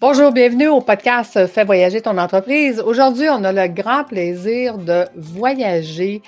Bonjour, 0.00 0.30
bienvenue 0.30 0.68
au 0.68 0.80
podcast 0.80 1.48
Fais 1.48 1.64
voyager 1.64 2.00
ton 2.00 2.18
entreprise. 2.18 2.78
Aujourd'hui, 2.78 3.28
on 3.30 3.42
a 3.42 3.50
le 3.50 3.66
grand 3.66 4.04
plaisir 4.04 4.78
de 4.78 5.06
voyager 5.16 6.22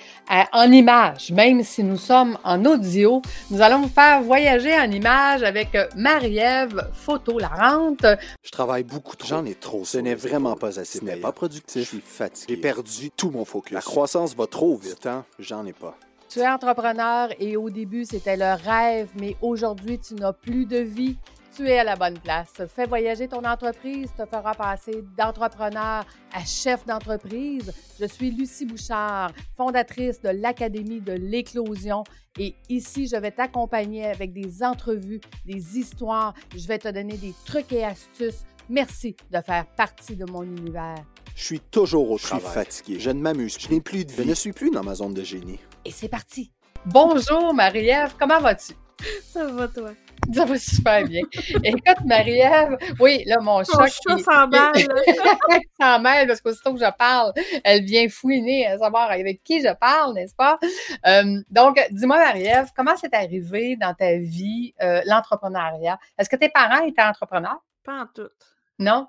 en 0.53 0.73
images, 0.73 1.31
même 1.31 1.63
si 1.63 1.85
nous 1.85 1.97
sommes 1.97 2.37
en 2.43 2.65
audio. 2.65 3.23
Nous 3.49 3.63
allons 3.63 3.83
vous 3.83 3.89
faire 3.89 4.23
voyager 4.23 4.75
en 4.75 4.91
images 4.91 5.45
avec 5.45 5.69
Marie-Ève 5.95 6.91
Photo 6.93 7.39
Larente. 7.39 8.05
Je 8.43 8.51
travaille 8.51 8.83
beaucoup 8.83 9.15
trop. 9.15 9.29
J'en 9.29 9.45
ai 9.45 9.55
trop. 9.55 9.85
Ce 9.85 9.99
n'est 9.99 10.17
vraiment 10.17 10.57
pas 10.57 10.81
assez. 10.81 10.99
Ce 10.99 11.05
n'est 11.05 11.15
pas 11.15 11.31
productif. 11.31 11.81
Je 11.81 11.87
suis 11.87 12.03
fatigué. 12.05 12.55
J'ai 12.57 12.61
perdu 12.61 13.13
tout 13.13 13.31
mon 13.31 13.45
focus. 13.45 13.73
La 13.73 13.83
croissance 13.83 14.35
va 14.35 14.49
trop 14.49 14.77
vite. 14.79 14.99
Temps, 14.99 15.23
j'en 15.39 15.65
ai 15.65 15.73
pas. 15.73 15.97
Tu 16.29 16.41
es 16.41 16.49
entrepreneur 16.49 17.29
et 17.39 17.57
au 17.57 17.71
début, 17.71 18.05
c'était 18.05 18.37
le 18.37 18.55
rêve, 18.65 19.11
mais 19.17 19.37
aujourd'hui, 19.41 20.01
tu 20.01 20.15
n'as 20.15 20.33
plus 20.33 20.67
de 20.67 20.79
vie 20.79 21.17
tu 21.55 21.69
es 21.69 21.79
à 21.79 21.85
la 21.85 21.97
bonne 21.97 22.19
place. 22.19 22.63
Fais 22.75 22.87
voyager 22.87 23.29
ton 23.29 23.45
entreprise, 23.45 24.11
te 24.17 24.25
fera 24.25 24.55
passer 24.55 25.05
d'entrepreneur 25.17 26.05
à 26.33 26.45
chef 26.45 26.85
d'entreprise. 26.87 27.73
Je 27.99 28.07
suis 28.07 28.31
Lucie 28.31 28.67
Bouchard, 28.67 29.33
fondatrice 29.57 30.21
de 30.21 30.31
l'Académie 30.31 31.01
de 31.01 31.13
l'éclosion 31.13 32.05
et 32.39 32.55
ici, 32.69 33.09
je 33.09 33.17
vais 33.17 33.33
t'accompagner 33.33 34.07
avec 34.07 34.33
des 34.33 34.63
entrevues, 34.63 35.21
des 35.45 35.79
histoires. 35.79 36.35
Je 36.57 36.67
vais 36.67 36.79
te 36.79 36.89
donner 36.89 37.17
des 37.17 37.35
trucs 37.45 37.73
et 37.73 37.85
astuces. 37.85 38.45
Merci 38.69 39.17
de 39.31 39.41
faire 39.41 39.67
partie 39.77 40.17
de 40.17 40.25
mon 40.31 40.43
univers. 40.43 41.05
Je 41.35 41.45
suis 41.45 41.61
toujours 41.61 42.11
au 42.11 42.19
je 42.19 42.25
travail. 42.25 42.45
Je 42.45 42.51
suis 42.51 42.55
fatigué. 42.55 43.01
Je 43.01 43.11
ne 43.11 43.21
m'amuse. 43.21 43.57
Je 43.59 43.69
n'ai 43.69 43.81
plus 43.81 44.05
de 44.05 44.13
vie. 44.13 44.23
Je 44.23 44.29
ne 44.29 44.35
suis 44.35 44.53
plus 44.53 44.71
dans 44.71 44.85
ma 44.85 44.95
zone 44.95 45.15
de 45.15 45.25
génie. 45.25 45.59
Et 45.85 45.91
c'est 45.91 46.09
parti. 46.09 46.53
Bonjour 46.87 47.53
Marie-Ève, 47.53 48.15
comment 48.19 48.41
vas-tu? 48.41 48.75
Ça 49.25 49.47
va 49.47 49.69
toi? 49.69 49.91
Ça 50.33 50.45
va 50.45 50.59
super 50.59 51.05
bien. 51.05 51.23
Écoute, 51.65 52.05
Marie-Ève, 52.05 52.77
oui, 53.01 53.25
là, 53.27 53.39
mon 53.41 53.65
chat. 53.65 53.79
Mon 53.79 53.87
chat 53.87 54.19
s'en 54.19 54.47
mêle. 54.47 54.87
s'en 55.81 55.99
mêle 55.99 56.29
parce 56.29 56.41
qu'aussitôt 56.41 56.75
que 56.75 56.81
je 56.81 56.91
parle, 56.99 57.33
elle 57.65 57.85
vient 57.85 58.09
fouiner 58.09 58.67
à 58.67 58.79
savoir 58.79 59.11
avec 59.11 59.43
qui 59.43 59.61
je 59.61 59.73
parle, 59.75 60.15
n'est-ce 60.15 60.35
pas? 60.35 60.59
Euh, 61.07 61.41
donc, 61.51 61.81
dis-moi, 61.91 62.19
Marie-Ève, 62.19 62.69
comment 62.77 62.97
c'est 62.97 63.15
arrivé 63.15 63.77
dans 63.77 63.95
ta 63.95 64.19
vie 64.19 64.75
euh, 64.83 65.01
l'entrepreneuriat? 65.07 65.99
Est-ce 66.19 66.29
que 66.29 66.37
tes 66.37 66.51
parents 66.51 66.85
étaient 66.85 67.03
entrepreneurs? 67.03 67.63
Pas 67.83 68.03
en 68.03 68.07
tout. 68.07 68.31
Non? 68.79 69.07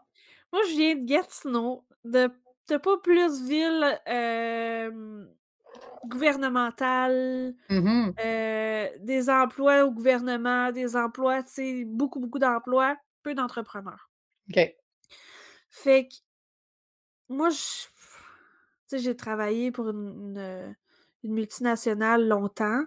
Moi, 0.51 0.61
je 0.69 0.75
viens 0.75 0.95
de 0.95 1.05
Gatineau, 1.05 1.83
de, 2.03 2.31
de 2.69 2.77
pas 2.77 2.97
plus 3.03 3.47
ville. 3.47 3.99
Euh, 4.07 5.25
gouvernementales, 6.05 7.53
mmh 7.69 8.11
euh, 8.23 8.87
des 8.99 9.29
emplois 9.29 9.85
au 9.85 9.91
gouvernement, 9.91 10.71
des 10.71 10.95
emplois, 10.95 11.43
tu 11.43 11.51
sais, 11.53 11.85
beaucoup, 11.85 12.19
beaucoup 12.19 12.39
d'emplois, 12.39 12.97
peu 13.23 13.33
d'entrepreneurs. 13.33 14.09
OK. 14.49 14.59
Fait 15.69 16.07
que 16.07 16.13
moi, 17.29 17.49
je, 17.49 17.55
tu 17.55 17.89
sais, 18.87 18.99
j'ai 18.99 19.15
travaillé 19.15 19.71
pour 19.71 19.89
une, 19.89 20.75
multinationale 21.23 22.27
longtemps. 22.27 22.83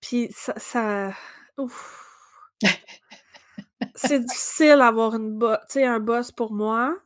Puis 0.00 0.28
ça, 0.32 0.58
ça 0.58 1.12
ouf. 1.56 2.10
c'est 3.94 4.20
difficile 4.20 4.76
d'avoir 4.78 5.14
une 5.14 5.38
un 5.76 6.00
boss 6.00 6.32
pour 6.32 6.52
moi 6.52 6.98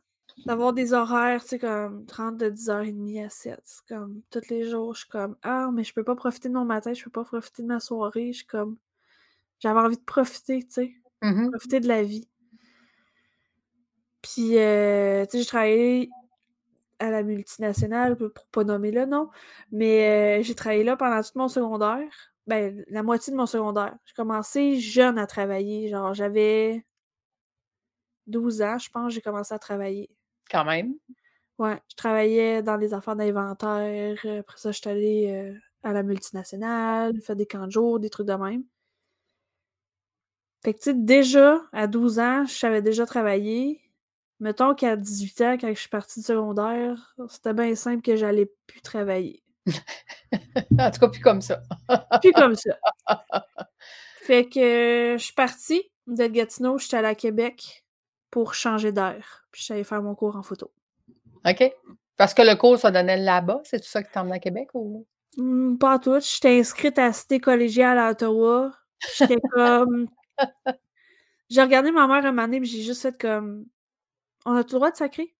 d'avoir 0.45 0.73
des 0.73 0.93
horaires, 0.93 1.41
tu 1.41 1.49
sais, 1.49 1.59
comme 1.59 2.05
30 2.05 2.37
de 2.37 2.49
10h30 2.49 3.25
à 3.25 3.29
7. 3.29 3.61
comme 3.87 4.21
tous 4.29 4.49
les 4.49 4.69
jours, 4.69 4.93
je 4.95 5.01
suis 5.01 5.09
comme 5.09 5.35
Ah, 5.43 5.69
mais 5.73 5.83
je 5.83 5.93
peux 5.93 6.03
pas 6.03 6.15
profiter 6.15 6.49
de 6.49 6.53
mon 6.53 6.65
matin, 6.65 6.93
je 6.93 7.03
peux 7.03 7.09
pas 7.09 7.23
profiter 7.23 7.63
de 7.63 7.67
ma 7.67 7.79
soirée. 7.79 8.31
Je 8.31 8.37
suis 8.39 8.47
comme 8.47 8.77
J'avais 9.59 9.79
envie 9.79 9.97
de 9.97 10.03
profiter, 10.03 10.63
tu 10.63 10.71
sais. 10.71 10.93
Mmh 11.21 11.49
profiter 11.51 11.79
de 11.81 11.87
la 11.87 12.03
vie. 12.03 12.27
Puis, 14.21 14.57
euh, 14.57 15.25
tu 15.25 15.31
sais, 15.31 15.39
j'ai 15.39 15.45
travaillé 15.45 16.09
à 16.99 17.09
la 17.11 17.23
multinationale, 17.23 18.17
pour 18.17 18.29
pas 18.51 18.63
nommer 18.63 18.91
le 18.91 19.05
nom, 19.05 19.29
mais 19.71 20.39
euh, 20.39 20.43
j'ai 20.43 20.55
travaillé 20.55 20.83
là 20.83 20.97
pendant 20.97 21.21
tout 21.21 21.31
mon 21.35 21.47
secondaire. 21.47 22.09
Ben, 22.47 22.83
la 22.89 23.03
moitié 23.03 23.31
de 23.31 23.37
mon 23.37 23.45
secondaire. 23.45 23.95
J'ai 24.05 24.13
commencé 24.15 24.79
jeune 24.79 25.17
à 25.19 25.27
travailler. 25.27 25.87
Genre, 25.89 26.13
j'avais 26.13 26.85
12 28.27 28.61
ans, 28.61 28.77
je 28.77 28.89
pense, 28.89 29.13
j'ai 29.13 29.21
commencé 29.21 29.53
à 29.53 29.59
travailler. 29.59 30.09
Quand 30.49 30.65
même. 30.65 30.95
Ouais, 31.57 31.77
je 31.89 31.95
travaillais 31.95 32.63
dans 32.63 32.77
les 32.77 32.93
affaires 32.93 33.15
d'inventaire. 33.15 34.17
Après 34.39 34.57
ça, 34.57 34.71
je 34.71 34.77
suis 34.77 34.89
allée 34.89 35.27
euh, 35.29 35.53
à 35.83 35.93
la 35.93 36.03
multinationale, 36.03 37.19
faire 37.21 37.35
des 37.35 37.45
camps 37.45 37.67
de 37.67 37.71
jour, 37.71 37.99
des 37.99 38.09
trucs 38.09 38.27
de 38.27 38.33
même. 38.33 38.63
Fait 40.63 40.73
que, 40.73 40.79
tu 40.79 40.85
sais, 40.85 40.93
déjà, 40.93 41.61
à 41.71 41.87
12 41.87 42.19
ans, 42.19 42.45
je 42.45 42.53
savais 42.53 42.81
déjà 42.81 43.05
travailler. 43.05 43.81
Mettons 44.39 44.73
qu'à 44.73 44.95
18 44.95 45.41
ans, 45.41 45.57
quand 45.59 45.69
je 45.69 45.79
suis 45.79 45.89
partie 45.89 46.21
du 46.21 46.25
secondaire, 46.25 47.15
c'était 47.27 47.53
bien 47.53 47.75
simple 47.75 48.01
que 48.01 48.15
j'allais 48.15 48.49
plus 48.67 48.81
travailler. 48.81 49.43
en 50.79 50.91
tout 50.91 50.99
cas, 50.99 51.07
plus 51.09 51.21
comme 51.21 51.41
ça. 51.41 51.61
plus 52.21 52.31
comme 52.31 52.55
ça. 52.55 52.77
Fait 54.21 54.45
que 54.45 55.15
je 55.17 55.23
suis 55.23 55.33
partie 55.33 55.81
de 56.07 56.27
Gatineau, 56.27 56.77
je 56.77 56.87
suis 56.87 56.95
allée 56.95 57.07
à 57.07 57.15
Québec 57.15 57.83
pour 58.31 58.53
changer 58.53 58.91
d'air. 58.91 59.45
Puis 59.51 59.63
j'allais 59.65 59.83
faire 59.83 60.01
mon 60.01 60.15
cours 60.15 60.35
en 60.35 60.43
photo. 60.43 60.71
OK. 61.45 61.71
Parce 62.17 62.33
que 62.33 62.41
le 62.41 62.55
cours 62.55 62.77
se 62.77 62.87
donnait 62.87 63.17
là-bas, 63.17 63.61
c'est 63.63 63.79
tout 63.79 63.87
ça 63.87 64.03
qui 64.03 64.11
t'emmenait 64.11 64.35
à 64.35 64.39
Québec 64.39 64.69
ou? 64.73 65.05
Mmh, 65.37 65.77
pas 65.77 65.99
tout. 65.99 66.19
J'étais 66.19 66.59
inscrite 66.59 66.99
à 66.99 67.07
la 67.07 67.13
cité 67.13 67.39
collégiale 67.39 67.97
à 67.97 68.11
Ottawa. 68.11 68.71
J'étais 69.17 69.37
comme. 69.53 70.07
J'ai 71.49 71.61
regardé 71.61 71.91
ma 71.91 72.07
mère 72.07 72.25
un 72.25 72.31
moment 72.31 72.47
donné, 72.47 72.63
j'ai 72.63 72.81
juste 72.81 73.01
fait 73.01 73.17
comme. 73.17 73.65
On 74.45 74.53
a 74.55 74.63
tout 74.63 74.75
le 74.75 74.79
droit 74.79 74.91
de 74.91 74.97
sacrer? 74.97 75.35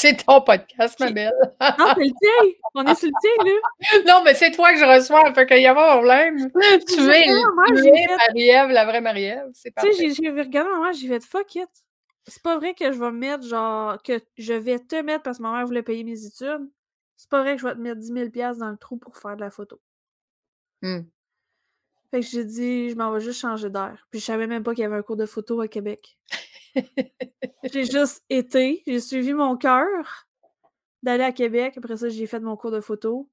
C'est 0.00 0.24
ton 0.24 0.40
podcast, 0.40 0.98
ma 0.98 1.12
belle. 1.12 1.30
non, 1.60 1.92
c'est 1.94 2.06
le 2.06 2.20
tien. 2.20 2.52
On 2.74 2.86
est 2.86 2.94
sur 2.94 3.08
le 3.08 3.20
tien, 3.20 3.44
là. 3.44 4.02
Non, 4.08 4.22
mais 4.24 4.32
c'est 4.32 4.50
toi 4.50 4.72
que 4.72 4.78
je 4.78 4.84
reçois, 4.84 5.34
fait 5.34 5.44
qu'il 5.44 5.60
y 5.60 5.66
a 5.66 5.74
pas 5.74 5.88
de 5.88 5.96
problème. 5.98 6.50
Tu 6.88 7.00
es, 7.10 7.26
Marie-Ève, 8.16 8.70
la 8.70 8.86
vraie 8.86 9.02
Marie-Ève. 9.02 9.50
C'est 9.52 9.74
Tu 9.78 9.92
sais, 9.92 10.14
j'ai 10.14 10.30
regardé 10.30 10.70
ma 10.70 10.84
mère, 10.84 10.92
j'ai 10.94 11.06
fait 11.06 11.22
fuck 11.22 11.54
it. 11.54 11.68
C'est 12.26 12.42
pas 12.42 12.56
vrai 12.56 12.72
que 12.72 12.90
je 12.90 12.98
vais 12.98 13.10
mettre, 13.10 13.46
genre, 13.46 14.02
que 14.02 14.18
je 14.38 14.54
vais 14.54 14.78
te 14.78 14.96
mettre 15.02 15.22
parce 15.22 15.36
que 15.36 15.42
ma 15.42 15.52
mère 15.52 15.66
voulait 15.66 15.82
payer 15.82 16.02
mes 16.02 16.24
études. 16.24 16.70
C'est 17.18 17.28
pas 17.28 17.42
vrai 17.42 17.56
que 17.56 17.60
je 17.60 17.66
vais 17.66 17.74
te 17.74 17.80
mettre 17.80 18.00
10 18.00 18.32
000 18.32 18.54
dans 18.56 18.70
le 18.70 18.78
trou 18.78 18.96
pour 18.96 19.18
faire 19.18 19.36
de 19.36 19.42
la 19.42 19.50
photo. 19.50 19.78
Mmh. 20.80 21.00
Fait 22.10 22.20
que 22.20 22.26
j'ai 22.26 22.44
dit, 22.46 22.88
je 22.88 22.94
m'en 22.94 23.12
vais 23.12 23.20
juste 23.20 23.40
changer 23.40 23.68
d'air. 23.68 24.06
Puis 24.10 24.20
je 24.20 24.24
savais 24.24 24.46
même 24.46 24.62
pas 24.62 24.72
qu'il 24.72 24.82
y 24.82 24.86
avait 24.86 24.96
un 24.96 25.02
cours 25.02 25.16
de 25.16 25.26
photo 25.26 25.60
à 25.60 25.68
Québec 25.68 26.16
j'ai 27.64 27.84
juste 27.84 28.24
été, 28.28 28.82
j'ai 28.86 29.00
suivi 29.00 29.32
mon 29.32 29.56
cœur 29.56 30.26
d'aller 31.02 31.24
à 31.24 31.32
Québec. 31.32 31.74
Après 31.76 31.96
ça, 31.96 32.08
j'ai 32.08 32.26
fait 32.26 32.40
mon 32.40 32.56
cours 32.56 32.70
de 32.70 32.80
photo. 32.80 33.28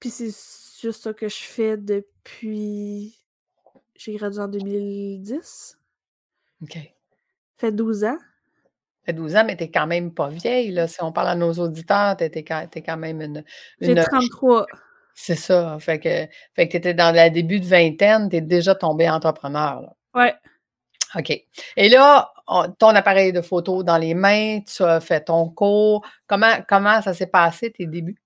Puis 0.00 0.10
c'est 0.10 0.34
juste 0.80 1.02
ça 1.02 1.12
que 1.12 1.28
je 1.28 1.42
fais 1.42 1.76
depuis. 1.76 3.16
J'ai 3.94 4.14
gradué 4.14 4.40
en 4.40 4.48
2010. 4.48 5.78
OK. 6.62 6.78
Fait 7.56 7.72
12 7.72 8.04
ans. 8.04 8.18
Fait 9.04 9.12
12 9.12 9.36
ans, 9.36 9.44
mais 9.44 9.56
t'es 9.56 9.70
quand 9.70 9.86
même 9.86 10.12
pas 10.12 10.28
vieille, 10.28 10.70
là. 10.70 10.88
Si 10.88 11.02
on 11.02 11.12
parle 11.12 11.28
à 11.28 11.34
nos 11.34 11.52
auditeurs, 11.54 12.16
t'es 12.16 12.30
quand, 12.42 12.66
quand 12.74 12.96
même 12.96 13.20
une. 13.20 13.44
J'ai 13.80 13.94
33. 13.94 14.66
C'est 15.14 15.36
ça. 15.36 15.78
Fait 15.78 15.98
que, 15.98 16.26
fait 16.54 16.68
que 16.68 16.72
t'étais 16.72 16.94
dans 16.94 17.14
le 17.14 17.30
début 17.30 17.60
de 17.60 17.66
vingtaine, 17.66 18.28
t'es 18.28 18.40
déjà 18.40 18.74
tombé 18.74 19.08
entrepreneur, 19.08 19.80
là. 19.80 19.96
Ouais. 20.14 20.34
OK. 21.14 21.30
Et 21.76 21.88
là, 21.88 22.32
ton 22.78 22.88
appareil 22.88 23.32
de 23.32 23.40
photo 23.40 23.82
dans 23.82 23.98
les 23.98 24.14
mains, 24.14 24.60
tu 24.60 24.82
as 24.82 25.00
fait 25.00 25.24
ton 25.24 25.48
cours. 25.48 26.06
Comment, 26.26 26.56
comment 26.68 27.00
ça 27.02 27.14
s'est 27.14 27.26
passé, 27.26 27.70
tes 27.70 27.86
débuts? 27.86 28.18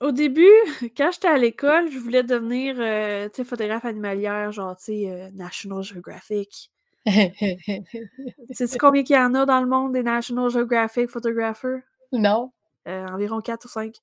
au 0.00 0.12
début, 0.12 0.50
quand 0.96 1.10
j'étais 1.12 1.28
à 1.28 1.38
l'école, 1.38 1.90
je 1.90 1.98
voulais 1.98 2.22
devenir 2.22 2.76
euh, 2.78 3.28
photographe 3.44 3.84
animalière, 3.84 4.52
genre, 4.52 4.76
tu 4.76 4.84
sais, 4.84 5.10
euh, 5.10 5.30
National 5.32 5.82
Geographic. 5.82 6.70
Sais-tu 7.06 8.78
combien 8.78 9.02
il 9.02 9.12
y 9.12 9.16
en 9.16 9.34
a 9.34 9.46
dans 9.46 9.60
le 9.60 9.68
monde 9.68 9.92
des 9.92 10.02
National 10.02 10.50
Geographic 10.50 11.08
photographers? 11.08 11.82
Non. 12.12 12.52
Euh, 12.88 13.06
environ 13.06 13.40
4 13.40 13.64
ou 13.64 13.68
5. 13.68 13.94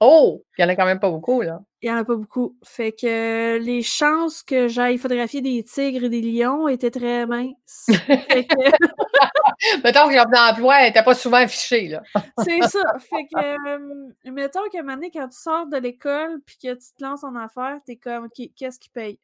Oh! 0.00 0.44
Il 0.58 0.62
y 0.62 0.64
en 0.64 0.68
a 0.68 0.76
quand 0.76 0.84
même 0.84 1.00
pas 1.00 1.10
beaucoup, 1.10 1.42
là. 1.42 1.60
Il 1.80 1.88
y 1.88 1.92
en 1.92 1.96
a 1.96 2.04
pas 2.04 2.16
beaucoup. 2.16 2.56
Fait 2.64 2.92
que 2.92 3.58
les 3.58 3.82
chances 3.82 4.42
que 4.42 4.68
j'aille 4.68 4.98
photographier 4.98 5.40
des 5.40 5.62
tigres 5.62 6.04
et 6.04 6.08
des 6.08 6.20
lions 6.20 6.66
étaient 6.68 6.90
très 6.90 7.26
minces. 7.26 7.86
fait 7.88 8.46
que... 8.46 8.54
mettons 9.84 10.08
que 10.08 10.14
l'emploi 10.14 10.82
n'était 10.82 11.02
pas 11.02 11.14
souvent 11.14 11.38
affiché, 11.38 11.88
là. 11.88 12.02
c'est 12.44 12.62
ça. 12.62 12.82
Fait 12.98 13.26
que, 13.26 14.30
mettons 14.30 14.68
qu'à 14.70 14.80
un 14.80 14.82
moment 14.82 14.94
donné, 14.94 15.10
quand 15.10 15.28
tu 15.28 15.38
sors 15.38 15.66
de 15.66 15.76
l'école 15.76 16.40
puis 16.44 16.56
que 16.56 16.74
tu 16.74 16.92
te 16.96 17.02
lances 17.02 17.24
en 17.24 17.36
affaires, 17.36 17.78
t'es 17.84 17.96
comme, 17.96 18.28
qu'est-ce 18.30 18.78
qui 18.78 18.90
paye? 18.90 19.18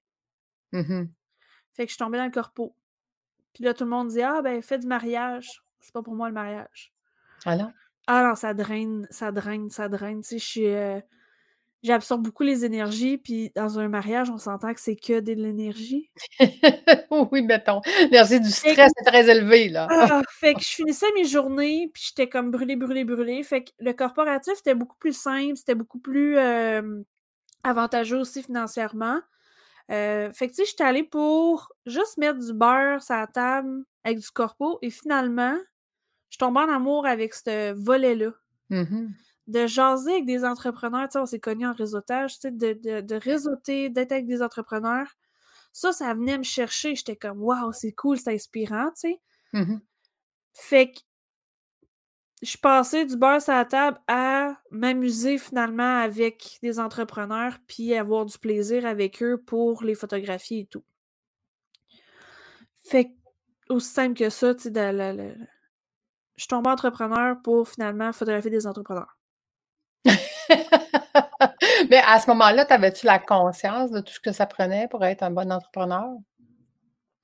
Mm-hmm. 0.73 1.09
Fait 1.75 1.85
que 1.85 1.91
je 1.91 1.95
suis 1.95 1.99
tombée 1.99 2.19
dans 2.19 2.25
le 2.25 2.31
corpo. 2.31 2.75
Puis 3.55 3.65
là, 3.65 3.75
tout 3.75 3.85
le 3.85 3.91
monde 3.91 4.09
dit, 4.09 4.23
ah, 4.23 4.43
ben, 4.43 4.63
fais 4.63 4.79
du 4.79 4.87
mariage. 4.87 5.63
C'est 5.81 5.93
pas 5.93 6.03
pour 6.03 6.15
moi 6.15 6.29
le 6.29 6.35
mariage. 6.35 6.93
Ah 7.45 7.57
non? 7.57 7.73
Ah 8.07 8.25
non, 8.27 8.35
ça 8.35 8.55
draine, 8.55 9.07
ça 9.11 9.33
draine, 9.33 9.71
ça 9.71 9.89
draine. 9.89 10.23
Tu 10.23 10.39
sais. 10.39 10.77
Euh, 10.77 11.01
j'absorbe 11.83 12.23
beaucoup 12.23 12.43
les 12.43 12.65
énergies, 12.65 13.19
puis 13.19 13.51
dans 13.55 13.79
un 13.79 13.89
mariage, 13.89 14.31
on 14.31 14.39
s'entend 14.39 14.75
que 14.75 14.81
c'est 14.81 14.97
que 14.97 15.21
de 15.21 15.33
l'énergie. 15.33 16.11
oui, 17.33 17.43
mettons. 17.43 17.81
L'énergie 18.01 18.41
du 18.41 18.51
stress 18.51 18.93
est 19.01 19.05
très 19.05 19.29
élevée, 19.31 19.69
là. 19.69 19.87
Ah! 19.91 20.23
fait 20.31 20.55
que 20.55 20.61
je 20.61 20.69
finissais 20.69 21.07
mes 21.15 21.25
journées, 21.25 21.91
puis 21.93 22.05
j'étais 22.09 22.29
comme 22.29 22.51
brûlée, 22.51 22.77
brûlée, 22.77 23.05
brûlée. 23.05 23.43
Fait 23.43 23.65
que 23.65 23.71
le 23.79 23.93
corporatif, 23.93 24.55
c'était 24.57 24.75
beaucoup 24.75 24.99
plus 24.99 25.17
simple, 25.17 25.57
c'était 25.57 25.75
beaucoup 25.75 25.99
plus, 25.99 26.37
avantageux 27.65 28.19
aussi 28.19 28.43
financièrement. 28.43 29.21
Heu, 29.91 30.31
fait 30.33 30.49
que, 30.49 30.53
tu 30.53 30.63
sais, 30.63 30.65
j'étais 30.67 30.85
allée 30.85 31.03
pour 31.03 31.73
juste 31.87 32.17
mettre 32.17 32.39
du 32.39 32.53
beurre 32.53 33.03
sur 33.03 33.15
la 33.15 33.27
table 33.27 33.85
avec 34.05 34.19
du 34.19 34.31
corpo 34.31 34.79
et 34.83 34.91
finalement, 34.91 35.57
je 36.31 36.39
tombe 36.39 36.57
en 36.57 36.69
amour 36.69 37.07
avec 37.07 37.35
ce 37.35 37.73
volet-là. 37.75 38.33
Mmh 38.71 39.09
De 39.49 39.67
jaser 39.67 40.13
avec 40.13 40.27
des 40.27 40.45
entrepreneurs, 40.45 41.09
tu 41.09 41.15
sais, 41.15 41.19
on 41.19 41.27
s'est 41.27 41.41
connus 41.41 41.67
en 41.67 41.73
réseautage, 41.75 42.35
tu 42.35 42.41
sais, 42.43 42.51
de 42.53 42.73
de 42.75 43.01
de 43.01 43.15
réseauter, 43.17 43.89
d'être 43.91 44.13
avec 44.13 44.27
des 44.27 44.43
entrepreneurs. 44.43 45.09
Ça, 45.73 45.93
ça 45.93 46.15
venait 46.15 46.39
me 46.39 46.45
chercher. 46.45 46.95
J'étais 46.97 47.17
comme: 47.17 47.43
«Waouh, 47.43 47.73
c'est 47.73 47.93
cool, 47.93 48.19
c'est 48.19 48.35
inspirant», 48.35 48.91
tu 48.93 49.11
sais? 49.13 49.21
Mmh 49.55 49.79
Fait 50.55 50.93
que 50.93 51.01
je 52.43 52.49
suis 52.49 52.59
passée 52.59 53.05
du 53.07 53.17
beurre 53.17 53.41
sur 53.43 53.53
la 53.55 53.65
table 53.65 53.99
à 54.07 54.57
m'amuser 54.71 55.39
finalement 55.39 55.99
avec 56.03 56.59
des 56.63 56.79
entrepreneurs, 56.81 57.59
puis 57.67 57.95
avoir 57.95 58.27
du 58.27 58.39
plaisir 58.39 58.85
avec 58.87 59.23
eux 59.23 59.39
pour 59.39 59.83
les 59.85 59.95
photographier 59.95 60.61
et 60.61 60.67
tout. 60.67 60.85
Fait 62.85 63.05
que, 63.07 63.11
aussi 63.75 63.89
simple 63.93 64.19
que 64.19 64.31
ça, 64.31 64.55
tu 64.55 64.63
sais, 64.65 64.71
de 64.71 64.81
la 64.81 65.13
la 65.13 65.33
je 66.41 66.45
suis 66.45 66.49
tombée 66.49 66.71
entrepreneur 66.71 67.37
pour 67.45 67.69
finalement 67.69 68.15
photographier 68.15 68.51
des 68.51 68.67
entrepreneurs. 68.67 69.19
Mais 71.91 72.01
à 72.07 72.19
ce 72.19 72.31
moment-là, 72.31 72.65
t'avais-tu 72.65 73.05
la 73.05 73.19
conscience 73.19 73.91
de 73.91 74.01
tout 74.01 74.15
ce 74.15 74.21
que 74.21 74.33
ça 74.33 74.47
prenait 74.47 74.89
pour 74.89 75.05
être 75.05 75.23
un 75.23 75.31
bon 75.31 75.53
entrepreneur? 75.53 76.17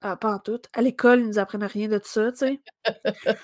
Ah, 0.03 0.19
pas 0.19 0.35
en 0.35 0.39
tout. 0.39 0.61
À 0.75 0.83
l'école, 0.83 1.21
ils 1.21 1.29
nous 1.29 1.39
apprennent 1.39 1.65
rien 1.65 1.89
de 1.89 1.97
tout 1.97 2.11
ça, 2.11 2.31
tu 2.31 2.39
sais. 2.41 2.61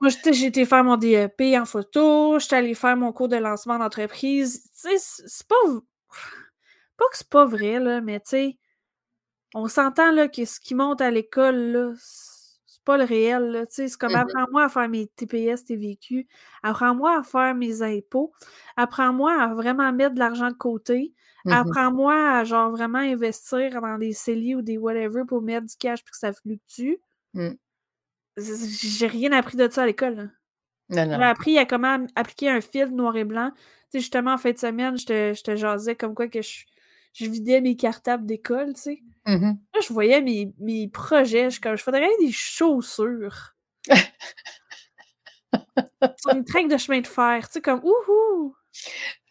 Moi, 0.00 0.10
j'ai 0.32 0.46
été 0.46 0.66
faire 0.66 0.82
mon 0.82 0.96
DEP 0.96 1.40
en 1.60 1.64
photo, 1.64 2.40
j'étais 2.40 2.56
allée 2.56 2.74
faire 2.74 2.96
mon 2.96 3.12
cours 3.12 3.28
de 3.28 3.36
lancement 3.36 3.78
d'entreprise. 3.78 4.64
Tu 4.64 4.98
sais, 4.98 5.22
c'est 5.28 5.46
pas 5.46 5.54
pas 6.96 7.04
que 7.12 7.18
c'est 7.18 7.28
pas 7.28 7.46
vrai, 7.46 7.78
là, 7.78 8.00
mais 8.00 8.18
tu 8.18 8.30
sais, 8.30 8.58
on 9.54 9.68
s'entend, 9.68 10.10
là, 10.10 10.26
que 10.26 10.44
ce 10.44 10.58
qui 10.58 10.74
monte 10.74 11.00
à 11.00 11.12
l'école, 11.12 11.56
là, 11.70 11.92
pas 12.84 12.98
le 12.98 13.04
réel, 13.04 13.50
là, 13.52 13.66
tu 13.66 13.74
sais. 13.76 13.88
C'est 13.88 13.98
comme: 13.98 14.12
Mmh 14.12 14.16
mh. 14.16 14.20
«Apprends-moi 14.20 14.64
à 14.64 14.68
faire 14.68 14.88
mes 14.88 15.06
TPS, 15.08 15.64
TVQ, 15.64 16.26
apprends-moi 16.62 17.18
à 17.18 17.22
faire 17.22 17.54
mes 17.54 17.82
impôts, 17.82 18.32
apprends-moi 18.76 19.32
à 19.42 19.54
vraiment 19.54 19.92
mettre 19.92 20.14
de 20.14 20.20
l'argent 20.20 20.48
de 20.50 20.54
côté, 20.54 21.14
Mmh 21.44 21.52
mh. 21.64 21.74
apprends-moi 21.74 22.14
à, 22.38 22.44
genre, 22.44 22.70
vraiment 22.70 22.98
investir 22.98 23.80
dans 23.82 23.98
des 23.98 24.12
CELI 24.12 24.54
ou 24.56 24.62
des 24.62 24.78
whatever 24.78 25.22
pour 25.28 25.42
mettre 25.42 25.66
du 25.66 25.76
cash 25.76 26.02
puis 26.04 26.12
que 26.12 26.18
ça 26.18 26.32
fluctue». 26.32 26.94
Z 28.38 28.98
j'ai 28.98 29.06
rien 29.06 29.32
appris 29.32 29.56
de 29.56 29.68
ça 29.70 29.82
à 29.84 29.86
l'école, 29.86 30.14
là. 30.16 30.24
Non, 30.90 31.04
J'ai 31.18 31.24
appris 31.24 31.58
à 31.58 31.66
comment 31.66 32.06
appliquer 32.16 32.50
un 32.50 32.60
filtre 32.60 32.92
noir 32.92 33.16
et 33.16 33.24
blanc. 33.24 33.52
Tu 33.56 33.62
sais, 33.92 34.00
justement, 34.00 34.34
en 34.34 34.38
fin 34.38 34.52
de 34.52 34.58
semaine, 34.58 34.98
je 34.98 35.06
te 35.06 35.34
je 35.34 35.42
te 35.42 35.56
jasais 35.56 35.96
comme 35.96 36.14
quoi 36.14 36.28
que 36.28 36.42
je 36.42 36.64
je 37.14 37.26
vidais 37.26 37.60
mes 37.62 37.76
cartables 37.76 38.26
d'école, 38.26 38.74
tu 38.74 38.80
sais. 38.82 39.02
Mmh 39.26 39.34
mh. 39.36 39.58
Là, 39.74 39.80
je 39.86 39.92
voyais 39.94 40.22
mes 40.22 40.54
mes 40.60 40.88
projets, 40.88 41.50
je 41.50 41.60
comme: 41.60 41.76
«Je 41.76 41.84
des 42.26 42.32
chaussures» 42.32 43.54
«sur 46.20 46.32
une 46.36 46.44
traque 46.44 46.68
de 46.68 46.78
chemin 46.78 47.00
de 47.00 47.06
fer», 47.08 47.46
tu 47.48 47.54
sais, 47.54 47.62
comme 47.62 47.80
wouhou! 47.84 48.56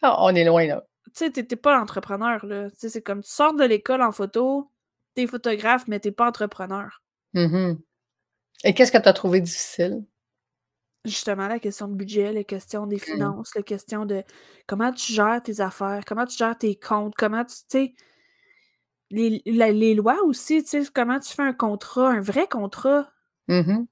Ah, 0.01 0.17
on 0.25 0.35
est 0.35 0.45
loin, 0.45 0.65
là. 0.67 0.83
Tu 1.07 1.25
sais, 1.25 1.31
tu 1.31 1.41
es 1.41 1.45
tu 1.47 1.53
es 1.55 1.57
pas 1.57 1.79
entrepreneur, 1.81 2.45
là. 2.45 2.69
Tu 2.71 2.77
sais, 2.79 2.89
c'est 2.89 3.01
comme 3.03 3.23
tu 3.23 3.29
sors 3.31 3.53
de 3.55 3.63
l'école 3.65 4.01
en 4.03 4.11
photo, 4.11 4.71
tu 5.15 5.23
es 5.23 5.27
photographe, 5.27 5.87
mais 5.87 5.99
tu 5.99 6.09
es 6.09 6.11
pas 6.11 6.27
entrepreneur. 6.29 7.03
Mmh 7.33 7.41
mh. 7.71 7.77
Et 8.65 8.73
qu'est-ce 8.75 8.91
que 8.93 8.97
tu 8.99 9.09
as 9.09 9.13
trouvé 9.13 9.41
difficile? 9.41 10.03
Justement, 11.05 11.49
la 11.49 11.59
question 11.59 11.89
de 11.89 11.95
budget, 11.95 12.31
la 12.31 12.45
question 12.45 12.87
des 12.87 12.97
Mmh. 13.07 13.33
finances, 13.33 13.55
la 13.55 13.61
question 13.63 14.05
de 14.05 14.23
comment 14.67 14.89
tu 14.93 15.11
gères 15.11 15.43
tes 15.43 15.59
affaires, 15.59 16.05
comment 16.05 16.25
tu 16.25 16.37
gères 16.37 16.57
tes 16.57 16.75
comptes, 16.77 17.13
comment 17.17 17.43
tu 17.43 17.55
sais 17.69 17.93
les 19.11 19.41
la 19.45 19.71
les 19.71 19.93
lois 19.95 20.21
aussi, 20.23 20.61
tu 20.63 20.83
sais, 20.83 20.91
comment 20.93 21.19
tu 21.19 21.33
fais 21.33 21.41
un 21.43 21.53
contrat, 21.53 22.09
un 22.09 22.19
vrai 22.21 22.47
contrat. 22.47 23.09
Mmh 23.47 23.67
mh. 23.67 23.85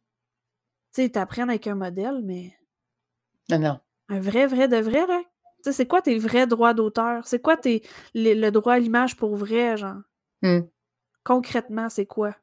Tu 0.93 1.01
sais, 1.03 1.09
t'apprennent 1.09 1.49
avec 1.49 1.67
un 1.67 1.75
modèle, 1.75 2.21
mais 2.23 2.53
Non, 3.49 3.59
non. 3.59 3.81
un 4.09 4.19
vrai, 4.19 4.45
vrai 4.47 4.67
de 4.67 4.77
vrai, 4.77 5.07
là. 5.07 5.21
Tu 5.63 5.71
sais, 5.71 5.73
c'est 5.73 5.87
quoi 5.87 6.01
tes 6.03 6.17
vrais 6.19 6.45
droits 6.47 6.73
d'auteur? 6.75 7.25
C'est 7.27 7.41
quoi 7.41 7.57
tes 7.57 7.81
les 8.13 8.35
le 8.35 8.51
droit 8.51 8.73
à 8.73 8.79
l'image 8.79 9.15
pour 9.17 9.35
vrai, 9.35 9.75
genre? 9.77 10.01
Mmh. 10.41 10.71
Concrètement, 11.23 11.89
c'est 11.89 12.05
quoi? 12.05 12.35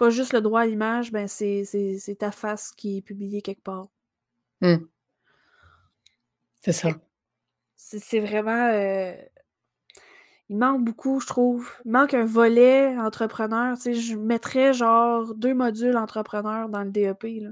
Pas 0.00 0.08
juste 0.08 0.32
le 0.32 0.40
droit 0.40 0.62
à 0.62 0.66
l'image, 0.66 1.12
ben, 1.12 1.28
c'est 1.28 2.16
ta 2.18 2.30
face 2.30 2.72
qui 2.72 2.96
est 2.96 3.02
publiée 3.02 3.42
quelque 3.42 3.62
part. 3.62 3.88
Mmh. 4.62 4.76
C'est 6.62 6.72
ça. 6.72 6.88
C'est 7.76 8.20
vraiment, 8.20 8.70
heu, 8.72 9.14
il 10.48 10.56
manque 10.56 10.84
beaucoup, 10.84 11.20
je 11.20 11.26
trouve. 11.26 11.70
Il 11.84 11.90
manque 11.90 12.14
un 12.14 12.24
volet 12.24 12.96
entrepreneur, 12.96 13.76
tu 13.76 13.82
sais, 13.82 13.94
je 13.94 14.16
mettrais 14.16 14.72
genre 14.72 15.34
2 15.34 15.52
modules 15.52 15.98
entrepreneur 15.98 16.70
dans 16.70 16.82
le 16.82 16.90
DEP, 16.90 17.42
là. 17.42 17.50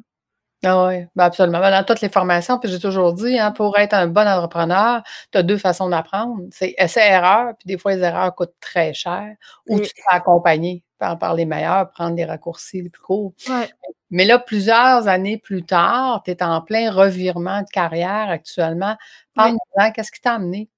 Ah 0.65 0.87
ouais, 0.87 1.09
ben, 1.15 1.25
absolument. 1.25 1.61
Ben, 1.61 1.71
dans 1.71 1.85
toutes 1.85 2.01
les 2.01 2.09
formations, 2.09 2.59
puis 2.59 2.69
j'ai 2.69 2.81
toujours 2.81 3.13
dit, 3.13 3.39
hein, 3.39 3.53
pour 3.53 3.79
être 3.79 3.95
un 3.95 4.09
bon 4.09 4.27
entrepreneur, 4.27 5.03
tu 5.31 5.39
as 5.39 5.45
2 5.45 5.57
façons 5.57 5.89
d'apprendre. 5.89 6.43
C'est 6.51 6.75
essai-erreur, 6.79 7.53
puis 7.59 7.67
des 7.67 7.79
fois, 7.79 7.95
les 7.95 8.03
erreurs 8.03 8.35
coûtent 8.35 8.55
très 8.61 8.93
cher 8.93 9.35
ou 9.69 9.79
Et 9.79 9.83
tu 9.83 9.89
te 9.91 9.95
fais 9.95 10.17
accompagner 10.17 10.83
par 10.99 11.17
par 11.17 11.35
les 11.35 11.45
meilleurs, 11.47 11.91
prendre 11.91 12.17
des 12.17 12.25
raccourcis 12.25 12.83
les 12.83 12.91
plus 12.91 13.03
courts. 13.03 13.33
Ouais. 13.49 13.69
Mais 14.11 14.25
là, 14.25 14.41
plusieurs 14.41 15.07
années 15.07 15.39
plus 15.39 15.63
tard, 15.65 16.23
tu 16.25 16.33
es 16.33 16.43
en 16.43 16.61
plein 16.61 16.91
revirement 16.91 17.61
de 17.63 17.69
carrière 17.71 18.29
actuellement. 18.29 18.97
Oui. 18.99 19.35
Parle-nous-en, 19.37 19.93
qu'est-ce 19.93 20.11
qui 20.11 20.21
t'a 20.21 20.33
amené? 20.35 20.69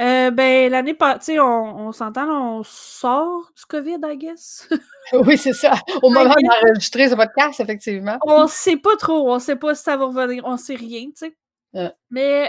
Heu, 0.00 0.30
ben, 0.30 0.70
l'année 0.70 0.94
pas 0.94 1.18
tu 1.18 1.24
sais, 1.26 1.40
on 1.40 1.88
on 1.88 1.92
s'entend, 1.92 2.28
on 2.58 2.62
sort 2.62 3.50
du 3.56 3.64
COVID, 3.66 3.96
I 4.04 4.16
guess. 4.16 4.68
Oui, 5.12 5.38
c'est 5.38 5.54
ça. 5.54 5.72
Au 6.02 6.10
moment 6.10 6.34
d'enregistrer 6.38 7.08
ce 7.08 7.14
podcast, 7.14 7.58
effectivement. 7.60 8.18
On 8.26 8.46
sait 8.46 8.76
pas 8.76 8.94
trop, 8.96 9.32
on 9.32 9.38
sait 9.38 9.56
pas 9.56 9.74
si 9.74 9.82
ça 9.82 9.96
va 9.96 10.04
revenir, 10.06 10.44
on 10.46 10.56
sait 10.58 10.74
rien, 10.76 11.06
tu 11.06 11.12
sais. 11.16 11.36
Mais, 12.10 12.48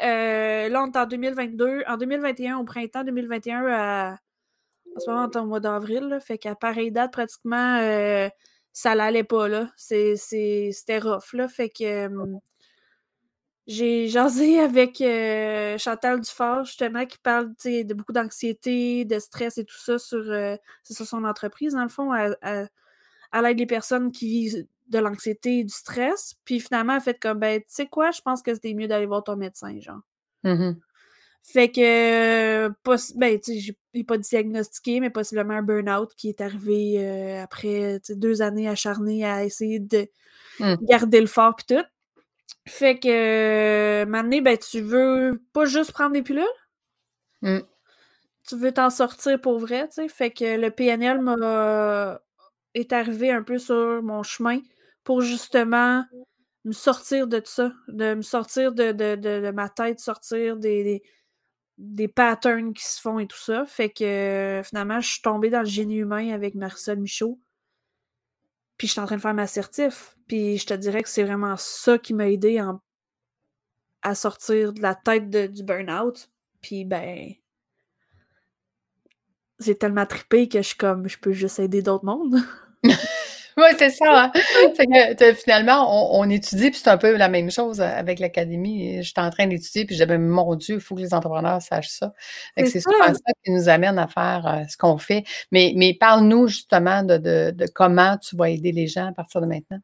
heu, 0.67 0.69
là, 0.71 0.83
on 0.83 0.91
est 0.91 0.97
en 0.97 1.05
2022. 1.05 1.83
En 1.87 1.97
2021, 1.97 2.57
au 2.59 2.63
printemps 2.65 3.03
2021, 3.03 3.65
à 3.67 4.11
en 4.95 4.99
ce 4.99 5.09
moment, 5.11 5.27
on 5.27 5.31
est 5.31 5.37
au 5.41 5.45
mois 5.47 5.59
d'avril, 5.61 6.05
là, 6.09 6.19
fait 6.19 6.37
qu'à 6.39 6.55
pareille 6.55 6.91
date, 6.91 7.13
pratiquement, 7.13 7.79
heu, 7.81 8.29
ça 8.73 8.95
l'allait 8.95 9.23
pas, 9.25 9.47
là. 9.49 9.69
C'est 9.77 10.15
c'est 10.17 10.71
c'était 10.73 10.99
rough, 10.99 11.33
là, 11.33 11.47
fait 11.49 11.69
que, 11.69 11.83
hem 11.85 12.39
j'ai 13.69 14.09
jasé 14.09 14.59
avec, 14.59 15.01
heu, 15.01 15.77
Chantal 15.79 16.21
Dufaure, 16.21 16.65
justement, 16.65 17.05
qui 17.07 17.19
parle, 17.19 17.53
de 17.65 17.95
beaucoup 17.95 18.13
d'anxiété, 18.13 19.05
de 19.05 19.19
stress 19.19 19.59
et 19.59 19.65
tout 19.65 19.77
ça 19.79 19.99
sur, 19.99 20.23
c'est 20.83 20.95
sur 20.95 21.07
son 21.07 21.25
entreprise, 21.25 21.73
dans 21.75 21.83
le 21.83 21.89
fond. 21.89 22.13
Elle 22.15 22.37
elle 22.43 22.69
elle 23.33 23.45
aide 23.47 23.59
les 23.59 23.67
personnes 23.67 24.11
qui 24.11 24.27
vivent 24.29 24.67
de 24.89 24.99
l'anxiété 24.99 25.59
et 25.59 25.65
du 25.65 25.73
stress. 25.73 26.35
Puis 26.45 26.59
finalement, 26.61 26.95
elle 26.95 27.01
fait 27.01 27.19
comme: 27.19 27.39
«Ben, 27.39 27.59
tu 27.61 27.67
sais 27.69 27.87
quoi? 27.87 28.11
Je 28.11 28.21
pense 28.21 28.41
que 28.43 28.53
c'était 28.55 28.73
mieux 28.75 28.87
d'aller 28.89 29.05
voir 29.07 29.23
ton 29.25 29.37
médecin», 29.37 29.79
genre. 29.81 30.01
Mmh 30.43 30.51
mh. 30.69 30.79
Fait 31.45 31.71
que, 31.71 32.69
possi 32.83 33.13
ben, 33.17 33.39
tu 33.39 33.53
sais, 33.59 33.75
j'ai 33.93 34.03
pas 34.03 34.17
diagnostiqué, 34.17 34.99
mais 34.99 35.09
possiblement 35.09 35.53
un 35.55 35.63
burn-out 35.63 36.13
qui 36.15 36.29
est 36.29 36.41
arrivé, 36.41 37.37
après, 37.39 37.99
2 38.09 38.41
années 38.41 38.67
acharnées 38.67 39.25
à 39.25 39.43
essayer 39.45 39.79
de 39.79 40.07
Mmh. 40.59 40.79
garder 40.81 41.21
le 41.21 41.27
fort 41.27 41.55
puis 41.55 41.65
tout. 41.77 41.83
Fait 42.69 42.99
que, 42.99 44.05
moment 44.05 44.23
donné, 44.23 44.41
ben, 44.41 44.57
tu 44.57 44.81
veux 44.81 45.41
pas 45.53 45.65
juste 45.65 45.91
prendre 45.91 46.13
des 46.13 46.21
pilules? 46.21 46.43
Mmh. 47.41 47.59
tu 48.47 48.57
veux 48.57 48.71
t'en 48.73 48.89
sortir 48.89 49.39
pour 49.41 49.59
vrai, 49.59 49.87
tu 49.89 49.95
sais? 49.95 50.09
Fait 50.09 50.31
que 50.31 50.57
le 50.57 50.71
PNL 50.71 51.21
m'a 51.21 52.21
est 52.75 52.93
arrivé 52.93 53.31
un 53.31 53.43
peu 53.43 53.59
sur 53.59 54.01
mon 54.03 54.23
chemin 54.23 54.59
pour 55.03 55.21
justement 55.21 56.05
me 56.65 56.73
sortir 56.73 57.27
de 57.27 57.41
ça, 57.45 57.73
de 57.89 58.15
me 58.15 58.21
sortir 58.23 58.73
de 58.73 58.91
de 58.93 59.15
de 59.15 59.41
de 59.41 59.51
ma 59.51 59.69
tête, 59.69 59.99
sortir 60.01 60.57
des 60.57 60.83
des 60.83 61.03
des 61.79 62.07
patterns 62.09 62.73
qui 62.73 62.85
se 62.85 63.01
font 63.01 63.19
et 63.19 63.27
tout 63.27 63.37
ça. 63.37 63.65
Fait 63.67 63.89
que, 63.91 64.61
finalement, 64.65 65.01
je 65.01 65.09
suis 65.09 65.21
tombée 65.23 65.49
dans 65.51 65.61
le 65.61 65.65
génie 65.67 65.97
humain 65.97 66.33
avec 66.33 66.55
Marisol 66.55 66.99
Michaud. 66.99 67.39
Puis 68.79 68.87
je 68.87 68.93
suis 68.93 69.01
en 69.01 69.05
train 69.05 69.17
de 69.17 69.21
faire 69.21 69.35
ma 69.35 69.45
certif. 69.45 70.17
Puis 70.27 70.57
je 70.57 70.65
te 70.65 70.73
dirais 70.73 71.03
que 71.03 71.09
c'est 71.09 71.23
vraiment 71.23 71.55
ça 71.57 71.99
qui 71.99 72.15
m'a 72.15 72.29
aidée 72.29 72.59
en 72.61 72.81
à 74.01 74.15
sortir 74.15 74.71
de 74.71 74.81
la 74.81 74.95
tête 74.95 75.29
de 75.29 75.45
du 75.45 75.61
burn-out. 75.63 76.31
Puis 76.61 76.85
ben 76.85 77.33
j'ai 79.59 79.77
tellement 79.77 80.05
trippé 80.05 80.47
que 80.47 80.61
je 80.61 80.69
suis 80.69 80.77
comme: 80.77 81.09
«Je 81.09 81.19
peux 81.19 81.33
juste 81.33 81.59
aider 81.59 81.81
d'autres 81.81 82.05
mondes». 82.05 82.37
Oui, 83.59 83.75
c'est 83.77 83.89
ça. 83.89 84.25
Hein. 84.25 84.31
finalement, 85.35 86.17
on, 86.17 86.29
étudie, 86.29 86.71
puis 86.71 86.79
c'est 86.81 86.89
un 86.89 86.97
peu 86.97 87.15
la 87.15 87.27
même 87.27 87.51
chose 87.51 87.81
avec 87.81 88.19
l'académie. 88.19 89.03
J'étais 89.03 89.21
en 89.21 89.29
train 89.29 89.47
d'étudier, 89.47 89.85
puis 89.85 89.95
j'avais, 89.95 90.17
mon 90.17 90.55
Dieu, 90.55 90.75
il 90.75 90.81
faut 90.81 90.95
que 90.95 91.01
les 91.01 91.13
entrepreneurs 91.13 91.61
sachent 91.61 91.89
ça. 91.89 92.13
C'est 92.57 92.79
souvent 92.79 93.05
ça 93.07 93.33
qui 93.43 93.51
nous 93.51 93.67
amène 93.67 93.99
à 93.99 94.07
faire 94.07 94.47
euh, 94.47 94.63
ce 94.69 94.77
qu'on 94.77 94.97
fait. 94.97 95.23
Mais, 95.51 95.73
mais 95.75 95.93
parle-nous 95.93 96.47
justement 96.47 97.03
de, 97.03 97.17
de, 97.17 97.65
comment 97.73 98.17
tu 98.17 98.37
vas 98.37 98.49
aider 98.49 98.71
les 98.71 98.87
gens 98.87 99.07
à 99.07 99.11
partir 99.11 99.41
de 99.41 99.45
maintenant. 99.45 99.79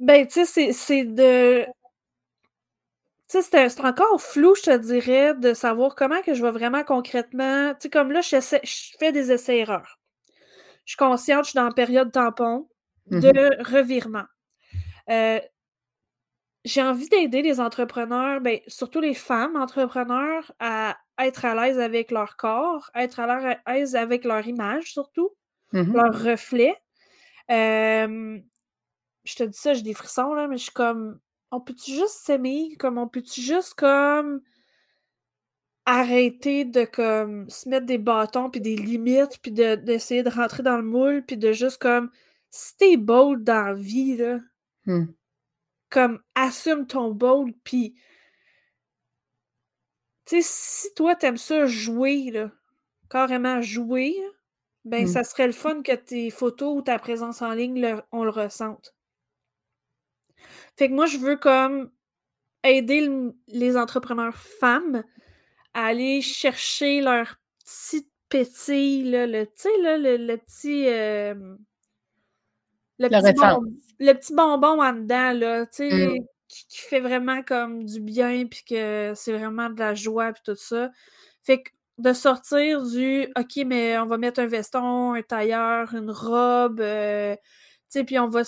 Ben, 0.00 0.26
tu 0.26 0.44
sais, 0.44 0.72
c'est 0.72 1.04
de 1.04 1.66
c'est 3.28 3.80
encore 3.80 4.20
flou, 4.20 4.54
je 4.54 4.62
te 4.62 4.76
dirais, 4.76 5.34
de 5.34 5.54
savoir 5.54 5.94
comment 5.94 6.20
que 6.20 6.34
je 6.34 6.42
vais 6.42 6.50
vraiment 6.50 6.84
concrètement. 6.84 7.72
Tu 7.74 7.82
sais, 7.82 7.90
comme 7.90 8.12
là, 8.12 8.20
je 8.20 8.40
fais 8.98 9.12
des 9.12 9.32
essais-erreurs. 9.32 9.98
Je 10.84 10.92
suis 10.92 10.96
consciente, 10.98 11.44
je 11.44 11.50
suis 11.50 11.56
dans 11.56 11.64
la 11.64 11.72
période 11.72 12.12
tampon 12.12 12.66
de 13.06 13.28
mmh 13.30 13.62
revirement. 13.62 14.24
Euh, 15.10 15.40
j'ai 16.64 16.82
envie 16.82 17.08
d'aider 17.08 17.42
les 17.42 17.60
entrepreneurs, 17.60 18.40
ben, 18.40 18.60
surtout 18.68 19.00
les 19.00 19.14
femmes 19.14 19.56
entrepreneurs, 19.56 20.52
à 20.60 20.96
être 21.18 21.44
à 21.44 21.54
l'aise 21.54 21.78
avec 21.78 22.10
leur 22.10 22.36
corps, 22.36 22.90
être 22.94 23.20
à 23.20 23.58
l'aise 23.66 23.96
avec 23.96 24.24
leur 24.24 24.46
image, 24.46 24.92
surtout, 24.92 25.30
mmh 25.72 25.92
leur 25.92 26.22
reflet. 26.22 26.76
je 27.48 29.36
te 29.36 29.42
dis 29.42 29.58
ça, 29.58 29.74
j'ai 29.74 29.82
des 29.82 29.94
frissons, 29.94 30.34
là, 30.34 30.46
mais 30.46 30.56
je 30.56 30.64
suis 30.64 30.72
comme 30.72 31.18
on 31.52 31.60
peut-tu 31.60 31.92
juste 31.92 32.24
s'aimer? 32.24 32.74
Comme 32.78 32.98
on 32.98 33.06
peut-tu 33.06 33.40
juste 33.42 33.74
comme 33.74 34.40
arrêter 35.84 36.64
de 36.64 36.84
comme 36.84 37.48
se 37.50 37.68
mettre 37.68 37.86
des 37.86 37.98
bâtons 37.98 38.50
puis 38.50 38.60
des 38.60 38.76
limites 38.76 39.38
puis 39.42 39.52
d'essayer 39.52 40.22
de, 40.22 40.30
rentrer 40.30 40.62
dans 40.62 40.76
le 40.76 40.82
moule 40.82 41.24
puis 41.26 41.36
de 41.36 41.52
juste 41.52 41.78
comme 41.78 42.10
si 42.52 42.76
t'es 42.76 42.96
bold 42.96 43.42
dans 43.42 43.62
la 43.62 43.74
vie 43.74 44.16
là 44.16 44.38
mmh. 44.86 45.06
comme 45.90 46.22
assume 46.36 46.86
ton 46.86 47.10
bold 47.10 47.56
puis 47.64 47.96
tu 50.24 50.40
sais 50.40 50.42
si 50.42 50.94
toi 50.94 51.16
t'aimes 51.16 51.36
ça 51.36 51.66
jouer 51.66 52.30
là 52.30 52.52
carrément 53.10 53.60
jouer 53.60 54.14
ben 54.84 55.04
mmh. 55.04 55.08
ça 55.08 55.24
serait 55.24 55.48
le 55.48 55.52
fun 55.52 55.82
que 55.82 55.96
tes 55.96 56.30
photos 56.30 56.78
ou 56.78 56.82
ta 56.82 57.00
présence 57.00 57.42
en 57.42 57.52
ligne 57.52 58.00
on 58.12 58.22
le 58.22 58.30
ressente 58.30 58.94
fait 60.76 60.88
que 60.88 60.94
moi, 60.94 61.06
je 61.06 61.18
veux 61.18 61.36
comme 61.36 61.90
aider 62.64 63.10
les 63.48 63.76
entrepreneurs 63.76 64.36
femmes 64.36 65.04
à 65.74 65.86
aller 65.86 66.20
chercher 66.20 67.00
leur 67.00 67.36
petit 67.64 68.08
petit, 68.28 69.04
là, 69.04 69.26
le, 69.26 69.46
tu 69.46 69.52
sais, 69.56 69.68
le, 69.78 70.36
petit. 70.36 70.86
Le, 73.08 74.12
petit 74.14 74.34
bonbon 74.34 74.82
en 74.82 74.92
dedans, 74.92 75.32
là, 75.32 75.66
tu 75.66 75.88
sais, 75.88 76.06
mmh. 76.08 76.26
qui, 76.48 76.78
fait 76.78 77.00
vraiment 77.00 77.42
comme 77.42 77.84
du 77.84 78.00
bien, 78.00 78.46
puis 78.46 78.62
que 78.68 79.12
c'est 79.14 79.32
vraiment 79.32 79.70
de 79.70 79.78
la 79.78 79.94
joie, 79.94 80.32
puis 80.32 80.42
tout 80.44 80.56
ça. 80.56 80.90
Fait 81.42 81.62
que 81.62 81.70
de 81.98 82.12
sortir 82.12 82.82
du 82.82 83.26
OK, 83.36 83.64
mais 83.66 83.98
on 83.98 84.06
va 84.06 84.18
mettre 84.18 84.40
un 84.40 84.46
veston, 84.46 85.14
un 85.14 85.22
tailleur, 85.22 85.94
une 85.94 86.10
robe, 86.10 86.80
euh, 86.80 87.34
tu 87.36 87.42
sais, 87.90 88.04
puis 88.04 88.18
on 88.18 88.28
va 88.28 88.42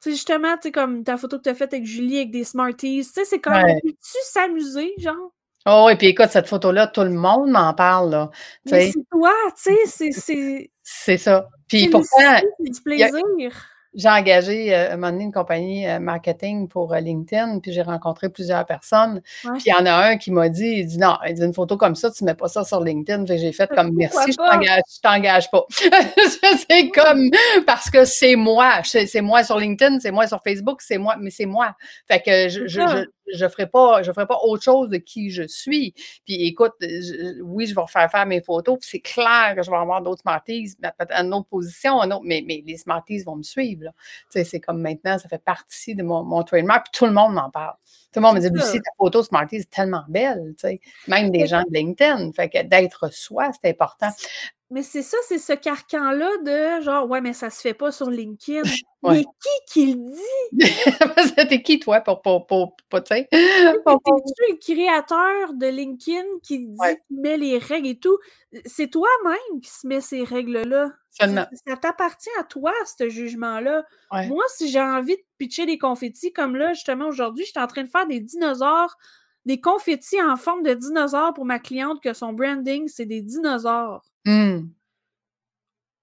sais, 0.00 0.10
justement, 0.12 0.56
tu 0.56 0.62
sais, 0.64 0.72
comme 0.72 1.04
ta 1.04 1.16
photo 1.16 1.38
que 1.38 1.44
tu 1.44 1.48
as 1.50 1.54
faite 1.54 1.72
avec 1.74 1.86
Julie 1.86 2.18
avec 2.18 2.30
des 2.30 2.44
Smarties, 2.44 3.04
tu 3.06 3.12
sais, 3.12 3.24
c'est 3.24 3.40
comme, 3.40 3.52
ouais. 3.52 3.80
tu 3.84 3.92
s'amuser, 4.24 4.94
genre? 4.98 5.32
Oh, 5.66 5.88
et 5.90 5.96
puis 5.96 6.08
écoute, 6.08 6.28
cette 6.30 6.46
photo-là, 6.46 6.86
tout 6.86 7.02
le 7.02 7.10
monde 7.10 7.50
m'en 7.50 7.74
parle, 7.74 8.10
là. 8.10 8.30
Mais 8.70 8.90
c'est 8.90 9.04
toi, 9.10 9.32
tu 9.62 9.74
sais, 9.86 10.10
c'est. 10.12 10.70
C'est 10.82 11.18
ça. 11.18 11.48
Puis 11.68 11.88
pourtant. 11.88 12.06
C'est 12.16 12.70
du 12.70 12.80
plaisir 12.82 13.20
j'ai 13.94 14.08
engagé 14.08 14.74
euh, 14.74 14.92
un 14.92 14.96
moment 14.96 15.10
donné 15.10 15.24
une 15.24 15.32
compagnie 15.32 15.86
euh, 15.86 15.98
marketing 15.98 16.68
pour 16.68 16.94
euh, 16.94 17.00
LinkedIn, 17.00 17.58
puis 17.58 17.72
j'ai 17.72 17.82
rencontré 17.82 18.28
plusieurs 18.28 18.64
personnes. 18.64 19.20
Puis 19.42 19.64
il 19.66 19.70
y 19.70 19.74
en 19.74 19.86
a 19.86 20.10
un 20.10 20.16
qui 20.16 20.30
m'a 20.30 20.48
dit, 20.48 20.74
il 20.78 20.86
dit 20.86 20.98
non, 20.98 21.16
il 21.26 21.34
dit 21.34 21.42
une 21.42 21.54
photo 21.54 21.76
comme 21.76 21.96
ça, 21.96 22.10
tu 22.10 22.24
mets 22.24 22.34
pas 22.34 22.48
ça 22.48 22.64
sur 22.64 22.82
LinkedIn. 22.82 23.26
j'ai 23.26 23.52
fait 23.52 23.68
comme 23.68 23.90
merci, 23.94 24.32
je 24.32 24.36
t'engage, 24.36 24.82
je 24.88 25.00
t'engage 25.00 25.50
pas. 25.50 25.64
c'est 26.68 26.88
comme 26.90 27.30
parce 27.66 27.90
que 27.90 28.04
c'est 28.04 28.36
moi, 28.36 28.80
c'est 28.84 29.20
moi 29.20 29.42
sur 29.42 29.58
LinkedIn, 29.58 29.98
c'est 29.98 30.12
moi 30.12 30.26
sur 30.28 30.40
Facebook, 30.42 30.82
c'est 30.82 30.98
moi, 30.98 31.16
mais 31.18 31.30
c'est 31.30 31.46
moi. 31.46 31.74
Fait 32.06 32.20
que 32.20 32.48
je, 32.48 32.68
je, 32.68 32.80
je, 32.80 33.04
ferai 33.46 33.66
pas, 33.66 34.02
je 34.02 34.12
ferai 34.12 34.26
pas 34.26 34.38
autre 34.42 34.62
chose 34.62 34.88
de 34.88 34.96
qui 34.96 35.30
je 35.30 35.46
suis. 35.46 35.92
Puis 36.24 36.46
écoute, 36.46 36.72
oui, 37.42 37.66
je 37.66 37.74
vais 37.74 37.80
refaire 37.80 38.10
faire 38.10 38.26
mes 38.26 38.40
photos, 38.40 38.78
puis 38.78 38.88
c'est 38.90 39.00
clair 39.00 39.54
que 39.56 39.62
je 39.62 39.70
vais 39.70 39.76
avoir 39.76 40.02
d'autres 40.02 40.22
Smarties, 40.22 40.76
peut-être 40.80 41.12
une 41.12 41.32
autre 41.34 41.48
position, 41.48 42.00
mais, 42.24 42.44
mais 42.46 42.62
les 42.66 42.76
Smarties 42.76 43.22
vont 43.22 43.36
me 43.36 43.42
suivre. 43.42 43.90
C'est 44.28 44.60
comme 44.60 44.80
maintenant, 44.80 45.18
ça 45.18 45.28
fait 45.28 45.42
partie 45.42 45.94
de 45.94 46.02
mon, 46.02 46.22
mon 46.24 46.42
trademark, 46.42 46.86
puis 46.86 46.98
tout 46.98 47.06
le 47.06 47.12
monde 47.12 47.34
m'en 47.34 47.50
parle. 47.50 47.74
Tout 48.12 48.18
le 48.18 48.22
monde 48.22 48.36
me 48.36 48.40
dit, 48.40 48.50
Lucie, 48.50 48.80
ta 48.80 48.90
photo 48.98 49.22
Smarties 49.22 49.56
est 49.56 49.70
tellement 49.70 50.02
belle, 50.08 50.54
même 51.06 51.30
des 51.30 51.46
gens 51.46 51.62
de 51.62 51.72
LinkedIn. 51.72 52.32
Fait 52.32 52.48
que 52.48 52.62
d'être 52.62 53.12
soi, 53.12 53.50
c'est 53.52 53.70
important. 53.70 54.08
Mais 54.72 54.84
c'est 54.84 55.02
ça, 55.02 55.16
c'est 55.26 55.38
ce 55.38 55.52
carcan-là 55.52 56.30
de 56.44 56.82
genre, 56.82 57.08
ouais, 57.10 57.20
mais 57.20 57.32
ça 57.32 57.50
se 57.50 57.60
fait 57.60 57.74
pas 57.74 57.90
sur 57.90 58.08
LinkedIn. 58.08 58.62
Mais 59.02 59.24
qui 59.24 59.72
qui 59.72 59.94
le 59.94 60.12
dit? 60.12 60.60
C'était 61.38 61.62
qui, 61.62 61.80
toi, 61.80 62.00
pour, 62.02 62.20
pour, 62.20 62.46
pour, 62.46 62.76
pour 62.86 63.02
tu 63.02 63.14
un 63.14 64.56
créateur 64.60 65.54
de 65.54 65.66
LinkedIn 65.66 66.26
qui 66.42 66.66
dit, 66.66 66.76
qui 67.08 67.14
met 67.16 67.38
les 67.38 67.56
règles 67.56 67.88
et 67.88 67.98
tout? 67.98 68.18
C'est 68.66 68.88
toi-même 68.88 69.60
qui 69.62 69.70
se 69.70 69.86
met 69.86 70.02
ces 70.02 70.22
règles-là. 70.22 70.92
Seulement. 71.10 71.46
Ça 71.66 71.78
t'appartient 71.78 72.28
à 72.38 72.44
toi, 72.44 72.72
ce 72.98 73.08
jugement-là. 73.08 73.86
Moi, 74.12 74.44
si 74.54 74.68
j'ai 74.68 74.82
envie 74.82 75.16
de 75.16 75.22
pitcher 75.38 75.64
des 75.64 75.78
confettis, 75.78 76.34
comme 76.34 76.54
là, 76.54 76.74
justement, 76.74 77.08
aujourd'hui, 77.08 77.46
je 77.46 77.52
suis 77.52 77.60
en 77.60 77.66
train 77.66 77.84
de 77.84 77.88
faire 77.88 78.06
des 78.06 78.20
dinosaures, 78.20 78.98
des 79.46 79.62
confettis 79.62 80.20
en 80.20 80.36
forme 80.36 80.62
de 80.62 80.74
dinosaures 80.74 81.32
pour 81.32 81.46
ma 81.46 81.58
cliente, 81.58 82.02
que 82.02 82.12
son 82.12 82.34
branding, 82.34 82.86
c'est 82.86 83.06
des 83.06 83.22
dinosaures. 83.22 84.09
Mmh. 84.24 84.68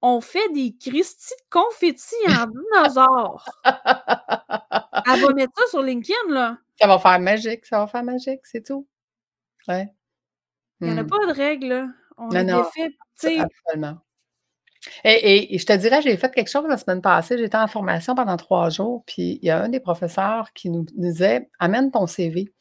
On 0.01 0.21
fait 0.21 0.49
des 0.53 0.75
Christy 0.79 1.33
de 1.33 1.49
confettis 1.49 2.15
en 2.27 2.47
dinosaures. 2.47 3.49
Elle 3.65 5.21
va 5.21 5.33
mettre 5.33 5.53
ça 5.57 5.67
sur 5.69 5.81
LinkedIn, 5.81 6.29
là. 6.29 6.57
Ça 6.79 6.87
va 6.87 6.99
faire 6.99 7.19
magique, 7.19 7.65
ça 7.65 7.79
va 7.79 7.87
faire 7.87 8.03
magique, 8.03 8.41
c'est 8.43 8.63
tout. 8.63 8.87
Ouais. 9.67 9.91
Il 10.81 10.87
n'y 10.87 10.93
en 10.93 10.97
a 10.97 11.03
mmh. 11.03 11.07
pas 11.07 11.25
de 11.25 11.33
règles, 11.33 11.87
On 12.17 12.29
a 12.31 12.43
non, 12.43 12.59
des 12.59 12.83
faits, 12.83 13.39
Absolument. 13.39 13.97
Et, 15.03 15.55
et, 15.55 15.57
je 15.57 15.65
te 15.65 15.73
dirais, 15.73 16.01
j'ai 16.01 16.15
fait 16.17 16.33
quelque 16.33 16.49
chose 16.49 16.65
la 16.67 16.77
semaine 16.77 17.01
passée. 17.01 17.37
J'étais 17.37 17.57
en 17.57 17.67
formation 17.67 18.15
pendant 18.15 18.37
trois 18.37 18.69
jours, 18.69 19.03
puis 19.05 19.39
il 19.41 19.47
y 19.47 19.49
a 19.49 19.61
un 19.61 19.69
des 19.69 19.79
professeurs 19.79 20.53
qui 20.53 20.69
nous 20.69 20.85
disait 20.93 21.49
Amène 21.59 21.91
ton 21.91 22.07
CV. 22.07 22.53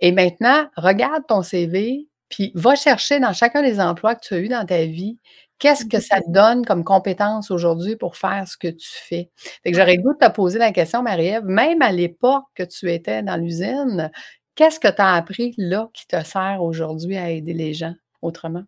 Et 0.00 0.12
maintenant, 0.12 0.68
regarde 0.76 1.26
ton 1.26 1.42
CV, 1.42 2.08
puis 2.30 2.52
va 2.54 2.76
chercher 2.76 3.20
dans 3.20 3.32
chacun 3.32 3.62
des 3.62 3.80
emplois 3.80 4.14
que 4.14 4.26
tu 4.26 4.34
as 4.34 4.38
eu 4.38 4.48
dans 4.48 4.64
ta 4.64 4.84
vie, 4.84 5.18
qu'est-ce 5.58 5.84
que 5.84 6.00
ça 6.00 6.20
te 6.20 6.30
donne 6.30 6.64
comme 6.64 6.84
compétence 6.84 7.50
aujourd'hui 7.50 7.96
pour 7.96 8.16
faire 8.16 8.48
ce 8.48 8.56
que 8.56 8.68
tu 8.68 8.88
fais? 8.88 9.30
Fait 9.62 9.72
que 9.72 9.76
j'aurais 9.76 9.96
le 9.96 10.02
goût 10.02 10.14
de 10.14 10.26
te 10.26 10.30
poser 10.30 10.58
la 10.58 10.72
question, 10.72 11.02
Marie-Ève, 11.02 11.44
même 11.44 11.82
à 11.82 11.92
l'époque 11.92 12.44
que 12.54 12.62
tu 12.62 12.90
étais 12.90 13.22
dans 13.22 13.36
l'usine, 13.36 14.10
qu'est-ce 14.54 14.80
que 14.80 14.88
tu 14.88 15.02
as 15.02 15.14
appris 15.14 15.54
là 15.58 15.90
qui 15.92 16.06
te 16.06 16.22
sert 16.24 16.62
aujourd'hui 16.62 17.16
à 17.16 17.30
aider 17.30 17.52
les 17.52 17.74
gens 17.74 17.94
autrement? 18.22 18.64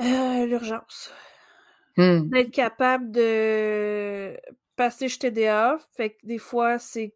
Euh, 0.00 0.46
l'urgence. 0.46 1.12
Mmh. 1.96 2.30
D'être 2.30 2.50
capable 2.50 3.10
de 3.10 4.36
passer 4.76 5.08
chez 5.08 5.18
TDA. 5.18 5.76
Fait 5.94 6.10
que 6.10 6.26
des 6.26 6.38
fois, 6.38 6.78
c'est 6.78 7.14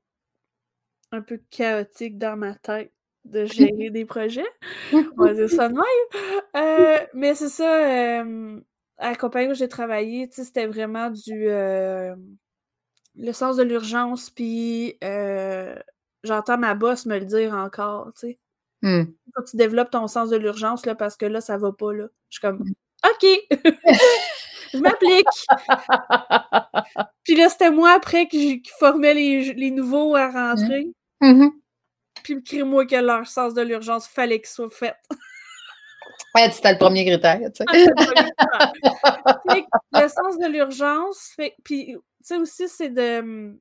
un 1.12 1.22
peu 1.22 1.40
chaotique 1.50 2.18
dans 2.18 2.36
ma 2.36 2.54
tête 2.54 2.92
de 3.30 3.44
gérer 3.44 3.90
des 3.90 4.04
projets. 4.04 4.46
On 4.92 5.24
va 5.24 5.34
dire 5.34 5.50
ça 5.50 5.68
de 5.68 5.74
même. 5.74 5.84
Euh, 6.56 6.98
mais 7.14 7.34
c'est 7.34 7.48
ça, 7.48 8.22
à 8.98 9.10
la 9.10 9.16
compagnie 9.16 9.50
où 9.50 9.54
j'ai 9.54 9.68
travaillé, 9.68 10.28
c'était 10.30 10.66
vraiment 10.66 11.10
du 11.10 11.48
le 13.18 13.32
sens 13.32 13.56
de 13.56 13.62
l'urgence, 13.62 14.30
puis 14.30 14.98
j'entends 16.22 16.58
ma 16.58 16.74
boss 16.74 17.06
me 17.06 17.18
le 17.18 17.24
dire 17.24 17.54
encore, 17.54 18.12
tu 18.18 18.28
sais. 18.28 18.38
Mmh. 18.82 19.04
Quand 19.34 19.42
tu 19.44 19.56
développes 19.56 19.90
ton 19.90 20.06
sens 20.06 20.30
de 20.30 20.36
l'urgence, 20.36 20.86
là, 20.86 20.94
parce 20.94 21.16
que 21.16 21.26
là, 21.26 21.40
ça 21.40 21.56
va 21.56 21.72
pas, 21.72 21.92
là. 21.92 22.06
Je 22.28 22.38
suis 22.38 22.40
comme, 22.40 22.58
mmh. 22.58 22.72
OK! 23.08 23.26
je 24.72 24.78
m'applique. 24.78 25.26
Puis 27.24 27.36
là, 27.36 27.48
c'était 27.48 27.70
moi 27.70 27.90
après 27.90 28.28
qui, 28.28 28.62
formais 28.78 29.14
les, 29.14 29.70
nouveaux 29.70 30.14
à 30.14 30.28
mmh. 30.28 30.34
rentrer. 30.34 30.86
Mmh 31.20 31.48
Puis 32.26 32.34
le 32.34 32.40
crime-moi 32.40 32.86
que 32.86 32.96
leur 32.96 33.24
sens 33.28 33.54
de 33.54 33.62
l'urgence 33.62 34.08
fallait 34.08 34.40
qu'il 34.40 34.48
soit 34.48 34.68
fait. 34.68 34.96
ouais, 36.34 36.50
c'était 36.50 36.72
le 36.72 36.78
premier 36.78 37.04
critère, 37.04 37.38
tu 37.54 37.62
sais. 37.62 37.64
le 39.92 40.08
sens 40.08 40.36
de 40.36 40.50
l'urgence, 40.50 41.36
puis 41.62 41.86
tu 41.86 42.00
sais 42.20 42.36
aussi, 42.36 42.68
c'est 42.68 42.90
de. 42.90 43.20
Mmh, 43.20 43.58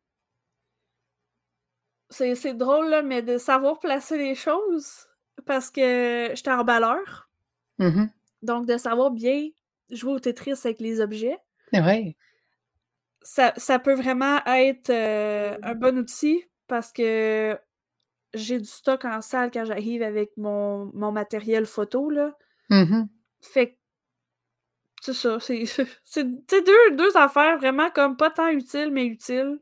c'est 2.10 2.56
drôle, 2.56 2.90
là, 2.90 3.04
mais 3.04 3.22
de 3.22 3.38
savoir 3.38 3.80
placer 3.80 4.18
les 4.18 4.34
choses 4.34 5.06
parce 5.46 5.70
que 5.70 6.32
j'étais 6.34 6.50
en 6.50 6.64
balleur. 6.64 7.30
Mmh 7.78 8.06
Donc, 8.42 8.66
de 8.66 8.78
savoir 8.78 9.12
bien 9.12 9.50
jouer 9.92 10.14
au 10.14 10.20
Tetris 10.20 10.54
avec 10.64 10.80
les 10.80 11.02
objets. 11.02 11.38
Oui. 11.72 12.16
ça, 13.22 13.54
ça 13.58 13.78
peut 13.78 13.94
vraiment 13.94 14.44
être 14.48 14.90
euh, 14.90 15.56
un 15.62 15.76
bon 15.76 16.00
outil 16.00 16.44
parce 16.68 16.92
que 16.92 17.60
j'ai 18.36 18.60
du 18.60 18.66
stock 18.66 19.06
en 19.06 19.22
salle 19.22 19.50
quand 19.52 19.66
j'arrive 19.66 20.04
avec 20.04 20.32
mon, 20.38 20.92
mon 20.94 21.12
matériel 21.12 21.66
photo, 21.66 22.10
là. 22.10 22.34
Mmh 22.70 23.04
Fait 23.42 23.72
que 23.72 23.76
c'est 25.02 25.14
ça, 25.14 25.38
c'est 26.04 26.24
deux, 26.24 26.96
deux 26.96 27.16
affaires 27.16 27.58
vraiment 27.58 27.90
comme 27.92 28.18
pas 28.18 28.32
tant 28.32 28.48
utiles, 28.48 28.90
mais 28.92 29.06
utiles. 29.06 29.60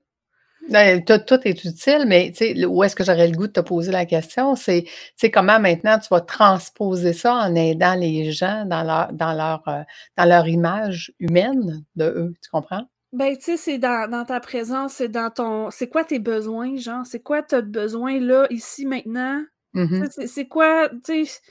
Ben, 0.69 1.03
tout, 1.03 1.17
tout 1.17 1.39
est 1.43 1.65
utile, 1.65 2.05
mais 2.07 2.33
où 2.65 2.83
est-ce 2.83 2.95
que 2.95 3.03
j'aurais 3.03 3.27
le 3.27 3.35
goût 3.35 3.47
de 3.47 3.51
te 3.51 3.59
poser 3.59 3.91
la 3.91 4.05
question? 4.05 4.55
C'est 4.55 4.85
comment 5.31 5.59
maintenant 5.59 5.99
tu 5.99 6.07
vas 6.09 6.21
transposer 6.21 7.11
ça 7.11 7.33
en 7.35 7.53
aidant 7.55 7.95
les 7.95 8.31
gens 8.31 8.63
dans 8.65 8.83
leur, 8.83 9.11
dans 9.11 9.33
leur, 9.33 9.67
euh, 9.67 9.83
dans 10.17 10.25
leur 10.25 10.47
image 10.47 11.11
humaine 11.19 11.83
de 11.97 12.05
eux, 12.05 12.33
tu 12.41 12.49
comprends? 12.49 12.85
Ben, 13.13 13.37
tu 13.37 13.43
sais, 13.43 13.57
c'est 13.57 13.77
dans, 13.77 14.09
dans 14.09 14.25
ta 14.25 14.39
présence, 14.39 14.93
c'est 14.95 15.07
dans 15.07 15.29
ton. 15.29 15.69
C'est 15.69 15.87
quoi 15.87 16.03
tes 16.03 16.19
besoins, 16.19 16.75
genre? 16.77 17.05
C'est 17.05 17.21
quoi 17.21 17.43
tes 17.43 17.61
besoins 17.61 18.19
là, 18.19 18.47
ici, 18.49 18.85
maintenant? 18.87 19.43
Mmh 19.73 20.05
sais, 20.09 20.27
C'est 20.27 20.47
quoi, 20.47 20.89
tu 21.05 21.25
sais, 21.25 21.41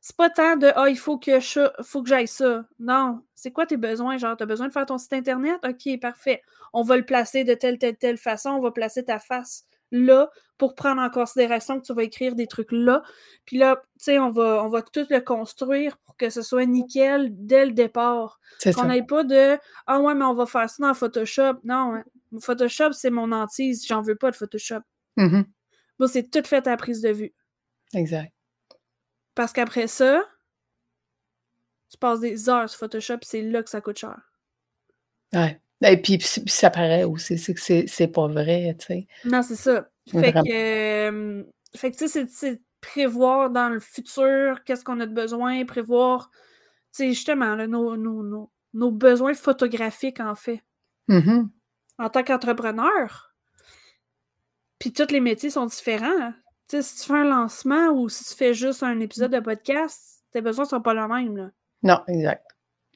c'est 0.00 0.16
pas 0.16 0.30
tant 0.30 0.56
de 0.56 0.72
Ah, 0.74 0.88
il 0.88 0.98
faut 0.98 1.18
que 1.18 1.38
je, 1.40 1.60
faut 1.82 2.02
que 2.02 2.08
j'aille 2.08 2.26
ça. 2.28 2.64
Non. 2.80 3.22
C'est 3.36 3.52
quoi 3.52 3.66
tes 3.66 3.76
besoins? 3.76 4.18
Genre, 4.18 4.36
t'as 4.36 4.46
besoin 4.46 4.66
de 4.68 4.72
faire 4.72 4.86
ton 4.86 4.98
site 4.98 5.12
internet? 5.12 5.60
OK, 5.64 6.00
parfait. 6.00 6.42
On 6.72 6.82
va 6.82 6.96
le 6.96 7.04
placer 7.04 7.44
de 7.44 7.54
telle, 7.54 7.78
telle, 7.78 7.96
telle 7.96 8.18
façon. 8.18 8.50
On 8.50 8.60
va 8.60 8.72
placer 8.72 9.04
ta 9.04 9.18
face 9.20 9.64
là 9.92 10.28
pour 10.58 10.74
prendre 10.74 11.00
en 11.00 11.10
considération 11.10 11.80
que 11.80 11.86
tu 11.86 11.94
vas 11.94 12.02
écrire 12.02 12.34
des 12.34 12.46
trucs 12.46 12.72
là. 12.72 13.02
Puis 13.44 13.58
là, 13.58 13.80
tu 13.82 13.90
sais, 13.98 14.18
on 14.18 14.30
va, 14.30 14.64
on 14.64 14.68
va 14.68 14.82
tout 14.82 15.06
le 15.08 15.20
construire 15.20 15.98
pour 15.98 16.16
que 16.16 16.30
ce 16.30 16.42
soit 16.42 16.66
nickel 16.66 17.30
dès 17.32 17.66
le 17.66 17.72
départ. 17.72 18.40
C'est 18.58 18.74
Qu'on 18.74 18.86
n'ait 18.86 19.02
pas 19.04 19.24
de 19.24 19.58
Ah 19.86 20.00
ouais, 20.00 20.14
mais 20.14 20.24
on 20.24 20.34
va 20.34 20.46
faire 20.46 20.68
ça 20.68 20.86
dans 20.86 20.94
Photoshop. 20.94 21.54
Non, 21.64 21.94
hein. 21.94 22.04
Photoshop, 22.40 22.92
c'est 22.92 23.10
mon 23.10 23.32
hantise. 23.32 23.86
J'en 23.86 24.02
veux 24.02 24.16
pas 24.16 24.30
de 24.30 24.36
Photoshop. 24.36 24.80
Mmh 25.16 25.42
Moi, 25.98 26.08
c'est 26.08 26.30
tout 26.30 26.42
fait 26.44 26.66
à 26.66 26.70
la 26.70 26.76
prise 26.76 27.02
de 27.02 27.10
vue. 27.10 27.34
Exact. 27.94 28.32
Parce 29.34 29.52
qu'après 29.52 29.86
ça, 29.86 30.22
tu 31.90 31.98
passes 31.98 32.20
des 32.20 32.48
heures 32.48 32.68
sur 32.68 32.78
Photoshop, 32.78 33.18
c'est 33.22 33.42
là 33.42 33.62
que 33.62 33.70
ça 33.70 33.80
coûte 33.80 33.98
cher. 33.98 34.18
Ouais. 35.32 35.60
Et 35.84 35.96
puis, 36.00 36.18
ça 36.20 36.70
paraît 36.70 37.04
aussi, 37.04 37.38
c'est 37.38 37.54
que 37.54 37.60
c'est 37.88 38.08
pas 38.08 38.28
vrai, 38.28 38.76
tu 38.78 38.86
sais. 38.86 39.06
Non, 39.24 39.42
c'est 39.42 39.56
ça. 39.56 39.88
Fait 40.10 40.18
Vraiment. 40.18 40.42
que, 40.42 41.10
euh, 41.10 41.44
fait 41.74 41.90
que 41.90 41.96
tu 41.96 42.08
sais, 42.08 42.26
c'est- 42.28 42.60
prévoir 42.80 43.50
dans 43.50 43.68
le 43.68 43.78
futur 43.78 44.64
qu'est-ce 44.64 44.82
qu'on 44.84 44.98
a 44.98 45.06
de 45.06 45.14
besoin, 45.14 45.64
prévoir, 45.64 46.30
tu 46.92 47.04
sais, 47.04 47.08
justement, 47.10 47.54
là, 47.54 47.68
nos, 47.68 47.96
nos, 47.96 48.24
nos, 48.24 48.50
nos 48.74 48.90
besoins 48.90 49.34
photographiques, 49.34 50.18
en 50.18 50.34
fait. 50.34 50.60
Mmh 51.08 51.44
En 51.98 52.08
tant 52.10 52.24
qu'entrepreneur, 52.24 53.32
puis 54.80 54.92
tous 54.92 55.10
les 55.12 55.20
métiers 55.20 55.50
sont 55.50 55.66
différents. 55.66 56.06
hein. 56.20 56.34
Tu 56.68 56.76
sais, 56.76 56.82
si 56.82 56.96
tu 57.00 57.06
fais 57.06 57.18
un 57.18 57.24
lancement 57.24 57.90
ou 57.90 58.08
si 58.08 58.24
tu 58.24 58.34
fais 58.34 58.52
juste 58.54 58.82
un 58.82 58.98
épisode 58.98 59.30
de 59.32 59.40
podcast, 59.40 60.24
tes 60.32 60.40
besoins 60.40 60.64
sont 60.64 60.80
pas 60.80 60.94
les 60.94 61.06
mêmes, 61.06 61.36
là. 61.36 61.50
Non, 61.84 62.00
exact. 62.08 62.46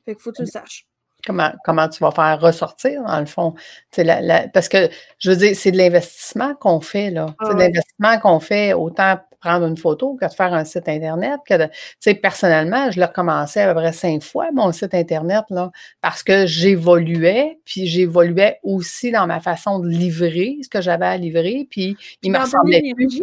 Fait 0.05 0.15
qu'il 0.15 0.23
faut 0.23 0.31
que 0.33 0.37
tu 0.37 0.43
le 0.43 0.49
saches. 0.49 0.87
Comment, 1.27 1.51
comment 1.65 1.89
tu 1.89 1.99
vas 2.05 2.11
faire 2.13 2.41
ressortir, 2.41 3.03
dans 3.03 3.21
le 3.21 3.27
fond? 3.27 3.55
La- 3.97 4.21
la- 4.21 4.49
parce 4.49 4.69
que, 4.69 4.89
je 5.19 5.31
veux 5.31 5.37
dire, 5.37 5.57
c'est 5.57 5.73
de 5.73 5.77
l'investissement 5.79 6.55
qu'on 6.55 6.81
fait, 6.81 7.11
là. 7.11 7.27
Ah 7.39 7.45
C'est 7.49 7.55
de 7.55 7.59
l'investissement 7.61 8.19
qu'on 8.21 8.41
fait 8.41 8.73
autant 8.75 9.17
prendre 9.41 9.67
une 9.67 9.77
photo 9.77 10.17
que 10.21 10.27
de 10.27 10.33
faire 10.33 10.55
un 10.55 10.65
site 10.65 10.89
Internet. 10.89 11.41
Que 11.49 11.55
de- 11.55 11.65
tu 11.67 11.71
sais, 12.01 12.15
personnellement, 12.15 12.91
je 12.91 12.99
l'ai 12.99 13.05
recommencé 13.07 13.61
à 13.61 13.73
peu 13.73 13.81
près 13.81 13.93
cinq 13.93 14.23
fois, 14.23 14.49
mon 14.53 14.73
site 14.73 14.95
Internet, 14.95 15.45
là, 15.51 15.71
parce 16.01 16.23
que 16.23 16.47
j'évoluais, 16.47 17.59
puis 17.65 17.87
j'évoluais 17.87 18.59
aussi 18.63 19.11
dans 19.13 19.27
ma 19.27 19.41
façon 19.41 19.79
de 19.81 19.89
livrer 19.89 20.57
ce 20.63 20.69
que 20.69 20.81
j'avais 20.81 21.07
à 21.07 21.17
livrer, 21.17 21.67
puis 21.71 21.97
il 22.23 22.31
me 22.33 22.39
ressemblait 22.45 22.83
plus. 22.95 23.23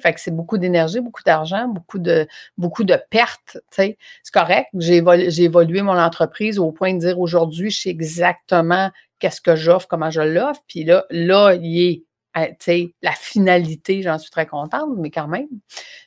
Fait 0.00 0.14
que 0.14 0.20
c'est 0.20 0.30
beaucoup 0.30 0.58
d'énergie, 0.58 1.00
beaucoup 1.00 1.22
d'argent, 1.24 1.68
beaucoup 1.68 1.98
de, 1.98 2.26
beaucoup 2.58 2.84
de 2.84 2.96
pertes. 3.10 3.58
C'est 3.70 3.96
correct. 4.32 4.68
J'ai 4.78 5.00
évolu- 5.02 5.30
j'ai 5.30 5.44
évolué 5.44 5.82
mon 5.82 5.98
entreprise 5.98 6.58
au 6.58 6.72
point 6.72 6.94
de 6.94 6.98
dire 7.00 7.18
aujourd'hui, 7.18 7.70
je 7.70 7.80
sais 7.82 7.90
exactement 7.90 8.90
qu'est-ce 9.18 9.40
que 9.40 9.56
j'offre, 9.56 9.86
comment 9.88 10.10
je 10.10 10.20
l'offre. 10.20 10.62
Puis 10.66 10.84
là, 10.84 11.04
là, 11.10 11.54
il 11.54 11.80
est 11.80 12.04
euh, 12.36 12.86
la 13.02 13.12
finalité, 13.12 14.02
j'en 14.02 14.18
suis 14.18 14.30
très 14.30 14.46
contente, 14.46 14.90
mais 14.98 15.10
quand 15.10 15.28
même, 15.28 15.48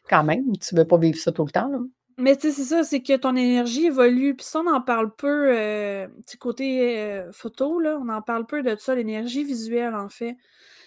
quand 0.09 0.23
même, 0.23 0.43
tu 0.57 0.75
ne 0.75 0.79
veux 0.79 0.87
pas 0.87 0.97
vivre 0.97 1.17
ça 1.17 1.31
tout 1.31 1.45
le 1.45 1.51
temps. 1.51 1.69
Là. 1.69 1.79
Mais 2.19 2.35
tu 2.35 2.49
sais, 2.49 2.53
c'est 2.53 2.75
ça, 2.75 2.83
c'est 2.83 3.01
que 3.01 3.15
ton 3.15 3.35
énergie 3.35 3.85
évolue. 3.85 4.35
Puis 4.35 4.45
ça, 4.45 4.59
on 4.59 4.69
en 4.69 4.81
parle 4.81 5.15
peu, 5.15 5.55
euh, 5.55 6.07
côté 6.39 6.99
euh, 6.99 7.31
photo, 7.31 7.79
là, 7.79 7.97
on 7.99 8.09
en 8.09 8.21
parle 8.21 8.45
peu 8.45 8.61
de 8.61 8.75
ça, 8.77 8.93
l'énergie 8.93 9.45
visuelle, 9.45 9.95
en 9.95 10.09
fait. 10.09 10.35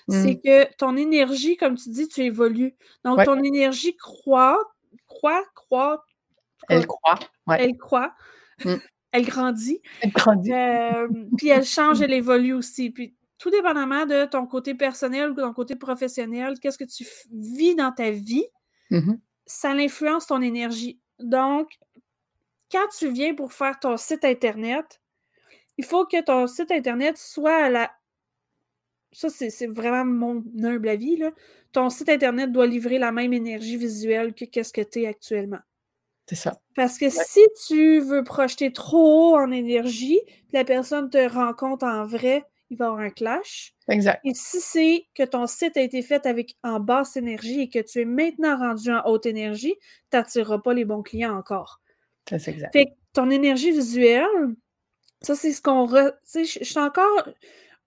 C'est 0.09 0.35
Mm. 0.35 0.41
que 0.43 0.75
ton 0.77 0.97
énergie, 0.97 1.57
comme 1.57 1.77
tu 1.77 1.91
dis, 1.91 2.09
tu 2.09 2.23
évolues. 2.23 2.75
Donc, 3.05 3.19
Ouais. 3.19 3.25
ton 3.25 3.43
énergie 3.43 3.97
croît, 3.97 4.59
croît, 5.07 5.43
croît, 5.55 6.05
Elle 6.69 6.87
croit. 6.87 7.19
Ouais. 7.47 7.57
elle 7.61 7.77
croît, 7.77 8.13
Mm. 8.65 8.75
elle 9.13 9.25
grandit. 9.27 9.81
Elle 10.01 10.11
grandit. 10.13 10.53
Euh, 10.53 11.09
puis 11.37 11.49
elle 11.49 11.65
change, 11.65 12.01
elle 12.03 12.13
évolue 12.13 12.53
aussi. 12.53 12.91
Puis 12.91 13.15
tout 13.39 13.51
dépendamment 13.51 14.07
de 14.07 14.25
ton 14.27 14.47
côté 14.47 14.75
personnel 14.75 15.31
ou 15.31 15.35
ton 15.35 15.53
côté 15.53 15.75
professionnel, 15.77 16.59
qu'est-ce 16.61 16.79
que 16.79 16.85
tu 16.85 17.05
vis 17.33 17.75
dans 17.75 17.91
ta 17.93 18.11
vie, 18.11 18.47
Mhm. 18.91 19.19
ça 19.47 19.71
influence 19.71 20.27
ton 20.29 20.41
énergie. 20.43 21.01
Donc, 21.19 21.69
quand 22.71 22.87
tu 22.99 23.11
viens 23.11 23.35
pour 23.35 23.53
faire 23.53 23.79
ton 23.81 23.97
site 23.97 24.25
Internet, 24.25 25.01
il 25.79 25.85
faut 25.85 26.07
que 26.07 26.23
ton 26.23 26.47
site 26.47 26.71
Internet 26.71 27.17
soit 27.19 27.55
à 27.65 27.69
la. 27.71 27.91
Ça, 29.13 29.29
c'est 29.29 29.67
vraiment 29.67 30.05
mon 30.05 30.45
humble 30.63 30.89
avis. 30.89 31.17
Là. 31.17 31.31
Ton 31.73 31.91
site 31.91 32.09
Internet 32.09 32.51
doit 32.53 32.67
livrer 32.67 32.99
la 32.99 33.13
même 33.13 33.33
énergie 33.33 33.77
visuelle 33.77 34.35
que 34.35 34.45
qu'est-ce 34.45 34.73
que 34.73 34.81
tu 34.81 35.03
es 35.03 35.07
actuellement. 35.07 35.61
C'est 36.27 36.37
ça. 36.37 36.61
Parce 36.77 36.99
que 36.99 37.11
si 37.11 37.41
tu 37.67 38.01
veux 38.01 38.25
projeter 38.25 38.73
trop 38.73 39.33
haut 39.33 39.37
en 39.37 39.51
énergie, 39.51 40.21
puis 40.25 40.53
la 40.55 40.65
personne 40.65 41.11
te 41.11 41.29
rencontre 41.29 41.85
en 41.85 42.05
vrai, 42.07 42.45
il 42.71 42.79
va 42.79 42.87
y 42.87 42.89
avoir 42.89 43.03
un 43.03 43.11
clash. 43.11 43.75
Exact. 43.89 44.21
Et 44.25 44.33
si 44.35 44.61
c'est 44.61 45.05
que 45.15 45.25
ton 45.25 45.47
site 45.47 45.77
a 45.77 45.83
été 45.83 46.01
fait 46.01 46.25
avec 46.25 46.57
en 46.63 46.81
basse 46.81 47.17
énergie 47.17 47.61
et 47.61 47.69
que 47.69 47.81
tu 47.81 48.01
es 48.01 48.05
maintenant 48.07 48.57
rendu 48.57 48.91
en 48.91 49.03
haute 49.05 49.27
énergie, 49.27 49.75
tu 50.11 50.17
n'attireras 50.17 50.59
pas 50.59 50.73
les 50.73 50.87
bons 50.87 51.03
clients 51.03 51.37
encore. 51.37 51.81
C'est 52.31 52.49
exact. 52.49 52.73
Fait 52.73 52.87
que 52.87 52.91
ton 53.13 53.29
énergie 53.29 53.73
visuelle, 53.73 54.25
ça, 55.21 55.35
c'est 55.35 55.53
ce 55.53 55.61
qu'on. 55.61 55.87
re- 55.87 56.13
Tu 56.13 56.19
sais, 56.25 56.45
je 56.45 56.59
je 56.61 56.71
suis 56.71 56.79
encore. 56.81 57.29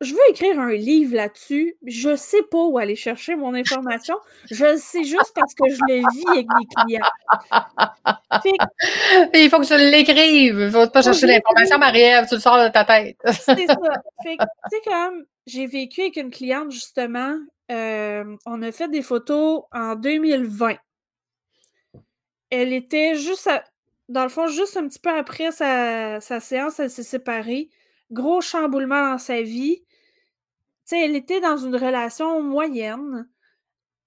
Je 0.02 0.14
veux 0.14 0.20
écrire 0.30 0.60
un 0.60 0.74
livre 0.74 1.16
là-dessus. 1.16 1.78
Je 1.86 2.16
sais 2.16 2.42
pas 2.52 2.58
où 2.66 2.78
aller 2.78 2.96
chercher 2.96 3.36
mon 3.36 3.54
information. 3.54 4.16
Je 4.52 4.66
le 4.66 4.78
sais 4.78 5.04
juste 5.06 5.32
parce 5.34 5.54
que 5.54 5.70
je 5.70 5.80
le 5.88 5.96
vis 6.14 6.28
avec 6.32 6.48
mes 6.48 6.66
clients. 6.76 8.42
Fait 8.44 9.40
Il 9.44 9.50
faut 9.50 9.60
que 9.60 9.66
tu 9.66 9.78
l'écrives. 9.78 10.56
Il 10.60 10.66
ne 10.66 10.70
faut 10.70 10.90
pas 10.90 11.02
chercher 11.02 11.28
l'information, 11.28 11.78
Marie-Ève. 11.78 12.28
Tu 12.28 12.36
le 12.36 12.42
sors 12.42 12.62
de 12.62 12.68
ta 12.70 12.84
tête. 12.84 13.18
c'est 13.26 13.66
ça. 13.68 13.76
Fait 14.24 14.36
que, 14.38 14.44
tu 14.44 14.70
sais, 14.72 14.82
comme 14.86 15.24
j'ai 15.48 15.66
vécu 15.66 16.02
avec 16.02 16.18
une 16.18 16.30
cliente, 16.32 16.72
justement, 16.72 17.38
euh, 17.72 18.36
on 18.46 18.62
a 18.62 18.72
fait 18.72 18.90
des 18.90 19.02
photos 19.02 19.64
en 19.72 19.96
2020. 19.96 20.76
Elle 22.50 22.74
était 22.74 23.16
juste 23.16 23.48
à- 23.48 23.64
dans 24.10 24.24
le 24.24 24.30
fond, 24.30 24.48
juste 24.48 24.78
un 24.78 24.88
petit 24.88 25.00
peu 25.00 25.10
après 25.10 25.52
sa, 25.52 26.20
sa 26.22 26.40
séance, 26.40 26.80
elle 26.80 26.90
s'est 26.92 27.04
séparée. 27.04 27.70
Gros 28.12 28.42
chamboulement 28.42 29.12
dans 29.12 29.18
sa 29.18 29.42
vie. 29.42 29.84
Elle 30.92 31.16
était 31.16 31.42
dans 31.42 31.58
une 31.58 31.76
relation 31.76 32.42
moyenne. 32.42 33.28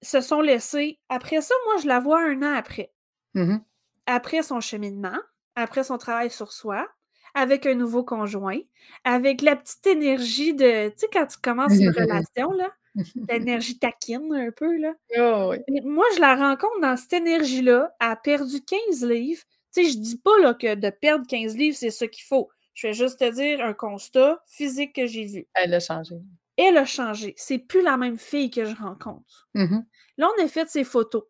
Se 0.01 0.21
sont 0.21 0.41
laissés. 0.41 0.99
Après 1.09 1.41
ça, 1.41 1.53
moi, 1.65 1.77
je 1.81 1.87
la 1.87 1.99
vois 1.99 2.21
un 2.21 2.41
an 2.41 2.53
après. 2.55 2.91
Mhm. 3.33 3.61
Après 4.05 4.41
son 4.43 4.61
cheminement, 4.61 5.17
après 5.55 5.83
son 5.83 5.97
travail 5.97 6.31
sur 6.31 6.51
soi, 6.51 6.87
avec 7.35 7.65
un 7.65 7.75
nouveau 7.75 8.03
conjoint, 8.03 8.59
avec 9.03 9.41
la 9.41 9.55
petite 9.55 9.85
énergie 9.87 10.53
de. 10.53 10.89
Tu 10.89 10.93
sais, 10.97 11.07
quand 11.11 11.27
tu 11.27 11.37
commences 11.41 11.73
une 11.75 11.89
relation, 11.89 12.51
là, 12.53 12.69
l'énergie 13.29 13.77
taquine 13.77 14.33
un 14.33 14.51
peu, 14.51 14.77
là. 14.77 14.93
Oh, 15.17 15.51
oui. 15.51 15.81
Moi, 15.83 16.05
je 16.15 16.21
la 16.21 16.35
rencontre 16.35 16.79
dans 16.81 16.97
cette 16.97 17.13
énergie-là. 17.13 17.93
Elle 17.99 18.07
a 18.07 18.15
perdu 18.15 18.61
15 18.61 19.05
livres. 19.05 19.43
Tu 19.73 19.83
sais, 19.83 19.91
je 19.91 19.97
dis 19.97 20.17
pas 20.17 20.37
là, 20.41 20.53
que 20.53 20.75
de 20.75 20.89
perdre 20.89 21.27
15 21.27 21.55
livres, 21.55 21.77
c'est 21.77 21.91
ce 21.91 22.05
qu'il 22.05 22.23
faut. 22.23 22.49
Je 22.73 22.87
vais 22.87 22.93
juste 22.93 23.19
te 23.19 23.29
dire 23.29 23.63
un 23.63 23.73
constat 23.73 24.41
physique 24.47 24.95
que 24.95 25.05
j'ai 25.05 25.25
vu. 25.25 25.47
Elle 25.53 25.73
a 25.73 25.79
changé. 25.79 26.15
Elle 26.57 26.77
a 26.77 26.85
changé. 26.85 27.33
C'est 27.37 27.59
plus 27.59 27.81
la 27.81 27.97
même 27.97 28.17
fille 28.17 28.49
que 28.51 28.65
je 28.65 28.75
rencontre. 28.75 29.49
Mhm. 29.53 29.85
Là, 30.17 30.29
on 30.37 30.43
a 30.43 30.47
fait 30.47 30.69
ses 30.69 30.83
photos. 30.83 31.23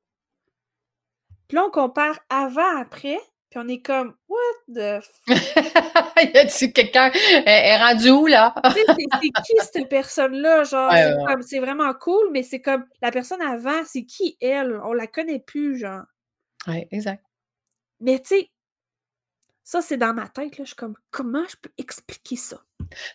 Puis 1.47 1.55
là, 1.55 1.65
on 1.65 1.71
compare 1.71 2.19
avant-après, 2.29 3.17
puis 3.49 3.59
on 3.59 3.67
est 3.67 3.81
comme, 3.81 4.15
what 4.27 4.37
the 4.75 5.01
f... 5.01 5.21
y 6.33 6.37
a-tu 6.37 6.71
quelqu'un? 6.71 7.11
Elle 7.13 7.43
est 7.47 7.77
rendu 7.77 8.09
où, 8.11 8.27
là? 8.27 8.53
C'est 8.75 8.85
qui 9.43 9.55
cette 9.73 9.89
personne-là? 9.89 10.63
Genre, 10.65 10.91
Ouais, 10.91 11.03
c'est 11.03 11.15
ouais, 11.15 11.23
comme- 11.25 11.41
c'est 11.41 11.59
vraiment 11.59 11.91
cool, 11.95 12.29
mais 12.31 12.43
c'est 12.43 12.61
comme 12.61 12.85
la 13.01 13.09
personne 13.11 13.41
avant, 13.41 13.83
c'est 13.85 14.05
qui 14.05 14.37
elle? 14.41 14.79
On 14.83 14.93
la 14.93 15.07
connaît 15.07 15.39
plus, 15.39 15.79
genre. 15.79 16.03
Oui, 16.67 16.85
exact. 16.91 17.23
Mais 17.99 18.19
tu 18.19 18.27
sais, 18.27 18.49
ça, 19.69 19.81
c'est 19.81 19.97
dans 19.97 20.15
ma 20.15 20.27
tête, 20.27 20.57
là. 20.57 20.63
Je 20.63 20.69
suis 20.69 20.75
comme, 20.75 20.95
comment 21.11 21.43
je 21.47 21.55
peux 21.61 21.69
expliquer 21.77 22.37
ça? 22.37 22.57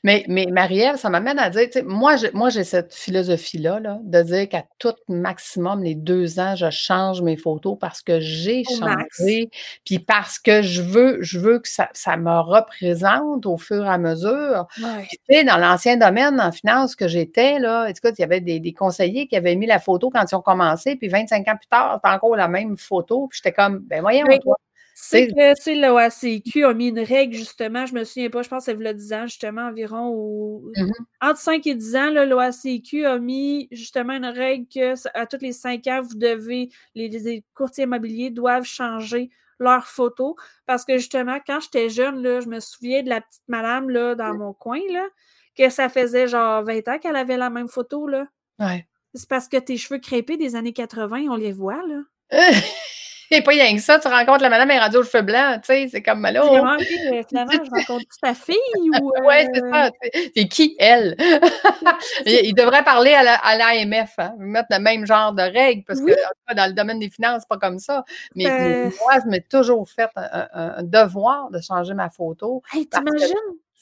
Mais, 0.05 0.25
mais 0.29 0.47
Marie-Ève, 0.47 0.95
ça 0.95 1.11
m'amène 1.11 1.41
à 1.41 1.51
dire, 1.51 1.67
moi, 1.85 2.15
moi, 2.33 2.49
j'ai 2.49 2.63
cette 2.63 2.95
philosophie-là, 2.95 3.81
là, 3.81 3.99
de 4.05 4.23
dire 4.23 4.49
qu'à 4.49 4.63
tout 4.79 4.95
maximum, 5.09 5.83
les 5.83 5.97
deux 5.97 6.39
ans, 6.39 6.55
je 6.55 6.71
change 6.71 7.23
mes 7.23 7.37
photos 7.37 7.77
parce 7.81 8.03
que 8.03 8.21
j'ai 8.21 8.63
changé, 8.63 9.51
puis 9.85 9.99
parce 9.99 10.39
que 10.39 10.63
je 10.63 10.81
veux, 10.83 11.21
je 11.23 11.41
veux 11.41 11.59
que 11.59 11.69
ça, 11.69 12.17
me 12.17 12.39
représente 12.41 13.47
au 13.47 13.57
fur 13.57 13.85
et 13.85 13.89
à 13.89 13.99
mesure. 13.99 14.69
tu 14.77 14.85
sais, 15.29 15.43
dans 15.43 15.57
l'ancien 15.57 15.97
domaine 15.97 16.41
en 16.41 16.53
finance 16.53 16.95
que 16.95 17.09
j'étais, 17.09 17.59
là, 17.59 17.89
il 17.91 18.15
y 18.17 18.23
avait 18.23 18.41
des, 18.41 18.73
conseillers 18.73 19.27
qui 19.27 19.35
avaient 19.35 19.57
mis 19.57 19.67
la 19.67 19.81
photo 19.81 20.09
quand 20.09 20.25
ils 20.31 20.37
ont 20.37 20.41
commencé, 20.41 20.95
puis 20.95 21.09
25 21.09 21.49
ans 21.49 21.57
plus 21.57 21.67
tard, 21.67 21.97
c'était 21.97 22.15
encore 22.15 22.37
la 22.37 22.47
même 22.47 22.77
photo, 22.77 23.27
puis 23.27 23.41
j'étais 23.43 23.53
comme, 23.53 23.81
ben 23.81 24.03
voyons, 24.03 24.27
toi, 24.41 24.57
c'est 24.97 25.27
que 25.27 25.71
le 25.71 25.91
OACQ 25.91 26.65
a 26.65 26.73
mis 26.73 26.89
une 26.89 27.01
règle, 27.01 27.35
justement, 27.35 27.85
je 27.85 27.95
me 27.95 28.05
souviens 28.05 28.31
pas, 28.31 28.43
je 28.43 28.49
pense 28.49 28.65
que 28.65 28.73
c'est 28.73 28.79
le 28.79 28.95
10 28.95 29.13
ans, 29.13 29.27
justement, 29.27 29.63
environ. 29.63 30.63
Mmh 30.77 30.91
entre 31.21 31.41
5 31.41 31.67
et 31.67 31.75
10 31.75 31.97
ans, 31.97 32.11
l'OACQ 32.11 33.05
a 33.07 33.19
mis 33.19 33.67
justement 33.73 34.13
une 34.13 34.27
règle 34.27 34.67
que 34.73 34.95
à 35.19 35.27
tous 35.27 35.39
les 35.41 35.53
5 35.53 35.87
ans, 35.89 36.01
vous 36.03 36.17
devez, 36.17 36.71
les, 36.95 37.43
courtiers 37.55 37.85
immobiliers 37.85 38.31
doivent 38.31 38.65
changer 38.65 39.31
leurs 39.59 39.87
photos. 39.87 40.35
Parce 40.67 40.85
que 40.85 40.99
justement, 40.99 41.39
quand 41.45 41.61
j'étais 41.61 41.89
jeune, 41.89 42.23
là, 42.23 42.41
je 42.41 42.49
me 42.49 42.61
souviens 42.61 43.03
de 43.03 43.09
la 43.09 43.21
petite 43.21 43.43
madame 43.49 43.91
là, 43.91 44.15
dans 44.15 44.35
mon 44.35 44.53
coin, 44.53 44.81
là, 44.93 45.07
que 45.57 45.71
ça 45.71 45.89
faisait 45.89 46.29
genre 46.29 46.63
20 46.63 46.87
ans 46.89 46.99
qu'elle 46.99 47.17
avait 47.17 47.37
la 47.37 47.51
même 47.51 47.69
photo. 47.69 48.07
Là. 48.07 48.29
Ouais. 48.61 48.87
C'est 49.15 49.29
parce 49.29 49.49
que 49.49 49.57
tes 49.57 49.77
cheveux 49.77 49.99
crépés 49.99 50.37
des 50.37 50.55
années 50.55 50.73
80, 50.73 51.27
on 51.31 51.37
les 51.37 51.53
voit, 51.53 51.83
là. 51.87 52.03
Et 53.31 53.43
pas 53.43 53.53
rien 53.53 53.75
que 53.75 53.81
ça, 53.81 53.99
tu 53.99 54.09
rencontres 54.09 54.43
la 54.43 54.51
madame 54.51 54.71
et 54.71 54.79
radio 54.79 55.01
aux 55.01 55.05
cheveux 55.05 55.23
blancs, 55.23 55.61
tu 55.63 55.67
sais, 55.67 55.89
c'est 55.89 56.03
comme 56.03 56.23
là. 56.23 56.43
Finalement, 57.29 57.53
je 57.53 57.71
rencontre 57.71 58.07
ta 58.21 58.35
fille 58.35 58.57
ou. 59.01 59.13
Oui, 59.25 59.35
c'est 59.55 59.61
ça. 59.61 59.87
Euh? 59.87 59.91
C'est 60.37 60.49
qui, 60.49 60.77
elle? 60.79 61.17
il 62.27 62.55
devrait 62.55 62.85
parler 62.85 63.15
à 63.15 63.57
l'AMF, 63.57 64.15
hein, 64.19 64.35
mettre 64.39 64.69
le 64.71 64.79
même 64.79 65.07
genre 65.07 65.33
de 65.33 65.43
règles, 65.43 65.85
parce 65.85 66.01
que 66.01 66.13
dans 66.55 66.67
le 66.67 66.73
domaine 66.73 66.99
des 66.99 67.11
finances, 67.11 67.43
c'est 67.43 67.49
pas 67.49 67.59
comme 67.59 67.79
ça. 67.79 68.05
Mais, 68.35 68.91
moi, 69.01 69.15
je 69.25 69.31
m'ai 69.31 69.41
toujours 69.41 69.89
fait 69.89 70.11
un, 70.17 70.83
devoir 70.83 71.51
de 71.51 71.61
changer 71.61 71.95
ma 71.95 72.11
photo. 72.11 72.63
Hey, 72.73 72.87
t'imagines? 72.87 73.35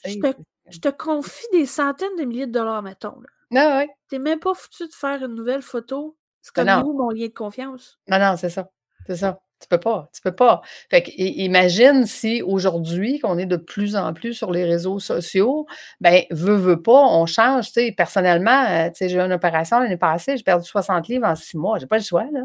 Je 0.05 0.19
te, 0.19 0.33
je 0.69 0.79
te 0.79 0.89
confie 0.89 1.45
des 1.51 1.65
centaines 1.65 2.15
de 2.17 2.23
milliers 2.23 2.47
de 2.47 2.51
dollars, 2.51 2.81
mettons. 2.81 3.19
Là. 3.19 3.29
Ah, 3.55 3.77
ouais. 3.79 3.89
T'es 4.09 4.19
même 4.19 4.39
pas 4.39 4.53
foutu 4.53 4.87
de 4.87 4.93
faire 4.93 5.23
une 5.23 5.35
nouvelle 5.35 5.61
photo. 5.61 6.17
C'est 6.41 6.53
comme 6.53 6.67
où 6.85 6.93
mon 6.93 7.09
lien 7.09 7.27
de 7.27 7.33
confiance? 7.33 7.99
Non, 8.07 8.19
non, 8.19 8.35
c'est 8.37 8.49
ça. 8.49 8.69
C'est 9.07 9.15
ça. 9.15 9.39
Tu 9.63 9.69
peux 9.69 9.79
pas, 9.79 10.09
tu 10.13 10.21
peux 10.21 10.35
pas. 10.35 10.61
Fait 10.89 11.03
que, 11.03 11.11
imagine 11.15 12.05
si 12.05 12.41
aujourd'hui, 12.41 13.19
qu'on 13.19 13.37
est 13.37 13.45
de 13.45 13.55
plus 13.55 13.95
en 13.95 14.13
plus 14.13 14.33
sur 14.33 14.51
les 14.51 14.65
réseaux 14.65 14.99
sociaux, 14.99 15.67
ben, 16.01 16.23
veut, 16.31 16.57
veut 16.57 16.81
pas, 16.81 16.91
on 16.91 17.25
change. 17.25 17.67
Tu 17.67 17.73
sais, 17.73 17.93
personnellement, 17.95 18.65
euh, 18.69 18.89
tu 18.89 18.95
sais, 18.95 19.09
j'ai 19.09 19.15
eu 19.15 19.21
une 19.21 19.31
opération 19.31 19.79
l'année 19.79 19.95
passée, 19.95 20.35
j'ai 20.35 20.43
perdu 20.43 20.67
60 20.67 21.07
livres 21.07 21.25
en 21.25 21.35
six 21.35 21.55
mois. 21.55 21.79
J'ai 21.79 21.87
pas 21.87 21.97
le 21.97 22.03
choix, 22.03 22.25
là. 22.33 22.41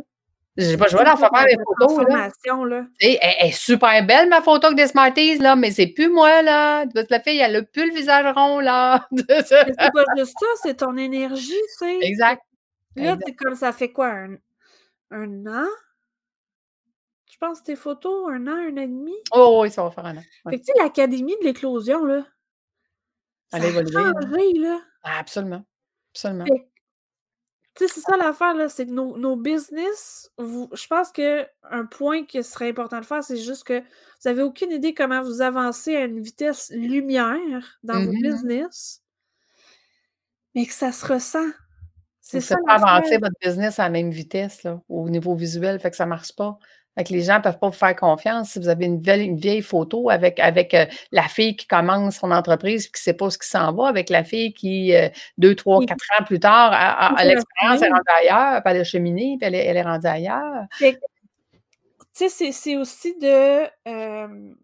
J'ai 0.57 0.77
pas 0.77 0.85
le 0.85 0.91
choix 0.91 1.05
d'en 1.05 1.17
faire 1.17 1.31
mes 1.33 1.57
photos. 1.65 2.07
Là. 2.09 2.29
là. 2.67 2.85
Elle, 3.01 3.19
elle, 3.21 3.49
est 3.49 3.53
super 3.53 4.07
belle, 4.07 4.29
ma 4.29 4.41
photo 4.41 4.67
avec 4.67 4.77
des 4.77 4.87
Smarties, 4.87 5.39
là, 5.39 5.57
mais 5.57 5.73
c'est 5.73 5.89
plus 5.89 6.09
moi, 6.09 6.43
là. 6.43 6.85
La 7.11 7.21
fille, 7.21 7.39
elle 7.39 7.57
a 7.57 7.63
plus 7.63 7.89
le 7.89 7.95
visage 7.97 8.33
rond, 8.33 8.61
là. 8.61 9.09
c'est 9.17 9.77
pas 9.77 10.05
juste 10.17 10.35
ça, 10.39 10.47
c'est 10.63 10.77
ton 10.79 10.97
énergie, 10.97 11.51
tu 11.79 11.85
sais. 11.85 11.99
Exact. 12.01 12.43
Là, 12.95 13.17
c'est 13.27 13.35
comme 13.35 13.57
ça 13.57 13.73
fait 13.73 13.91
quoi, 13.91 14.09
un, 14.09 14.37
un 15.11 15.47
an? 15.47 15.67
Je 17.41 17.47
pense, 17.47 17.63
tes 17.63 17.77
photos, 17.77 18.31
un 18.33 18.49
an, 18.49 18.57
un 18.57 18.73
an 18.73 18.83
et 18.83 18.89
demi? 18.89 19.15
Oh 19.33 19.61
oui, 19.63 19.71
ça 19.71 19.85
va 19.85 19.93
faire 19.93 20.07
un 20.07 20.17
an. 20.17 20.23
Fait 20.51 20.59
que 20.59 20.65
tu 20.65 20.73
sais, 20.73 20.83
l'Académie 20.83 21.37
de 21.41 21.45
l'éclosion, 21.45 22.05
là. 22.05 22.27
Ça 23.51 23.59
a 23.59 23.61
changé, 23.61 24.53
là. 24.55 24.81
Ah, 25.05 25.19
absolument. 25.21 25.65
Absolument. 26.13 26.45
Tu 26.45 27.87
sais, 27.87 27.95
c'est 27.95 28.01
ça 28.01 28.17
l'affaire, 28.17 28.55
là, 28.55 28.69
c'est 28.69 28.87
que 28.87 28.91
nos, 28.91 29.17
nos 29.17 29.37
business, 29.37 30.33
vous, 30.37 30.69
je 30.73 30.85
pense 30.89 31.13
qu'un 31.13 31.87
point 31.93 32.25
qui 32.25 32.43
serait 32.43 32.71
important 32.71 32.99
de 32.99 33.07
faire, 33.07 33.23
c'est 33.23 33.37
juste 33.37 33.63
que 33.63 33.79
vous 33.79 33.85
n'avez 34.25 34.43
aucune 34.43 34.73
idée 34.73 34.93
comment 34.93 35.23
vous 35.23 35.41
avancez 35.41 35.95
à 35.95 36.07
une 36.07 36.21
vitesse 36.21 36.73
lumière 36.75 37.79
dans 37.85 38.05
vos 38.05 38.11
mm-hmm. 38.11 38.33
business, 38.33 39.05
mais 40.57 40.67
que 40.67 40.73
ça 40.73 40.91
se 40.91 41.07
ressent. 41.07 41.49
C'est 42.21 42.41
ça. 42.41 42.57
pas 42.67 42.75
avancer 42.75 43.17
votre 43.17 43.37
business 43.41 43.79
à 43.79 43.85
la 43.85 43.91
même 43.91 44.11
vitesse, 44.11 44.65
là, 44.65 44.83
au 44.89 45.09
niveau 45.09 45.37
visuel, 45.37 45.79
fait 45.79 45.91
que 45.91 45.97
ça 45.97 46.05
ne 46.05 46.11
marche 46.11 46.35
pas. 46.35 46.59
Fait 46.99 47.05
que 47.05 47.13
les 47.13 47.23
gens 47.23 47.37
ne 47.37 47.43
peuvent 47.43 47.61
pas 47.61 47.69
vous 47.69 47.77
faire 47.77 47.95
confiance 47.95 48.51
si 48.51 48.59
vous 48.59 48.69
avez 48.69 48.87
une 48.87 49.01
vieille, 49.01 49.25
une 49.25 49.37
vieille 49.37 49.63
photo 49.63 50.11
avec, 50.11 50.41
avec 50.41 50.75
euh, 50.75 50.85
la 51.13 51.23
fille 51.23 51.55
qui 51.55 51.69
commence 51.69 52.17
son 52.17 52.33
entreprise 52.33 52.87
et 52.87 52.89
qui 52.89 52.95
ne 52.95 52.99
sait 52.99 53.15
pas 53.15 53.31
ce 53.31 53.39
qui 53.39 53.49
s'en 53.49 53.73
va, 53.73 53.87
avec 53.87 54.11
la 54.11 54.25
fille 54.25 54.53
qui, 54.53 54.93
euh, 54.97 55.09
deux, 55.37 55.55
trois, 55.55 55.79
quatre 55.87 56.05
ans 56.19 56.25
plus 56.25 56.41
tard, 56.41 56.73
a, 56.73 57.25
l'expérience, 57.25 57.83
est 57.83 57.89
rendue 57.89 58.03
ailleurs, 58.21 58.61
puis 58.65 58.75
elle 58.75 58.81
a 58.81 58.85
cheminé, 58.85 59.37
puis 59.39 59.47
elle 59.47 59.55
est, 59.55 59.65
elle 59.65 59.77
est 59.77 59.83
rendue 59.83 60.09
ailleurs. 60.09 60.65
Tu 60.81 62.29
sais, 62.29 62.51
c'est 62.51 62.77
aussi 62.77 63.17
de. 63.19 63.67
tu 63.67 64.57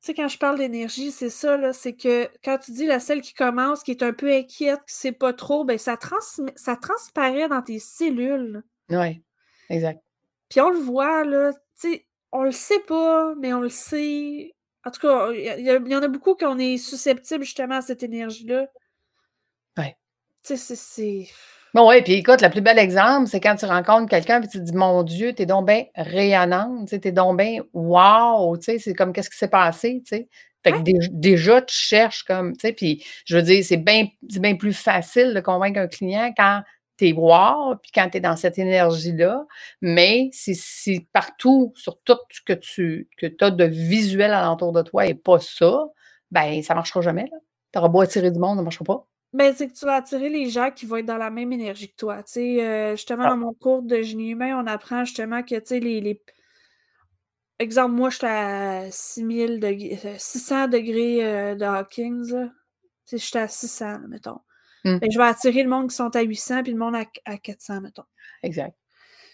sais, 0.00 0.12
quand 0.12 0.28
je 0.28 0.36
parle 0.36 0.58
d'énergie, 0.58 1.10
c'est 1.10 1.30
ça, 1.30 1.56
là, 1.56 1.72
c'est 1.72 1.94
que 1.94 2.28
quand 2.44 2.58
tu 2.58 2.72
dis 2.72 2.84
la 2.84 3.00
celle 3.00 3.22
qui 3.22 3.32
commence, 3.32 3.82
qui 3.82 3.92
est 3.92 4.02
un 4.02 4.12
peu 4.12 4.30
inquiète, 4.30 4.80
qui 4.80 4.94
ne 4.94 5.10
sait 5.10 5.12
pas 5.12 5.32
trop, 5.32 5.64
ben 5.64 5.78
ça, 5.78 5.96
ça 6.56 6.76
transparaît 6.76 7.48
dans 7.48 7.62
tes 7.62 7.78
cellules. 7.78 8.62
Oui, 8.90 9.22
exact. 9.70 10.02
Puis 10.50 10.60
on 10.60 10.68
le 10.68 10.78
voit, 10.78 11.24
là, 11.24 11.52
tu 11.80 11.92
sais, 11.92 12.06
on 12.32 12.42
le 12.42 12.52
sait 12.52 12.80
pas, 12.86 13.34
mais 13.40 13.54
on 13.54 13.60
le 13.60 13.70
sait. 13.70 14.54
En 14.84 14.90
tout 14.90 15.00
cas, 15.00 15.30
il 15.32 15.64
y, 15.64 15.96
en 15.96 16.02
a 16.02 16.08
beaucoup 16.08 16.34
qu'on 16.34 16.58
est 16.58 16.76
susceptible 16.76 17.44
justement 17.44 17.76
à 17.76 17.82
cette 17.82 18.02
énergie-là. 18.02 18.66
Oui. 19.78 19.84
Tu 20.44 20.56
sais, 20.56 20.76
c'est. 20.76 21.28
Bon, 21.72 21.88
oui, 21.88 22.02
puis 22.02 22.14
écoute, 22.14 22.42
le 22.42 22.50
plus 22.50 22.62
bel 22.62 22.78
exemple, 22.78 23.28
c'est 23.28 23.38
quand 23.38 23.54
tu 23.54 23.64
rencontres 23.64 24.10
quelqu'un 24.10 24.42
et 24.42 24.48
tu 24.48 24.58
te 24.58 24.64
dis 24.64 24.74
Mon 24.74 25.04
Dieu, 25.04 25.32
t'es 25.32 25.46
donc 25.46 25.66
bien 25.66 25.84
rayonnante, 25.94 26.88
t'es 26.88 27.12
donc 27.12 27.38
bien 27.38 27.60
wow, 27.72 28.56
tu 28.56 28.64
sais, 28.64 28.78
c'est 28.78 28.94
comme 28.94 29.12
qu'est-ce 29.12 29.30
qui 29.30 29.38
s'est 29.38 29.48
passé, 29.48 30.02
tu 30.04 30.16
sais? 30.16 30.28
Fait 30.62 30.72
que 30.72 31.08
déjà, 31.10 31.62
tu 31.62 31.74
cherches 31.74 32.24
comme, 32.24 32.52
tu 32.52 32.66
sais, 32.66 32.72
puis 32.72 33.02
je 33.24 33.36
veux 33.36 33.42
dire, 33.42 33.64
c'est 33.64 33.78
bien, 33.78 34.08
bien 34.22 34.56
plus 34.56 34.74
facile 34.74 35.32
de 35.32 35.40
convaincre 35.40 35.80
un 35.80 35.86
client 35.86 36.34
quand 36.36 36.62
t'es 37.00 37.12
wow, 37.12 37.76
puis 37.76 37.90
quand 37.94 38.10
tu 38.10 38.18
es 38.18 38.20
dans 38.20 38.36
cette 38.36 38.58
énergie-là, 38.58 39.46
mais 39.80 40.28
si, 40.32 41.08
partout, 41.12 41.72
sur 41.74 41.98
tout 42.02 42.18
ce 42.30 42.42
que 42.42 42.52
tu 42.52 43.08
que 43.16 43.26
as 43.40 43.50
de 43.50 43.64
visuel 43.64 44.34
alentour 44.34 44.72
de 44.72 44.82
toi 44.82 45.06
et 45.06 45.14
pas 45.14 45.38
ça, 45.40 45.86
ben 46.30 46.62
ça 46.62 46.74
ne 46.74 46.78
marchera 46.78 47.00
jamais. 47.00 47.30
Tu 47.72 47.78
auras 47.78 47.88
beau 47.88 48.02
attirer 48.02 48.30
du 48.30 48.38
monde, 48.38 48.56
ça 48.56 48.60
ne 48.60 48.64
marchera 48.64 48.84
pas. 48.84 49.06
Ben, 49.32 49.54
c'est 49.56 49.68
que 49.68 49.72
tu 49.72 49.86
vas 49.86 49.94
attirer 49.94 50.28
les 50.28 50.50
gens 50.50 50.70
qui 50.70 50.84
vont 50.84 50.96
être 50.96 51.06
dans 51.06 51.16
la 51.16 51.30
même 51.30 51.52
énergie 51.52 51.90
que 51.90 51.96
toi. 51.96 52.18
Tu 52.18 52.32
sais, 52.32 52.66
euh, 52.66 52.96
justement, 52.96 53.24
ah. 53.26 53.30
dans 53.30 53.36
mon 53.36 53.54
cours 53.54 53.82
de 53.82 54.02
génie 54.02 54.30
humain, 54.30 54.62
on 54.62 54.66
apprend 54.66 55.04
justement 55.04 55.42
que, 55.42 55.54
tu 55.54 55.66
sais, 55.66 55.80
les, 55.80 56.00
les... 56.02 56.20
Exemple, 57.58 57.94
moi, 57.94 58.10
je 58.10 58.16
suis 58.16 58.26
à 58.26 58.90
6000 58.90 59.60
degrés, 59.60 59.98
600 60.18 60.68
degrés 60.68 61.24
euh, 61.24 61.54
de 61.54 61.64
Hawkins. 61.64 62.50
Je 63.10 63.16
suis 63.16 63.38
à 63.38 63.48
600, 63.48 64.00
mettons. 64.08 64.40
Mmh. 64.84 64.98
je 65.10 65.18
vais 65.18 65.24
attirer 65.24 65.62
le 65.62 65.68
monde 65.68 65.90
qui 65.90 65.96
sont 65.96 66.14
à 66.16 66.22
800 66.22 66.62
puis 66.62 66.72
le 66.72 66.78
monde 66.78 66.96
à, 67.24 67.36
400, 67.36 67.82
mettons. 67.82 68.04
Exact. 68.42 68.74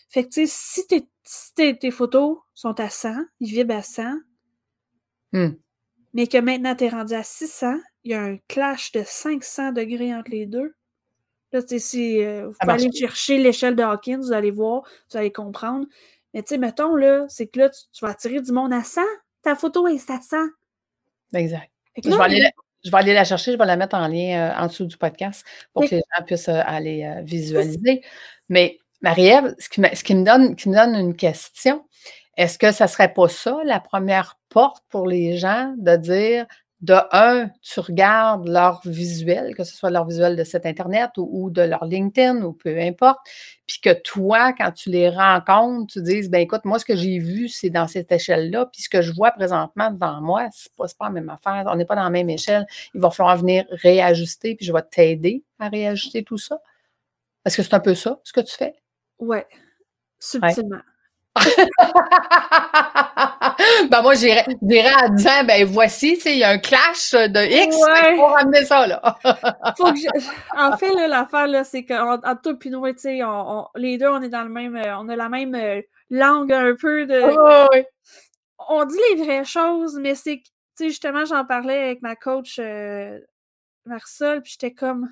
Fait 0.09 0.25
que, 0.25 0.29
tu 0.29 0.47
sais, 0.47 1.07
si, 1.25 1.55
tes 1.55 1.91
photos 1.91 2.39
sont 2.55 2.79
à 2.81 2.89
100, 2.89 3.15
ils 3.41 3.51
vibrent 3.51 3.77
à 3.77 3.83
100, 3.83 4.03
mmh. 5.33 5.49
mais 6.15 6.27
que 6.27 6.39
maintenant 6.39 6.75
tu 6.75 6.85
es 6.85 6.89
rendu 6.89 7.15
à 7.15 7.23
600, 7.23 7.79
il 8.05 8.13
y 8.13 8.15
a 8.15 8.23
un 8.23 8.37
clash 8.49 8.93
de 8.93 9.03
500 9.05 9.73
degrés 9.73 10.15
entre 10.15 10.31
les 10.31 10.47
deux. 10.47 10.75
Là, 11.53 11.63
tu 11.63 11.69
sais, 11.69 11.79
si 11.79 12.23
euh, 12.23 12.49
vous 12.49 12.57
aller 12.61 12.91
chercher 12.93 13.39
l'échelle 13.39 13.77
de 13.77 13.83
Hawkins, 13.83 14.19
vous 14.19 14.33
allez 14.33 14.51
voir, 14.51 14.83
vous 15.11 15.17
allez 15.17 15.33
comprendre. 15.33 15.87
Mais 16.35 16.43
tu 16.43 16.51
sais, 16.51 16.59
mettons, 16.59 16.95
là, 16.97 17.25
c'est 17.29 17.47
que 17.47 17.61
là, 17.61 17.71
tu, 17.71 17.81
vas 18.03 18.11
attirer 18.11 18.41
du 18.41 18.53
monde 18.53 18.73
à 18.73 18.83
100. 18.83 19.01
Ta 19.43 19.55
photo 19.55 19.87
est 19.89 20.11
à 20.11 20.21
100. 20.21 20.37
Exact. 21.35 21.71
je, 22.03 22.11
vais 22.11 22.23
aller, 22.23 22.51
je 22.85 22.91
vais 22.91 22.99
aller 22.99 23.15
la 23.15 23.25
chercher, 23.25 23.53
je 23.53 23.59
vais 23.59 23.67
la 23.67 23.77
mettre 23.77 23.97
en 23.97 24.09
lien 24.09 24.51
euh, 24.51 24.63
en 24.63 24.67
dessous 24.67 24.87
du 24.87 24.97
podcast 24.97 25.45
pour 25.73 25.85
que 25.85 25.97
les 25.97 26.03
gens 26.17 26.25
puissent 26.25 26.49
euh, 26.49 26.63
aller 26.65 27.05
euh, 27.05 27.23
visualiser. 27.23 28.03
Mais 28.49 28.79
Marie-Ève, 29.03 29.55
ce, 29.59 29.69
qui 29.69 29.81
me, 29.81 29.89
ce 29.95 30.05
qui, 30.05 30.15
me 30.15 30.25
donne, 30.25 30.57
qui 30.57 30.69
me 30.69 30.75
donne 30.75 30.95
une 30.95 31.17
question, 31.17 31.85
est-ce 32.37 32.59
que 32.59 32.73
ça 32.73 32.85
ne 32.85 32.91
serait 32.91 33.13
pas 33.13 33.29
ça 33.29 33.59
la 33.65 33.81
première 33.81 34.39
porte 34.49 34.85
pour 34.89 35.07
les 35.07 35.37
gens 35.37 35.75
de 35.79 35.97
dire 35.97 36.47
de 36.83 36.95
un, 37.11 37.49
tu 37.63 37.81
regardes 37.81 38.47
leur 38.47 38.83
visuel, 38.85 39.55
que 39.55 39.65
ce 39.65 39.75
soit 39.75 39.91
leur 39.91 40.07
visuel 40.07 40.37
de 40.37 40.45
site 40.45 40.67
Internet 40.67 41.13
ou, 41.17 41.49
de 41.49 41.63
leur 41.63 41.87
LinkedIn 41.87 42.43
ou 42.43 42.53
peu 42.53 42.79
importe, 42.79 43.19
puis 43.67 43.81
que 43.81 43.95
toi, 43.95 44.53
quand 44.53 44.71
tu 44.73 44.91
les 44.91 45.09
rencontres, 45.09 45.95
tu 45.95 46.03
dises, 46.03 46.29
ben 46.29 46.41
écoute, 46.41 46.65
moi, 46.65 46.79
ce 46.79 46.85
que 46.85 46.95
j'ai 46.95 47.19
vu, 47.19 47.49
c'est 47.49 47.71
dans 47.71 47.89
cette 47.89 48.13
échelle-là, 48.13 48.67
puis 48.67 48.83
ce 48.83 48.91
que 48.91 49.01
je 49.01 49.13
vois 49.13 49.31
présentement 49.31 49.91
devant 49.91 50.21
moi, 50.21 50.49
c'est 50.53 50.73
pas, 50.75 50.85
pas 50.99 51.07
la 51.07 51.13
même 51.13 51.31
affaire, 51.31 51.65
on 51.67 51.77
n'est 51.77 51.87
pas 51.87 51.97
dans 51.97 52.05
la 52.05 52.11
même 52.11 52.29
échelle, 52.29 52.67
il 52.95 53.01
va 53.01 53.11
falloir 53.11 53.39
venir 53.39 53.65
réajuster, 53.71 54.55
puis 54.55 54.67
je 54.67 54.73
vais 54.73 54.83
t'aider 54.83 55.43
à 55.59 55.69
réajuster 55.69 56.25
tout 56.25 56.39
ça. 56.39 56.61
Est-ce 57.47 57.57
que 57.57 57.63
c'est 57.63 57.75
un 57.75 57.81
peu 57.81 57.95
ça, 57.95 58.21
ce 58.23 58.35
que 58.35 58.41
tu 58.41 58.55
fais? 58.55 58.75
Oui, 59.19 59.39
subtilement. 60.19 60.83
ben 63.91 64.03
moi, 64.03 64.15
j'irais 64.15 64.45
en 65.05 65.09
disant, 65.11 65.45
ben 65.47 65.65
voici, 65.65 66.19
il 66.27 66.39
y 66.39 66.45
a 66.45 66.51
un 66.51 66.59
clash 66.59 67.13
de 67.13 67.65
X, 67.65 67.77
Ouais. 67.77 68.17
pour 68.17 68.31
ramener 68.31 68.65
ça, 68.65 68.87
là. 68.87 69.01
Faut 69.77 69.93
que 69.93 69.99
je- 69.99 70.57
En 70.57 70.77
fait, 70.77 70.93
l'affaire, 71.09 71.47
là, 71.47 71.65
c'est 71.65 71.85
qu'entre 71.85 72.41
toi 72.43 72.53
et 72.65 72.69
nous, 72.71 72.87
tu 72.93 72.99
sais, 72.99 73.23
on, 73.25 73.61
on- 73.61 73.67
les 73.77 73.99
deux, 73.99 74.09
on 74.09 74.21
est 74.23 74.29
dans 74.29 74.43
le 74.45 74.49
même. 74.51 74.77
euh, 74.77 74.99
on 74.99 75.09
a 75.09 75.17
la 75.17 75.29
même 75.29 75.55
euh, 75.55 75.81
langue 76.11 76.53
un 76.53 76.75
peu 76.81 77.07
de. 77.07 77.21
Oui. 77.73 77.83
On 78.69 78.85
dit 78.85 78.97
les 79.11 79.23
vraies 79.25 79.45
choses, 79.45 79.99
mais 80.01 80.15
c'est 80.15 80.39
que, 80.39 80.45
tu 80.45 80.51
sais, 80.77 80.89
justement, 80.89 81.25
j'en 81.25 81.45
parlais 81.45 81.79
avec 81.85 82.03
ma 82.03 82.17
coach 82.17 82.57
euh, 82.59 83.19
Marisol, 83.85 84.43
puis 84.43 84.53
j'étais 84.53 84.73
comme. 84.75 85.09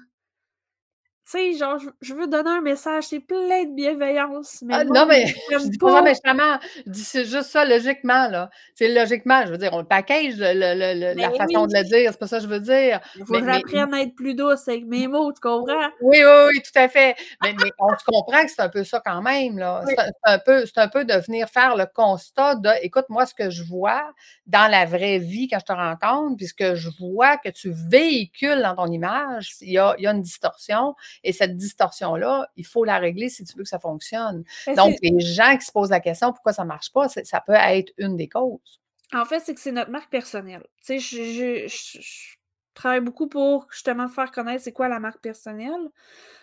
Tu 1.26 1.30
sais, 1.30 1.52
genre, 1.56 1.78
je, 2.02 2.12
veux 2.12 2.26
donner 2.26 2.50
un 2.50 2.60
message, 2.60 3.04
c'est 3.04 3.20
plein 3.20 3.64
de 3.64 3.74
bienveillance. 3.74 4.58
Mais 4.60 4.74
Ah, 4.76 4.84
non, 4.84 5.06
mais 5.06 5.26
je 5.26 5.56
dis 5.70 5.78
pas 5.78 5.88
ça 5.88 5.94
pas. 5.94 6.02
méchamment. 6.02 6.58
Je 6.84 6.90
dis 6.90 7.02
c'est 7.02 7.24
juste 7.24 7.44
ça, 7.50 7.64
logiquement, 7.64 8.28
là. 8.28 8.50
C'est 8.74 8.88
logiquement, 8.92 9.40
je 9.46 9.52
veux 9.52 9.56
dire, 9.56 9.70
on 9.72 9.78
le 9.78 9.86
package, 9.86 10.34
le- 10.36 10.52
le- 10.52 10.74
le- 10.74 11.14
la 11.18 11.28
Ben 11.30 11.36
façon 11.38 11.62
oui. 11.64 11.72
de 11.72 11.78
le 11.78 11.84
dire, 11.84 12.10
c'est 12.12 12.18
pas 12.18 12.26
ça 12.26 12.36
que 12.36 12.42
je 12.42 12.48
veux 12.48 12.60
dire. 12.60 13.00
Il 13.16 13.24
faut 13.24 13.32
Mais, 13.32 13.40
que 13.40 13.44
mais- 13.46 13.52
j'apprenne 13.54 13.94
à 13.94 14.02
être 14.02 14.14
plus 14.14 14.34
douce 14.34 14.68
avec 14.68 14.84
mes 14.84 15.06
mots, 15.08 15.32
tu 15.32 15.40
comprends? 15.40 15.88
oui, 16.02 16.18
oui, 16.22 16.48
oui, 16.52 16.60
tout 16.62 16.78
à 16.78 16.88
fait. 16.90 17.16
Mais, 17.42 17.54
mais 17.58 17.70
on 17.78 17.88
se 17.96 18.04
comprend 18.04 18.42
que 18.44 18.50
c'est 18.50 18.60
un 18.60 18.68
peu 18.68 18.84
ça 18.84 19.00
quand 19.02 19.22
même, 19.22 19.56
là. 19.58 19.82
Oui. 19.86 19.94
C'est 19.96 20.30
un, 20.30 20.38
peu, 20.38 20.64
un 20.76 20.88
peu 20.88 21.04
de 21.06 21.14
venir 21.26 21.48
faire 21.48 21.74
le 21.76 21.86
constat 21.86 22.56
de, 22.56 22.68
écoute, 22.82 23.06
moi, 23.08 23.24
ce 23.24 23.32
que 23.34 23.48
je 23.48 23.62
vois 23.62 24.12
dans 24.46 24.70
la 24.70 24.84
vraie 24.84 25.18
vie 25.18 25.48
quand 25.48 25.58
je 25.58 25.64
te 25.64 25.72
rencontre, 25.72 26.36
puis 26.36 26.48
ce 26.48 26.54
que 26.54 26.74
je 26.74 26.90
vois 27.00 27.38
que 27.38 27.48
tu 27.48 27.72
véhicules 27.74 28.60
dans 28.60 28.74
ton 28.76 28.92
image, 28.92 29.52
il 29.62 29.72
y 29.72 29.78
a, 29.78 29.94
il 29.96 30.04
y 30.04 30.06
a 30.06 30.10
une 30.10 30.20
distorsion. 30.20 30.94
Et 31.22 31.32
cette 31.32 31.56
distorsion-là, 31.56 32.48
il 32.56 32.66
faut 32.66 32.84
la 32.84 32.98
régler 32.98 33.28
si 33.28 33.44
tu 33.44 33.56
veux 33.56 33.62
que 33.62 33.68
ça 33.68 33.78
fonctionne. 33.78 34.44
Donc, 34.76 34.96
les 35.02 35.20
gens 35.20 35.56
qui 35.56 35.64
se 35.66 35.72
posent 35.72 35.90
la 35.90 36.00
question 36.00 36.32
pourquoi 36.32 36.52
ça 36.52 36.62
ne 36.62 36.68
marche 36.68 36.92
pas, 36.92 37.08
ça 37.08 37.40
peut 37.40 37.52
être 37.54 37.92
une 37.98 38.16
des 38.16 38.28
causes. 38.28 38.80
En 39.12 39.24
fait, 39.24 39.40
c'est 39.40 39.54
que 39.54 39.60
c'est 39.60 39.72
notre 39.72 39.90
marque 39.90 40.10
personnelle. 40.10 40.64
Tu 40.84 40.98
sais, 40.98 40.98
je, 40.98 41.22
je- 41.22 41.68
je- 41.68 42.00
je 42.00 42.36
travaille 42.74 43.00
beaucoup 43.00 43.28
pour 43.28 43.66
justement 43.70 44.08
faire 44.08 44.32
connaître 44.32 44.64
c'est 44.64 44.72
quoi 44.72 44.88
la 44.88 44.98
marque 44.98 45.20
personnelle. 45.20 45.88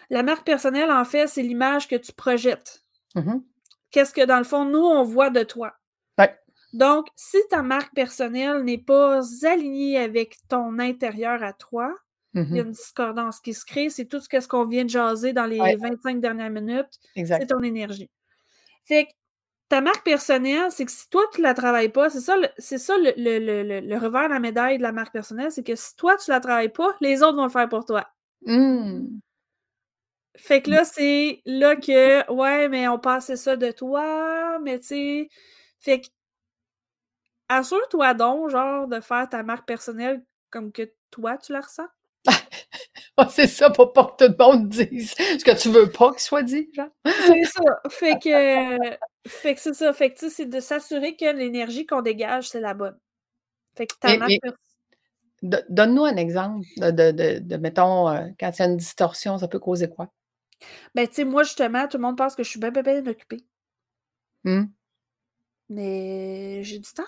La 0.09 0.23
marque 0.23 0.45
personnelle, 0.45 0.91
en 0.91 1.03
fait, 1.03 1.27
c'est 1.27 1.41
l'image 1.41 1.87
que 1.87 1.95
tu 1.95 2.13
projettes. 2.13 2.83
Mhm. 3.15 3.43
Qu'est-ce 3.89 4.13
que, 4.13 4.25
dans 4.25 4.37
le 4.37 4.43
fond, 4.45 4.63
nous, 4.63 4.79
on 4.79 5.03
voit 5.03 5.29
de 5.29 5.43
toi. 5.43 5.73
Ouais. 6.17 6.33
Donc, 6.71 7.07
si 7.17 7.37
ta 7.49 7.61
marque 7.61 7.93
personnelle 7.93 8.63
n'est 8.63 8.77
pas 8.77 9.19
alignée 9.45 9.97
avec 9.97 10.37
ton 10.47 10.79
intérieur 10.79 11.43
à 11.43 11.51
toi, 11.51 11.93
il 12.33 12.39
y 12.55 12.59
a 12.59 12.63
Mhm. 12.63 12.67
une 12.67 12.71
discordance 12.71 13.39
qui 13.39 13.53
se 13.53 13.65
crée. 13.65 13.89
C'est 13.89 14.05
tout 14.05 14.19
ce 14.21 14.47
qu'on 14.47 14.65
vient 14.65 14.83
de 14.85 14.89
jaser 14.89 15.33
dans 15.33 15.45
les 15.45 15.59
Ouais. 15.59 15.75
25 15.75 16.19
dernières 16.21 16.49
minutes. 16.49 16.99
C'est 17.15 17.47
ton 17.47 17.61
énergie. 17.61 18.09
Fait 18.85 19.05
que 19.05 19.11
ta 19.69 19.81
marque 19.81 20.03
personnelle, 20.05 20.71
c'est 20.71 20.85
que 20.85 20.91
si 20.91 21.09
toi, 21.09 21.23
tu 21.33 21.41
la 21.41 21.53
travailles 21.53 21.89
pas, 21.89 22.09
c'est 22.09 22.19
ça, 22.21 22.35
c'est 22.57 22.77
ça 22.77 22.97
le, 22.97 23.13
le- 23.17 23.63
le- 23.63 23.79
le- 23.81 23.97
revers 23.97 24.27
de 24.27 24.33
la 24.33 24.39
médaille 24.39 24.77
de 24.77 24.83
la 24.83 24.91
marque 24.91 25.13
personnelle, 25.13 25.51
c'est 25.51 25.63
que 25.63 25.75
si 25.75 25.95
toi, 25.95 26.17
tu 26.17 26.29
la 26.31 26.39
travailles 26.39 26.69
pas, 26.73 26.95
les 27.01 27.21
autres 27.23 27.37
vont 27.37 27.45
le 27.45 27.49
faire 27.49 27.69
pour 27.69 27.85
toi. 27.85 28.07
Hmm. 28.45 29.07
Fait 30.37 30.61
que 30.61 30.69
là, 30.71 30.83
c'est 30.85 31.41
là 31.45 31.75
que, 31.75 32.31
ouais, 32.31 32.69
mais 32.69 32.87
on 32.87 32.97
passait 32.99 33.35
ça 33.35 33.55
de 33.57 33.69
toi, 33.71 34.59
mais 34.59 34.79
tu 34.79 34.85
sais, 34.87 35.29
fait 35.79 36.01
que, 36.01 36.07
assure-toi 37.49 38.13
donc, 38.13 38.49
genre, 38.49 38.87
de 38.87 38.99
faire 39.01 39.27
ta 39.29 39.43
marque 39.43 39.67
personnelle 39.67 40.23
comme 40.49 40.71
que 40.71 40.89
toi, 41.11 41.37
tu 41.37 41.51
la 41.53 41.61
ressens. 41.61 41.87
C'est 43.29 43.47
ça 43.47 43.69
pour 43.69 43.93
pas 43.93 44.05
que 44.05 44.25
tout 44.25 44.31
le 44.37 44.43
monde 44.43 44.69
dise 44.69 45.13
ce 45.17 45.43
que 45.43 45.59
tu 45.59 45.69
veux 45.69 45.89
pas 45.91 46.11
qu'il 46.11 46.19
soit 46.21 46.43
dit, 46.43 46.69
genre. 46.73 46.89
C'est 47.05 47.43
ça. 47.45 47.61
Fait 47.89 48.19
que, 48.19 48.95
fait 49.27 49.55
que 49.55 49.61
c'est 49.61 49.73
ça. 49.73 49.93
Fait 49.93 50.11
que, 50.11 50.29
c'est 50.29 50.45
de 50.45 50.59
s'assurer 50.59 51.15
que 51.15 51.25
l'énergie 51.25 51.85
qu'on 51.85 52.01
dégage, 52.01 52.49
c'est 52.49 52.61
la 52.61 52.73
bonne. 52.73 52.97
Fait 53.75 53.87
que 53.87 53.93
Donne-nous 55.41 56.05
un 56.05 56.17
exemple 56.17 56.65
de, 56.77 56.91
de, 56.91 57.11
de- 57.11 57.39
de, 57.39 57.57
mettons, 57.57 58.09
euh, 58.09 58.27
quand 58.39 58.51
il 58.51 58.59
y 58.59 58.61
a 58.63 58.67
une 58.67 58.77
distorsion, 58.77 59.39
ça 59.39 59.47
peut 59.47 59.59
causer 59.59 59.89
quoi? 59.89 60.09
Ben, 60.93 61.07
tu 61.07 61.15
sais, 61.15 61.25
moi, 61.25 61.43
justement, 61.43 61.87
tout 61.87 61.97
le 61.97 62.03
monde 62.03 62.17
pense 62.17 62.35
que 62.35 62.43
je 62.43 62.49
suis 62.49 62.59
bien, 62.59 62.69
bien, 62.69 62.83
bien 62.83 63.05
occupée. 63.07 63.43
Hmm? 64.43 64.63
Mais 65.69 66.61
j'ai 66.63 66.77
du 66.79 66.91
temps. 66.93 67.03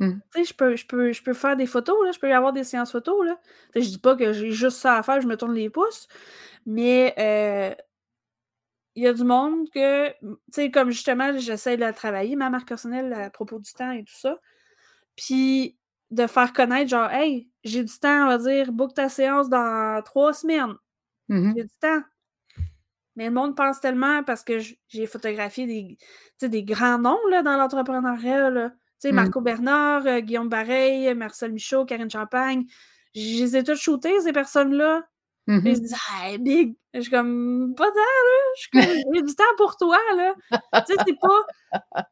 Hmm. 0.00 0.18
Tu 0.34 0.38
sais, 0.38 0.44
je 0.44 0.54
peux, 0.54 0.76
je, 0.76 0.86
peux, 0.86 1.12
je 1.12 1.22
peux 1.22 1.34
faire 1.34 1.56
des 1.56 1.66
photos, 1.66 1.96
là. 2.04 2.10
Je 2.12 2.18
peux 2.18 2.28
y 2.28 2.32
avoir 2.32 2.52
des 2.52 2.64
séances 2.64 2.92
photos, 2.92 3.24
là. 3.24 3.38
Je 3.74 3.80
dis 3.80 3.98
pas 3.98 4.16
que 4.16 4.32
j'ai 4.32 4.50
juste 4.50 4.78
ça 4.78 4.96
à 4.96 5.02
faire, 5.02 5.20
je 5.20 5.26
me 5.28 5.36
tourne 5.36 5.54
les 5.54 5.70
pouces. 5.70 6.08
Mais 6.66 7.14
euh, 7.18 7.74
il 8.96 9.04
y 9.04 9.06
a 9.06 9.12
du 9.12 9.24
monde 9.24 9.68
que, 9.70 10.08
tu 10.08 10.36
sais, 10.52 10.70
comme 10.70 10.90
justement, 10.90 11.36
j'essaie 11.38 11.76
de 11.76 11.90
travailler, 11.92 12.34
ma 12.34 12.50
marque 12.50 12.66
personnelle 12.68 13.12
à 13.12 13.30
propos 13.30 13.58
du 13.58 13.72
temps 13.72 13.92
et 13.92 14.04
tout 14.04 14.16
ça. 14.16 14.38
Puis 15.16 15.76
de 16.10 16.26
faire 16.26 16.52
connaître, 16.52 16.90
genre, 16.90 17.10
hey, 17.10 17.48
j'ai 17.62 17.84
du 17.84 17.98
temps, 17.98 18.24
on 18.24 18.26
va 18.26 18.38
dire, 18.38 18.72
book 18.72 18.94
ta 18.94 19.08
séance 19.08 19.48
dans 19.48 20.02
trois 20.04 20.32
semaines. 20.32 20.74
Mhm. 21.28 21.54
J'ai 21.56 21.64
du 21.64 21.76
temps. 21.80 22.02
Mais 23.16 23.26
le 23.26 23.32
monde 23.32 23.56
pense 23.56 23.80
tellement 23.80 24.22
parce 24.24 24.42
que 24.42 24.58
j'ai 24.88 25.06
photographié 25.06 25.66
des, 25.66 26.48
des 26.48 26.64
grands 26.64 26.98
noms 26.98 27.18
là, 27.28 27.42
dans 27.42 27.56
l'entrepreneuriat. 27.56 28.72
Sais, 29.00 29.12
Mm. 29.12 29.16
Marco 29.16 29.40
Bernard, 29.40 30.06
euh, 30.06 30.20
Guillaume 30.20 30.48
Bareil, 30.48 31.14
Marcel 31.14 31.52
Michaud, 31.52 31.84
Karine 31.86 32.10
Champagne. 32.10 32.64
Je 33.14 33.20
les 33.42 33.56
ai 33.56 33.64
tous 33.64 33.76
shootés, 33.80 34.20
ces 34.20 34.32
personnes-là. 34.32 35.04
Mhm. 35.46 35.66
ils 35.66 35.76
se 35.76 35.80
disent 35.80 35.96
Ah, 36.12 36.36
big! 36.38 36.76
Je 36.94 37.00
suis 37.00 37.10
comme 37.10 37.74
pas 37.76 37.86
tant, 37.88 37.94
là. 37.94 38.52
Je 38.56 38.60
suis 38.60 38.70
comme 38.70 39.14
j'ai 39.14 39.22
du 39.22 39.34
temps 39.34 39.44
pour 39.56 39.76
toi, 39.76 39.98
là. 40.16 40.34
tu 40.86 40.94
sais, 40.94 40.98
c'est 41.06 41.16
pas. 41.20 42.04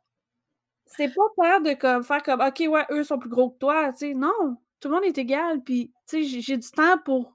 C'est 0.87 1.09
pas 1.15 1.23
peur 1.37 1.61
de 1.61 1.75
comme, 1.75 2.03
faire 2.03 2.23
comme 2.23 2.41
OK, 2.41 2.63
ouais, 2.69 2.85
eux 2.91 3.05
sont 3.05 3.19
plus 3.19 3.29
gros 3.29 3.51
que 3.51 3.59
toi. 3.59 3.93
Tu 3.93 3.99
sais, 3.99 4.15
non, 4.15 4.57
tout 4.81 4.89
le 4.89 4.95
monde 4.95 5.05
est 5.05 5.19
égal. 5.19 5.63
Puis, 5.63 5.93
tu 6.09 6.25
sais, 6.25 6.41
j'ai- 6.41 6.57
du 6.57 6.71
temps 6.71 6.99
pour, 7.05 7.35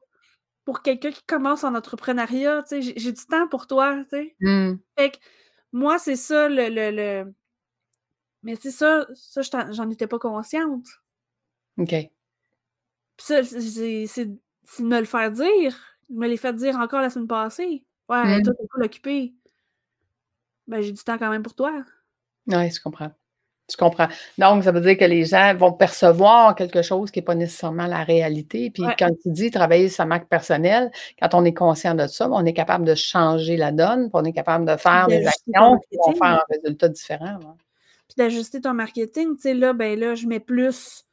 pour 0.65 0.81
quelqu'un 0.81 1.11
qui 1.11 1.23
commence 1.23 1.63
en 1.63 1.75
entrepreneuriat. 1.75 2.63
Tu 2.67 2.81
sais, 2.81 2.93
j'ai- 2.97 3.11
du 3.11 3.25
temps 3.25 3.47
pour 3.47 3.67
toi. 3.67 3.97
Tu 4.09 4.17
sais. 4.17 4.35
Hmm. 4.41 4.75
Fait 4.97 5.11
que 5.11 5.17
moi, 5.71 5.99
c'est 5.99 6.15
ça 6.15 6.49
le. 6.49 6.67
le, 6.69 6.91
le- 6.91 7.33
Mais 8.43 8.55
c'est 8.59 8.71
ça, 8.71 9.07
ça 9.15 9.41
t'en- 9.43 9.71
j'en 9.71 9.89
étais 9.89 10.07
pas 10.07 10.19
consciente. 10.19 10.85
OK. 11.77 11.89
Puis 11.89 12.09
ça, 13.17 13.43
c'est- 13.43 14.25
de 14.25 14.37
me 14.83 14.99
le 14.99 15.05
faire 15.05 15.31
dire. 15.31 15.75
Je 16.09 16.15
me 16.15 16.27
l'ai 16.27 16.37
fait 16.37 16.53
dire 16.53 16.75
encore 16.77 17.01
la 17.01 17.09
semaine 17.09 17.27
passée. 17.27 17.83
Ouais, 18.09 18.39
Mm. 18.39 18.43
toi, 18.43 18.53
t'es 18.53 18.67
pas 18.67 18.79
l'occupé. 18.79 19.33
Ben, 20.67 20.81
j'ai 20.81 20.91
du 20.91 21.03
temps 21.03 21.17
quand 21.17 21.29
même 21.29 21.43
pour 21.43 21.55
toi. 21.55 21.83
Oui, 22.47 22.69
je 22.69 22.81
comprends. 22.81 23.11
Je 23.71 23.77
comprends. 23.77 24.09
Donc, 24.37 24.63
ça 24.65 24.71
veut 24.73 24.81
dire 24.81 24.97
que 24.97 25.05
les 25.05 25.23
gens 25.25 25.55
vont 25.55 25.71
percevoir 25.71 26.53
quelque 26.55 26.81
chose 26.81 27.11
qui 27.11 27.19
n'est 27.19 27.23
pas 27.25 27.33
nécessairement 27.35 27.87
la 27.87 28.03
réalité. 28.03 28.69
Puis 28.69 28.83
Ouais. 28.85 28.95
quand 28.99 29.09
tu 29.21 29.31
dis 29.31 29.51
travailler 29.51 29.87
sa 29.87 30.05
marque 30.05 30.27
personnelle, 30.27 30.91
quand 31.21 31.33
on 31.33 31.45
est 31.45 31.53
conscient 31.53 31.95
de 31.95 32.05
ça, 32.07 32.29
on 32.29 32.45
est 32.45 32.53
capable 32.53 32.83
de 32.83 32.93
changer 32.93 33.55
la 33.55 33.71
donne, 33.71 34.09
puis 34.09 34.11
on 34.13 34.25
est 34.25 34.33
capable 34.33 34.65
de 34.65 34.75
faire 34.75 35.07
des 35.07 35.25
actions 35.25 35.79
qui 35.89 35.97
vont 35.97 36.11
faire 36.13 36.23
un 36.23 36.43
résultat 36.49 36.89
différent. 36.89 37.39
Puis 38.07 38.15
d'ajuster 38.17 38.61
ton 38.61 38.73
marketing, 38.73 39.35
tu 39.35 39.41
sais, 39.43 39.53
là, 39.53 39.73
ben 39.73 39.99
là, 39.99 40.15
je 40.15 40.27
mets 40.27 40.39
plus. 40.39 41.05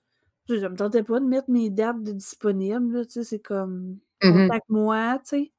Sais, 0.48 0.61
Ça 0.61 0.68
me 0.68 0.76
tentait 0.76 1.03
pas 1.05 1.20
de 1.20 1.26
mettre 1.26 1.50
mes 1.50 1.70
dates 1.70 2.03
de 2.03 2.12
disponibles, 2.12 3.07
tu 3.07 3.12
sais, 3.12 3.24
c'est 3.24 3.38
comme. 3.40 3.98
Mhm. 4.22 4.48
Contacte-moi, 4.48 5.18
tu 5.20 5.29
sais. 5.29 5.53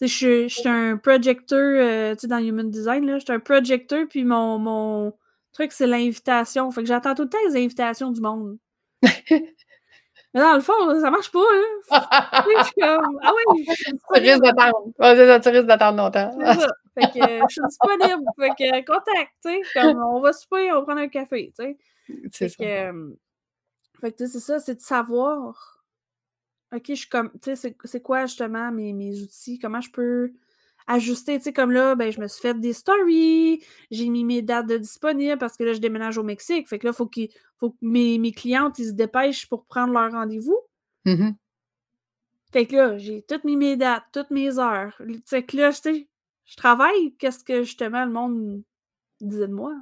Tu 0.00 0.08
sais, 0.08 0.08
je 0.08 0.14
suis- 0.16 0.48
je 0.50 0.54
suis 0.60 0.68
un 0.68 0.96
projecteur, 0.98 1.58
euh, 1.60 2.14
tu 2.14 2.20
sais, 2.22 2.26
dans 2.28 2.38
Human 2.38 2.70
Design, 2.70 3.06
là, 3.06 3.18
je 3.18 3.24
suis 3.24 3.32
un 3.34 3.40
projecteur, 3.40 4.06
puis 4.08 4.24
mon, 4.24 4.58
mon 4.58 5.14
truc, 5.52 5.72
c'est 5.72 5.86
l'invitation. 5.88 6.70
Fait 6.72 6.82
que 6.82 6.88
j'attends 6.88 7.14
tout 7.14 7.24
le 7.24 7.28
temps 7.30 7.38
les 7.48 7.56
invitations 7.64 8.10
du 8.12 8.20
monde. 8.20 8.58
Mais 10.34 10.40
dans 10.40 10.54
le 10.54 10.60
fond, 10.60 11.00
ça 11.00 11.10
marche 11.10 11.30
pas, 11.32 11.40
hein. 11.40 11.80
Tu 12.44 12.50
sais, 12.50 12.58
je 12.58 12.64
suis 12.64 12.74
comme, 12.80 13.18
ah 13.22 13.32
oui, 13.34 13.64
je 13.66 13.72
suis 13.72 13.84
tu 13.92 14.20
risques 14.20 14.42
d'attendre. 14.42 15.40
Tu 15.40 15.48
risques 15.48 15.66
d'attendre 15.66 15.98
longtemps. 16.02 16.30
Fait 16.94 17.10
que 17.12 17.42
je 17.48 17.52
suis 17.52 17.62
disponible. 17.68 18.24
Fait 18.38 18.50
que 18.50 18.84
contact, 18.86 19.32
tu 19.44 19.50
sais. 19.50 19.60
Comme 19.74 20.02
on 20.02 20.20
va 20.20 20.32
souper, 20.32 20.70
on 20.72 20.76
va 20.76 20.82
prendre 20.82 21.00
un 21.00 21.08
café, 21.08 21.52
tu 21.58 21.64
sais. 21.64 21.78
C'est 22.32 22.48
ça. 22.48 22.56
que, 22.58 22.64
euh, 22.64 23.10
fait 24.00 24.12
que 24.12 24.16
tu 24.18 24.26
sais, 24.26 24.32
c'est 24.32 24.40
ça, 24.44 24.58
c'est 24.58 24.74
de 24.74 24.80
savoir. 24.80 25.82
OK, 26.74 26.82
je 26.88 26.94
suis 26.94 27.08
comme, 27.08 27.30
tu 27.32 27.38
sais, 27.44 27.56
c'est- 27.56 27.76
c'est 27.84 28.02
quoi 28.02 28.26
justement 28.26 28.70
mes, 28.70 28.92
mes 28.92 29.20
outils? 29.22 29.58
Comment 29.58 29.80
je 29.80 29.90
peux 29.90 30.32
ajuster? 30.88 31.38
Tu 31.38 31.44
sais, 31.44 31.52
comme 31.52 31.70
là, 31.72 31.94
ben, 31.94 32.10
je 32.12 32.20
me 32.20 32.26
suis 32.28 32.40
fait 32.42 32.58
des 32.58 32.72
stories, 32.72 33.62
j'ai 33.90 34.08
mis 34.08 34.24
mes 34.24 34.42
dates 34.42 34.66
de 34.66 34.76
disponibles 34.78 35.38
parce 35.38 35.56
que 35.56 35.64
là, 35.64 35.72
je 35.74 35.78
déménage 35.78 36.18
au 36.18 36.24
Mexique. 36.24 36.68
Fait 36.68 36.78
que 36.78 36.86
là, 36.86 36.92
il 36.92 36.96
faut, 36.96 37.06
qu'il- 37.06 37.30
faut 37.58 37.70
que 37.70 37.76
mes, 37.82 38.18
mes 38.18 38.32
clientes, 38.32 38.78
ils 38.78 38.88
se 38.88 38.92
dépêchent 38.92 39.48
pour 39.48 39.66
prendre 39.66 39.92
leur 39.92 40.10
rendez-vous. 40.12 40.58
Mhm. 41.04 41.36
Fait 42.52 42.66
que 42.66 42.76
là, 42.76 42.98
j'ai 42.98 43.22
toutes 43.22 43.44
mis 43.44 43.56
mes 43.56 43.76
dates, 43.76 44.04
toutes 44.12 44.30
mes 44.30 44.58
heures. 44.58 45.00
Fait 45.26 45.44
que 45.44 45.56
là, 45.56 45.72
tu 45.72 45.80
sais, 45.80 46.08
je 46.46 46.56
travaille. 46.56 47.14
Qu'est-ce 47.18 47.44
que 47.44 47.62
justement 47.62 48.04
le 48.04 48.10
monde 48.12 48.62
disait 49.20 49.48
de 49.48 49.54
moi? 49.54 49.74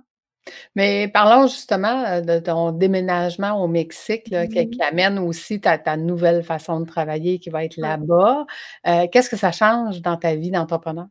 Mais 0.74 1.09
parlons 1.09 1.46
justement 1.46 2.04
euh, 2.04 2.20
de 2.20 2.38
ton 2.38 2.72
déménagement 2.72 3.62
au 3.62 3.68
Mexique, 3.68 4.28
là, 4.30 4.46
qui, 4.46 4.68
qui 4.70 4.82
amène 4.82 5.18
aussi 5.18 5.61
ta, 5.61 5.78
ta 5.78 5.96
nouvelle 5.96 6.42
façon 6.42 6.80
de 6.80 6.87
travailler 6.87 7.38
qui 7.38 7.50
va 7.50 7.64
être 7.64 7.76
là-bas. 7.76 8.46
Euh, 8.87 9.06
Qu'est-ce 9.11 9.30
que 9.30 9.37
ça 9.37 9.52
change 9.52 10.00
dans 10.02 10.16
ta 10.16 10.35
vie 10.35 10.50
d'entrepreneur? 10.50 11.06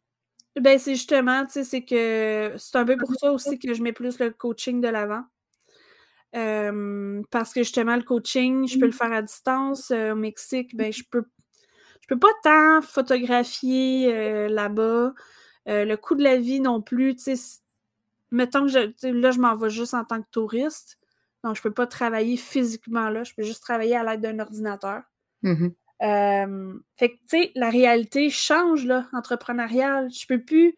Ben, 0.59 0.79
c'est 0.79 0.95
justement, 0.95 1.45
tu 1.45 1.51
sais, 1.51 1.63
c'est 1.65 1.83
que 1.83 2.53
c'est 2.57 2.77
un 2.77 2.85
peu 2.85 2.95
pour 2.95 3.13
ça 3.15 3.31
aussi 3.31 3.59
que 3.59 3.73
je 3.73 3.83
mets 3.83 3.91
plus 3.91 4.19
le 4.19 4.29
coaching 4.31 4.79
de 4.79 4.87
l'avant. 4.87 5.23
parce 6.31 7.53
que 7.53 7.63
justement, 7.63 7.97
le 7.97 8.03
coaching, 8.03 8.67
je 8.67 8.79
peux 8.79 8.85
le 8.85 8.93
faire 8.93 9.11
à 9.11 9.21
distance. 9.21 9.91
au 9.91 10.15
Mexique, 10.15 10.75
ben, 10.75 10.93
je 10.93 11.03
peux 11.09 11.25
je 12.01 12.07
peux 12.13 12.19
pas 12.19 12.31
tant 12.43 12.81
photographier 12.83 14.47
là-bas. 14.47 15.13
le 15.65 15.95
coût 15.95 16.15
de 16.15 16.23
la 16.23 16.37
vie 16.37 16.61
non 16.61 16.81
plus, 16.81 17.15
tu 17.17 17.35
sais, 17.35 17.59
mettons 18.35 18.61
que 18.63 18.67
je, 18.67 19.07
là, 19.09 19.31
je 19.31 19.39
m'en 19.39 19.55
vais 19.55 19.69
juste 19.69 19.93
en 19.93 20.03
tant 20.03 20.21
que 20.21 20.29
touriste. 20.29 20.99
Donc, 21.43 21.55
je 21.55 21.61
peux 21.61 21.71
pas 21.71 21.87
travailler 21.87 22.37
physiquement 22.37 23.09
là. 23.09 23.23
Je 23.23 23.33
peux 23.33 23.43
juste 23.43 23.63
travailler 23.63 23.95
à 23.95 24.03
l'aide 24.03 24.21
d'un 24.21 24.39
ordinateur. 24.39 25.03
Mmh 25.41 25.69
fait 26.97 27.09
que, 27.09 27.15
tu 27.15 27.27
sais, 27.27 27.51
la 27.55 27.69
réalité 27.69 28.29
change, 28.29 28.85
là, 28.85 29.07
entrepreneuriale. 29.13 30.09
Je 30.11 30.27
peux 30.27 30.43
plus, 30.43 30.75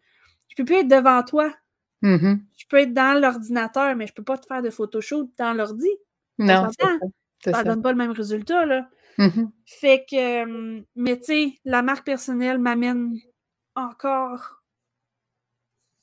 je 0.48 0.54
peux 0.56 0.64
plus 0.64 0.76
être 0.76 0.88
devant 0.88 1.22
toi. 1.24 1.52
Mmh 2.02 2.36
je 2.56 2.64
peux 2.68 2.76
être 2.78 2.94
dans 2.94 3.20
l'ordinateur, 3.20 3.96
mais 3.96 4.06
je 4.06 4.12
peux 4.12 4.22
pas 4.22 4.38
te 4.38 4.46
faire 4.46 4.62
de 4.62 4.70
Photoshop 4.70 5.30
dans 5.38 5.52
l'ordi. 5.54 5.88
Non, 6.38 6.68
ça. 6.78 6.98
Ça 7.52 7.64
donne 7.64 7.82
pas 7.82 7.92
le 7.92 7.98
même 7.98 8.12
résultat, 8.12 8.64
là. 8.66 8.88
Mmh 9.18 9.50
fait 9.66 10.06
que, 10.08 10.84
mais 10.94 11.18
tu 11.18 11.24
sais, 11.24 11.58
la 11.64 11.82
marque 11.82 12.06
personnelle 12.06 12.58
m'amène 12.58 13.18
encore 13.74 14.57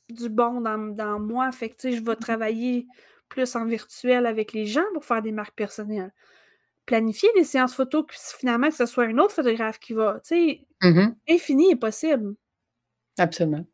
du 0.10 0.30
bon 0.30 0.62
dans, 0.62 1.20
moi. 1.20 1.52
Fait 1.52 1.70
que, 1.70 1.76
tu 1.76 1.92
sais, 1.92 1.98
je 1.98 2.04
vais 2.04 2.16
travailler 2.16 2.88
plus 3.30 3.56
en 3.56 3.66
virtuel 3.66 4.26
avec 4.26 4.54
les 4.54 4.66
gens 4.66 4.86
pour 4.94 5.06
faire 5.06 5.22
des 5.22 5.32
marques 5.32 5.56
personnelles. 5.56 6.14
Planifier 6.86 7.30
des 7.36 7.44
séances 7.44 7.74
photos, 7.74 8.06
puis 8.08 8.18
finalement 8.38 8.70
que 8.70 8.76
ce 8.76 8.86
soit 8.86 9.06
un 9.06 9.18
autre 9.18 9.34
photographe 9.34 9.80
qui 9.80 9.94
va, 9.94 10.20
tu 10.24 10.36
sais, 10.36 10.68
mmh 10.82 11.16
infini 11.30 11.72
est 11.72 11.76
possible. 11.76 12.36
Absolument. 13.18 13.66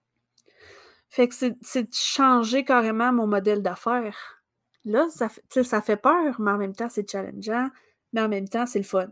Fait 1.10 1.28
que 1.28 1.36
c'est 1.36 1.84
de 1.84 1.94
changer 1.94 2.64
carrément 2.64 3.12
mon 3.12 3.28
modèle 3.28 3.62
d'affaires. 3.62 4.42
Là, 4.86 5.08
ça, 5.10 5.28
ça 5.64 5.82
fait 5.82 5.98
peur, 5.98 6.40
mais 6.40 6.52
en 6.52 6.58
même 6.58 6.74
temps, 6.74 6.88
c'est 6.90 7.10
challengeant, 7.10 7.68
mais 8.14 8.22
en 8.22 8.30
même 8.30 8.48
temps, 8.48 8.66
c'est 8.66 8.80
le 8.80 8.86
fun. 8.86 9.10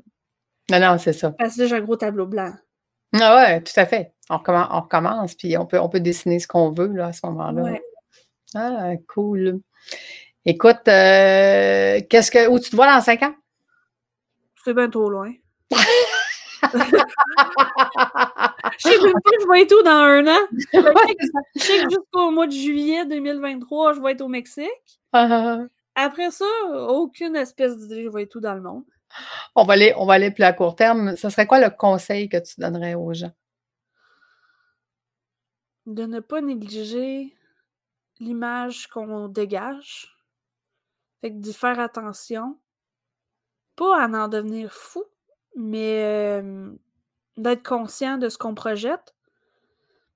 Non, 0.72 0.80
non, 0.80 0.98
c'est 0.98 1.14
ça. 1.14 1.32
Parce 1.32 1.58
que 1.58 1.68
j'ai 1.68 1.76
un 1.76 1.82
gros 1.82 1.98
tableau 1.98 2.26
blanc. 2.26 2.54
Ah 3.14 3.36
ouais, 3.36 3.62
tout 3.62 3.74
à 3.76 3.86
fait. 3.86 4.14
On 4.30 4.38
recommence, 4.38 5.34
puis 5.36 5.58
on 5.58 5.66
peut, 5.66 5.80
on 5.80 5.90
peut 5.90 6.00
dessiner 6.00 6.40
ce 6.40 6.48
qu'on 6.48 6.72
veut 6.72 6.88
là, 6.88 7.08
à 7.08 7.14
ce 7.14 7.26
moment-là. 7.26 7.64
Ouais. 7.64 7.82
Ah, 8.56 8.92
cool. 9.08 9.60
Écoute, 10.46 10.88
euh, 10.88 12.00
qu'est-ce 12.10 12.32
que 12.32 12.48
où 12.48 12.60
tu 12.60 12.70
te 12.70 12.76
vois 12.76 12.94
dans 12.94 13.02
cinq 13.02 13.24
ans? 13.24 13.36
C'est 14.64 14.74
bien 14.74 14.90
trop 14.90 15.10
loin. 15.10 15.32
je 15.72 15.78
sais 18.78 19.02
même 19.02 19.14
pas, 19.14 19.32
je 19.40 19.52
vais 19.52 19.62
être 19.62 19.80
où 19.80 19.84
dans 19.84 19.92
un 19.92 20.28
an. 20.28 20.40
Je 20.52 21.62
sais 21.62 21.84
que 21.84 21.90
jusqu'au 21.90 22.32
mois 22.32 22.48
de 22.48 22.52
juillet 22.52 23.06
2023, 23.06 23.94
je 23.94 24.02
vais 24.02 24.12
être 24.12 24.22
au 24.22 24.28
Mexique. 24.28 24.68
Ah. 25.14 25.60
Après 25.96 26.32
ça, 26.32 26.46
aucune 26.88 27.36
espèce 27.36 27.78
d'idée, 27.78 28.04
je 28.04 28.10
vais 28.10 28.24
être 28.24 28.36
où 28.36 28.40
dans 28.40 28.54
le 28.54 28.62
monde. 28.62 28.84
On 29.56 29.64
va 29.64 29.74
aller, 29.74 29.94
on 29.98 30.06
va 30.06 30.14
aller 30.14 30.32
plus 30.32 30.44
à 30.44 30.54
court 30.54 30.76
terme. 30.76 31.16
Ce 31.16 31.30
serait 31.30 31.48
quoi 31.48 31.60
le 31.60 31.70
conseil 31.70 32.30
que 32.30 32.38
tu 32.38 32.60
donnerais 32.60 32.96
aux 32.96 33.14
gens? 33.14 33.32
De 35.86 36.06
ne 36.06 36.20
pas 36.20 36.42
négliger 36.42 37.36
l'image 38.20 38.88
qu'on 38.88 39.28
dégage. 39.28 40.16
Fait 41.22 41.32
que 41.32 41.38
d'y 41.38 41.54
faire 41.54 41.80
attention. 41.80 42.58
Pas 43.76 44.04
à 44.04 44.08
en 44.08 44.28
devenir 44.28 44.72
fou, 44.72 45.04
mais 45.56 46.44
d'être 47.38 47.68
conscient 47.68 48.18
de 48.18 48.30
ce 48.30 48.38
qu'on 48.38 48.56
projette. 48.56 49.16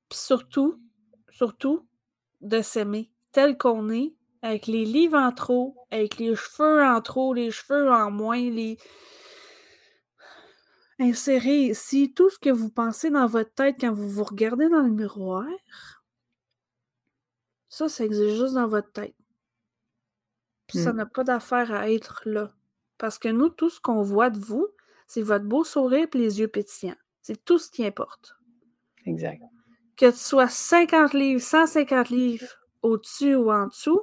Puis 0.10 0.20
surtout, 0.20 0.82
surtout, 1.30 1.88
de 2.42 2.62
s'aimer 2.62 3.10
tel 3.32 3.58
qu'on 3.58 3.90
est, 3.90 4.14
avec 4.44 4.68
les 4.68 4.84
livres 4.84 5.18
en 5.18 5.32
trop, 5.32 5.76
avec 5.90 6.18
les 6.18 6.36
cheveux 6.36 6.84
en 6.84 7.02
trop, 7.02 7.34
les 7.34 7.50
cheveux 7.50 7.90
en 7.90 8.12
moins, 8.12 8.38
les. 8.38 8.78
Insérez 11.00 11.70
ici 11.70 12.14
tout 12.14 12.30
ce 12.30 12.38
que 12.38 12.50
vous 12.50 12.70
pensez 12.70 13.10
dans 13.10 13.26
votre 13.26 13.54
tête 13.54 13.78
quand 13.80 13.92
vous 13.92 14.08
vous 14.08 14.24
regardez 14.24 14.70
dans 14.70 14.82
le 14.82 14.92
miroir. 14.92 15.48
Ça, 17.70 17.90
ça 17.90 18.04
existe 18.06 18.36
juste 18.36 18.54
dans 18.54 18.68
votre 18.68 18.92
tête. 18.92 19.16
ça 20.70 20.94
mmh. 20.94 20.98
n'a 20.98 21.06
pas 21.06 21.24
d'affaire 21.24 21.72
à 21.72 21.90
être 21.90 22.22
là. 22.26 22.52
Parce 22.98 23.18
que 23.18 23.30
nous, 23.30 23.50
tout 23.50 23.70
ce 23.70 23.80
qu'on 23.80 24.04
voit 24.04 24.30
de 24.30 24.40
vous, 24.40 24.68
c'est 25.08 25.24
votre 25.24 25.46
beau 25.46 25.64
sourire 25.64 26.08
et 26.14 26.18
les 26.18 26.40
yeux 26.42 26.48
pétillants. 26.48 26.96
C'est 27.22 27.44
tout 27.44 27.58
ce 27.58 27.72
qui 27.72 27.86
importe. 27.86 28.36
Exact. 29.06 29.42
Que 29.96 30.12
tu 30.12 30.18
sois 30.18 30.50
50 30.50 31.14
livres, 31.14 31.42
150 31.42 32.10
livres 32.10 32.60
au-dessus 32.82 33.36
ou 33.36 33.52
en 33.52 33.68
dessous, 33.68 34.02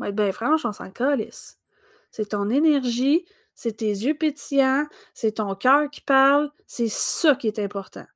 va 0.00 0.08
être 0.08 0.16
bien 0.16 0.32
franche, 0.32 0.64
on 0.64 0.72
s'en 0.72 0.90
calisse. 0.90 1.58
C'est 2.10 2.30
ton 2.30 2.50
énergie, 2.50 3.24
c'est 3.54 3.78
tes 3.78 3.90
yeux 3.90 4.14
pétillants, 4.14 4.86
c'est 5.14 5.32
ton 5.32 5.54
cœur 5.54 5.90
qui 5.90 6.00
parle, 6.00 6.50
c'est 6.66 6.88
ça 6.88 7.34
qui 7.36 7.46
est 7.46 7.58
important. 7.58 8.06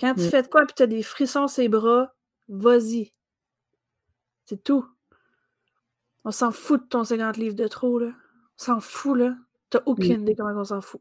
Quand 0.00 0.14
tu 0.14 0.22
mm. 0.22 0.30
fais 0.30 0.42
de 0.42 0.48
quoi 0.48 0.62
et 0.62 0.66
tu 0.74 0.82
as 0.82 0.86
des 0.86 1.02
frissons 1.02 1.46
sur 1.46 1.62
les 1.62 1.68
bras, 1.68 2.14
vas-y. 2.48 3.12
C'est 4.46 4.62
tout. 4.64 4.86
On 6.24 6.30
s'en 6.30 6.50
fout 6.52 6.82
de 6.82 6.88
ton 6.88 7.04
50 7.04 7.36
livres 7.36 7.54
de 7.54 7.68
trop, 7.68 7.98
là. 7.98 8.08
On 8.08 8.64
s'en 8.64 8.80
fout, 8.80 9.18
là. 9.18 9.36
T'as 9.70 9.80
aucune 9.86 10.18
mm. 10.18 10.22
idée 10.22 10.34
comment 10.34 10.58
on 10.60 10.64
s'en 10.64 10.80
fout. 10.80 11.00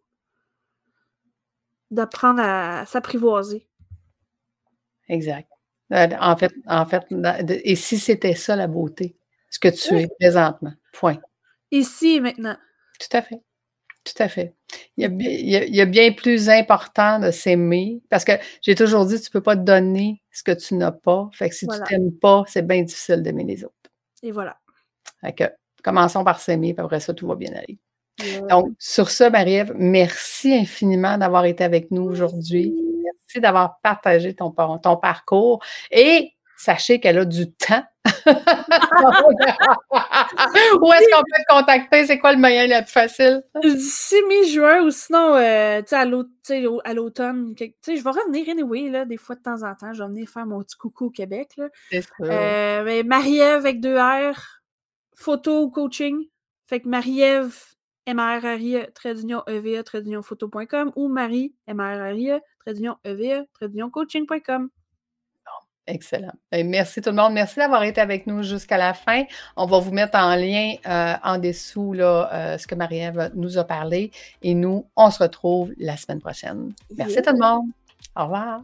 D'apprendre 1.89 2.41
à 2.44 2.86
s'apprivoiser. 2.86 3.67
Exact. 5.10 5.50
Euh, 5.91 6.08
en 6.20 6.38
fait, 6.38 6.54
en 6.67 6.86
fait, 6.86 7.06
et 7.50 7.76
si 7.76 8.00
c'était 8.00 8.36
ça 8.36 8.56
la 8.56 8.67
beauté? 8.67 9.17
Ce 9.51 9.59
que 9.59 9.67
tu 9.67 9.95
es 9.99 10.07
présentement. 10.19 10.73
Point. 10.93 11.19
Ici 11.69 12.15
et 12.15 12.19
maintenant. 12.19 12.57
Tout 12.99 13.15
à 13.15 13.21
fait. 13.21 13.41
Tout 14.03 14.23
à 14.23 14.27
fait. 14.27 14.55
Il 14.97 15.03
y 15.03 15.81
a, 15.81 15.85
bien 15.85 16.11
plus 16.11 16.49
important 16.49 17.19
de 17.19 17.29
s'aimer 17.29 18.01
parce 18.09 18.23
que 18.23 18.31
j'ai 18.61 18.73
toujours 18.73 19.05
dit, 19.05 19.19
tu 19.21 19.27
ne 19.27 19.31
peux 19.33 19.41
pas 19.41 19.55
te 19.55 19.61
donner 19.61 20.23
ce 20.31 20.41
que 20.41 20.53
tu 20.53 20.73
n'as 20.73 20.91
pas. 20.91 21.29
Fait 21.33 21.49
que 21.49 21.55
si 21.55 21.67
tu 21.67 21.77
ne 21.77 21.85
t'aimes 21.85 22.17
pas, 22.19 22.43
c'est 22.47 22.65
bien 22.65 22.81
difficile 22.81 23.21
d'aimer 23.21 23.43
les 23.43 23.63
autres. 23.63 23.75
Et 24.23 24.31
voilà. 24.31 24.57
Fait 25.19 25.33
que, 25.33 25.43
commençons 25.83 26.23
par 26.23 26.39
s'aimer, 26.39 26.73
puis 26.73 26.83
après 26.83 26.99
ça, 26.99 27.13
tout 27.13 27.27
va 27.27 27.35
bien 27.35 27.51
aller. 27.53 27.77
Donc, 28.49 28.71
sur 28.79 29.09
ce, 29.09 29.29
Marie-Ève, 29.29 29.73
merci 29.75 30.53
infiniment 30.53 31.17
d'avoir 31.17 31.45
été 31.45 31.63
avec 31.63 31.91
nous 31.91 32.03
aujourd'hui. 32.03 32.73
Merci 33.03 33.41
d'avoir 33.41 33.79
partagé 33.81 34.33
ton, 34.33 34.51
ton 34.51 34.97
parcours. 34.97 35.63
Et 35.91 36.33
sachez 36.62 37.00
qu'elle 37.00 37.17
a 37.17 37.26
du 37.26 37.52
temps. 37.52 37.84
Où 38.06 38.30
est-ce 40.93 41.10
qu'on 41.12 41.21
peut 41.21 41.41
te 41.47 41.54
contacter? 41.54 42.06
C'est 42.06 42.19
quoi 42.19 42.34
le 42.34 42.38
moyen 42.38 42.67
le 42.67 42.84
plus 42.84 42.91
facile? 42.91 43.41
D'ici 43.63 44.15
mi-juin 44.28 44.84
ou 44.84 44.91
sinon, 44.91 45.36
euh, 45.36 45.82
à 45.91 46.06
l'automne. 46.06 47.56
Je 47.58 48.04
vais 48.04 48.10
revenir 48.10 48.50
anyway, 48.50 48.89
là, 48.89 49.06
des 49.06 49.17
fois 49.17 49.36
de 49.36 49.41
temps 49.41 49.63
en 49.63 49.74
temps. 49.74 49.93
Je 49.93 50.04
vais 50.04 50.10
venir 50.10 50.30
faire 50.30 50.45
mon 50.45 50.62
petit 50.62 50.78
coucou 50.78 51.06
au 51.06 51.10
Québec. 51.10 51.60
Euh, 52.21 53.04
Marie-Ève 53.04 53.60
avec 53.60 53.80
deux 53.82 53.97
R, 53.97 54.62
photo 55.15 55.69
coaching. 55.71 56.28
Fait 56.67 56.80
que 56.80 56.88
Marie-Ève, 56.88 57.56
m 58.06 58.19
r 58.19 58.43
r 58.43 58.60
i 58.60 58.76
e 58.76 58.88
eva 59.47 60.21
photo.com 60.21 60.91
ou 60.95 61.08
Marie, 61.08 61.56
m 61.67 61.80
r 61.80 62.12
r 62.12 62.15
i 62.15 62.30
e 62.30 62.39
eva 63.04 63.89
coaching.com. 63.91 64.69
Excellent. 65.88 66.34
Ben, 66.52 66.67
merci 66.70 67.02
tout 67.02 67.10
le 67.10 67.15
monde. 67.15 67.34
Merci 67.34 67.58
d'avoir 67.58 67.84
été 67.84 68.00
avec 68.00 68.28
nous 68.28 68.44
jusqu'à 68.44 68.78
la 68.78 68.94
fin. 68.94 69.24
On 69.58 69.65
va 69.65 69.80
vous 69.80 69.91
mettre 69.91 70.17
en 70.17 70.36
lien 70.36 70.76
euh, 70.88 71.15
en 71.24 71.38
dessous 71.38 71.94
là, 71.94 72.30
euh, 72.32 72.58
ce 72.58 72.67
que 72.67 72.76
Marie-Ève 72.76 73.32
nous 73.36 73.58
a 73.58 73.63
parlé. 73.63 74.12
Et 74.41 74.54
nous, 74.54 74.86
on 74.96 75.10
se 75.10 75.24
retrouve 75.24 75.74
la 75.78 75.98
semaine 75.98 76.20
prochaine. 76.20 76.72
Merci 76.96 77.22
tout 77.22 77.34
le 77.34 77.39
monde. 77.39 77.65
Au 78.15 78.24
revoir. 78.24 78.62